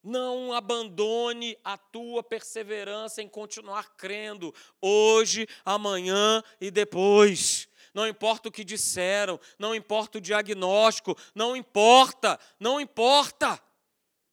Não 0.07 0.52
abandone 0.52 1.59
a 1.64 1.76
tua 1.76 2.22
perseverança 2.22 3.20
em 3.20 3.28
continuar 3.28 3.96
crendo 3.96 4.54
hoje, 4.80 5.48
amanhã 5.64 6.44
e 6.61 6.70
depois. 6.70 7.68
Não 7.92 8.07
importa 8.07 8.48
o 8.48 8.52
que 8.52 8.62
disseram, 8.62 9.40
não 9.59 9.74
importa 9.74 10.18
o 10.18 10.20
diagnóstico, 10.20 11.18
não 11.34 11.57
importa, 11.57 12.38
não 12.61 12.80
importa. 12.80 13.61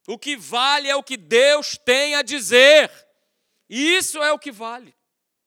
O 0.06 0.16
que 0.16 0.36
vale 0.36 0.88
é 0.88 0.94
o 0.94 1.02
que 1.02 1.16
Deus 1.16 1.76
tem 1.76 2.14
a 2.14 2.22
dizer. 2.22 2.88
Isso 3.68 4.22
é 4.22 4.30
o 4.30 4.38
que 4.38 4.52
vale. 4.52 4.94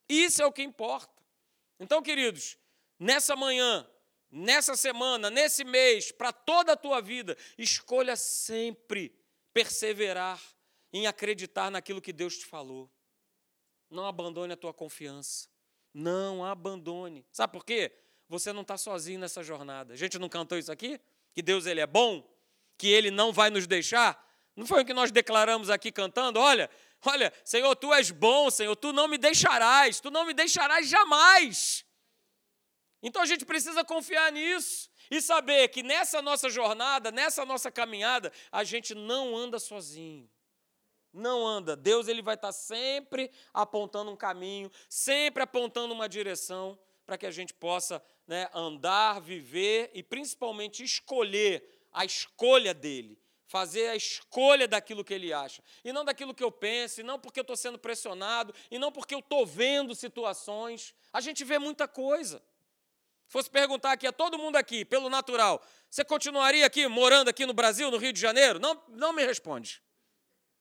Isso 0.09 0.41
é 0.41 0.45
o 0.45 0.51
que 0.51 0.61
importa. 0.61 1.23
Então, 1.79 2.01
queridos, 2.01 2.57
nessa 2.99 3.33
manhã, 3.33 3.87
nessa 4.29 4.75
semana, 4.75 5.29
nesse 5.29 5.63
mês, 5.63 6.11
para 6.11 6.33
toda 6.33 6.73
a 6.73 6.77
tua 6.77 6.99
vida, 6.99 7.37
escolha 7.57 8.17
sempre 8.17 9.15
perseverar 9.57 10.39
em 10.93 11.07
acreditar 11.07 11.71
naquilo 11.71 11.99
que 11.99 12.13
Deus 12.13 12.37
te 12.37 12.45
falou. 12.45 12.87
Não 13.89 14.05
abandone 14.05 14.53
a 14.53 14.55
tua 14.55 14.71
confiança. 14.71 15.49
Não 15.91 16.45
abandone. 16.45 17.25
Sabe 17.31 17.53
por 17.53 17.65
quê? 17.65 17.91
Você 18.29 18.53
não 18.53 18.61
está 18.61 18.77
sozinho 18.77 19.19
nessa 19.19 19.41
jornada. 19.41 19.95
A 19.95 19.97
gente 19.97 20.19
não 20.19 20.29
cantou 20.29 20.59
isso 20.59 20.71
aqui? 20.71 21.01
Que 21.33 21.41
Deus 21.41 21.65
ele 21.65 21.79
é 21.79 21.87
bom, 21.87 22.23
que 22.77 22.87
ele 22.87 23.09
não 23.09 23.33
vai 23.33 23.49
nos 23.49 23.65
deixar. 23.65 24.23
Não 24.55 24.67
foi 24.67 24.83
o 24.83 24.85
que 24.85 24.93
nós 24.93 25.11
declaramos 25.11 25.71
aqui 25.71 25.91
cantando? 25.91 26.39
Olha, 26.39 26.69
olha, 27.03 27.33
Senhor, 27.43 27.75
tu 27.75 27.91
és 27.91 28.11
bom, 28.11 28.51
Senhor, 28.51 28.75
tu 28.75 28.93
não 28.93 29.07
me 29.07 29.17
deixarás, 29.17 29.99
tu 29.99 30.11
não 30.11 30.23
me 30.23 30.35
deixarás 30.35 30.87
jamais. 30.87 31.83
Então 33.01 33.21
a 33.21 33.25
gente 33.25 33.45
precisa 33.45 33.83
confiar 33.83 34.31
nisso 34.31 34.89
e 35.09 35.21
saber 35.21 35.67
que 35.69 35.83
nessa 35.83 36.21
nossa 36.21 36.49
jornada, 36.49 37.11
nessa 37.11 37.45
nossa 37.45 37.71
caminhada, 37.71 38.31
a 38.51 38.63
gente 38.63 38.95
não 38.95 39.35
anda 39.35 39.59
sozinho. 39.59 40.29
Não 41.13 41.45
anda. 41.47 41.75
Deus 41.75 42.07
ele 42.07 42.21
vai 42.21 42.35
estar 42.35 42.51
sempre 42.51 43.31
apontando 43.53 44.11
um 44.11 44.15
caminho, 44.15 44.71
sempre 44.89 45.43
apontando 45.43 45.93
uma 45.93 46.09
direção 46.09 46.77
para 47.05 47.17
que 47.17 47.25
a 47.25 47.31
gente 47.31 47.53
possa 47.53 48.03
né, 48.27 48.49
andar, 48.53 49.21
viver 49.21 49.89
e 49.93 50.03
principalmente 50.03 50.83
escolher 50.83 51.63
a 51.91 52.03
escolha 52.03 52.73
dele 52.73 53.17
fazer 53.47 53.87
a 53.87 53.95
escolha 53.95 54.67
daquilo 54.67 55.05
que 55.05 55.13
ele 55.13 55.31
acha, 55.31 55.63
e 55.81 55.93
não 55.93 56.03
daquilo 56.03 56.33
que 56.33 56.43
eu 56.43 56.51
penso, 56.51 56.99
e 56.99 57.03
não 57.03 57.17
porque 57.17 57.39
eu 57.39 57.43
estou 57.43 57.55
sendo 57.55 57.79
pressionado, 57.79 58.53
e 58.69 58.77
não 58.77 58.91
porque 58.91 59.15
eu 59.15 59.19
estou 59.19 59.45
vendo 59.45 59.95
situações. 59.95 60.93
A 61.13 61.21
gente 61.21 61.45
vê 61.45 61.57
muita 61.57 61.87
coisa 61.87 62.43
fosse 63.27 63.49
perguntar 63.49 63.91
aqui 63.91 64.07
a 64.07 64.11
todo 64.11 64.37
mundo 64.37 64.55
aqui, 64.55 64.85
pelo 64.85 65.09
natural, 65.09 65.63
você 65.89 66.03
continuaria 66.03 66.65
aqui, 66.65 66.87
morando 66.87 67.29
aqui 67.29 67.45
no 67.45 67.53
Brasil, 67.53 67.89
no 67.89 67.97
Rio 67.97 68.13
de 68.13 68.19
Janeiro? 68.19 68.59
Não, 68.59 68.81
não 68.89 69.13
me 69.13 69.25
responde. 69.25 69.81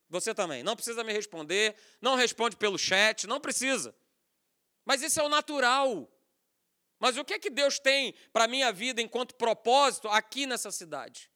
Você 0.09 0.35
também. 0.35 0.63
Não 0.63 0.77
precisa 0.77 1.03
me 1.03 1.13
responder, 1.13 1.75
não 2.01 2.15
responde 2.15 2.57
pelo 2.57 2.79
chat, 2.79 3.27
não 3.27 3.41
precisa. 3.41 3.95
Mas 4.85 5.03
isso 5.03 5.19
é 5.21 5.23
o 5.23 5.29
natural. 5.29 6.09
Mas 6.99 7.17
o 7.17 7.25
que 7.25 7.35
é 7.35 7.39
que 7.39 7.51
Deus 7.51 7.79
tem 7.79 8.15
para 8.33 8.45
a 8.45 8.49
minha 8.49 8.73
vida 8.73 9.03
enquanto 9.03 9.35
propósito 9.35 10.09
aqui 10.09 10.47
nessa 10.47 10.71
cidade? 10.71 11.31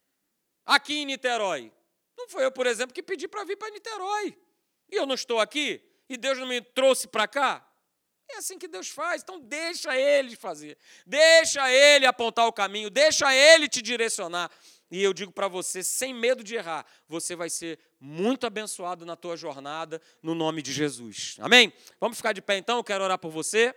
Aqui 0.65 0.99
em 0.99 1.05
Niterói? 1.05 1.71
Não 2.17 2.29
foi 2.29 2.45
eu, 2.45 2.51
por 2.51 2.65
exemplo, 2.65 2.93
que 2.93 3.03
pedi 3.03 3.27
para 3.27 3.43
vir 3.43 3.57
para 3.57 3.69
Niterói. 3.71 4.37
E 4.89 4.95
eu 4.95 5.05
não 5.05 5.15
estou 5.15 5.39
aqui? 5.39 5.83
E 6.07 6.17
Deus 6.17 6.37
não 6.37 6.47
me 6.47 6.61
trouxe 6.61 7.07
para 7.07 7.27
cá? 7.27 7.67
É 8.33 8.37
assim 8.37 8.57
que 8.57 8.67
Deus 8.67 8.89
faz. 8.89 9.21
Então 9.21 9.39
deixa 9.39 9.97
Ele 9.97 10.35
fazer. 10.35 10.77
Deixa 11.05 11.71
Ele 11.71 12.05
apontar 12.05 12.47
o 12.47 12.53
caminho. 12.53 12.89
Deixa 12.89 13.33
Ele 13.35 13.67
te 13.67 13.81
direcionar. 13.81 14.49
E 14.91 15.01
eu 15.01 15.13
digo 15.13 15.31
para 15.31 15.47
você, 15.47 15.81
sem 15.81 16.13
medo 16.13 16.43
de 16.43 16.55
errar, 16.55 16.85
você 17.07 17.33
vai 17.33 17.49
ser 17.49 17.79
muito 17.97 18.45
abençoado 18.45 19.05
na 19.05 19.15
tua 19.15 19.37
jornada, 19.37 20.01
no 20.21 20.35
nome 20.35 20.61
de 20.61 20.73
Jesus. 20.73 21.37
Amém? 21.39 21.71
Vamos 21.97 22.17
ficar 22.17 22.33
de 22.33 22.41
pé 22.41 22.57
então, 22.57 22.77
eu 22.77 22.83
quero 22.83 23.01
orar 23.01 23.17
por 23.17 23.31
você. 23.31 23.73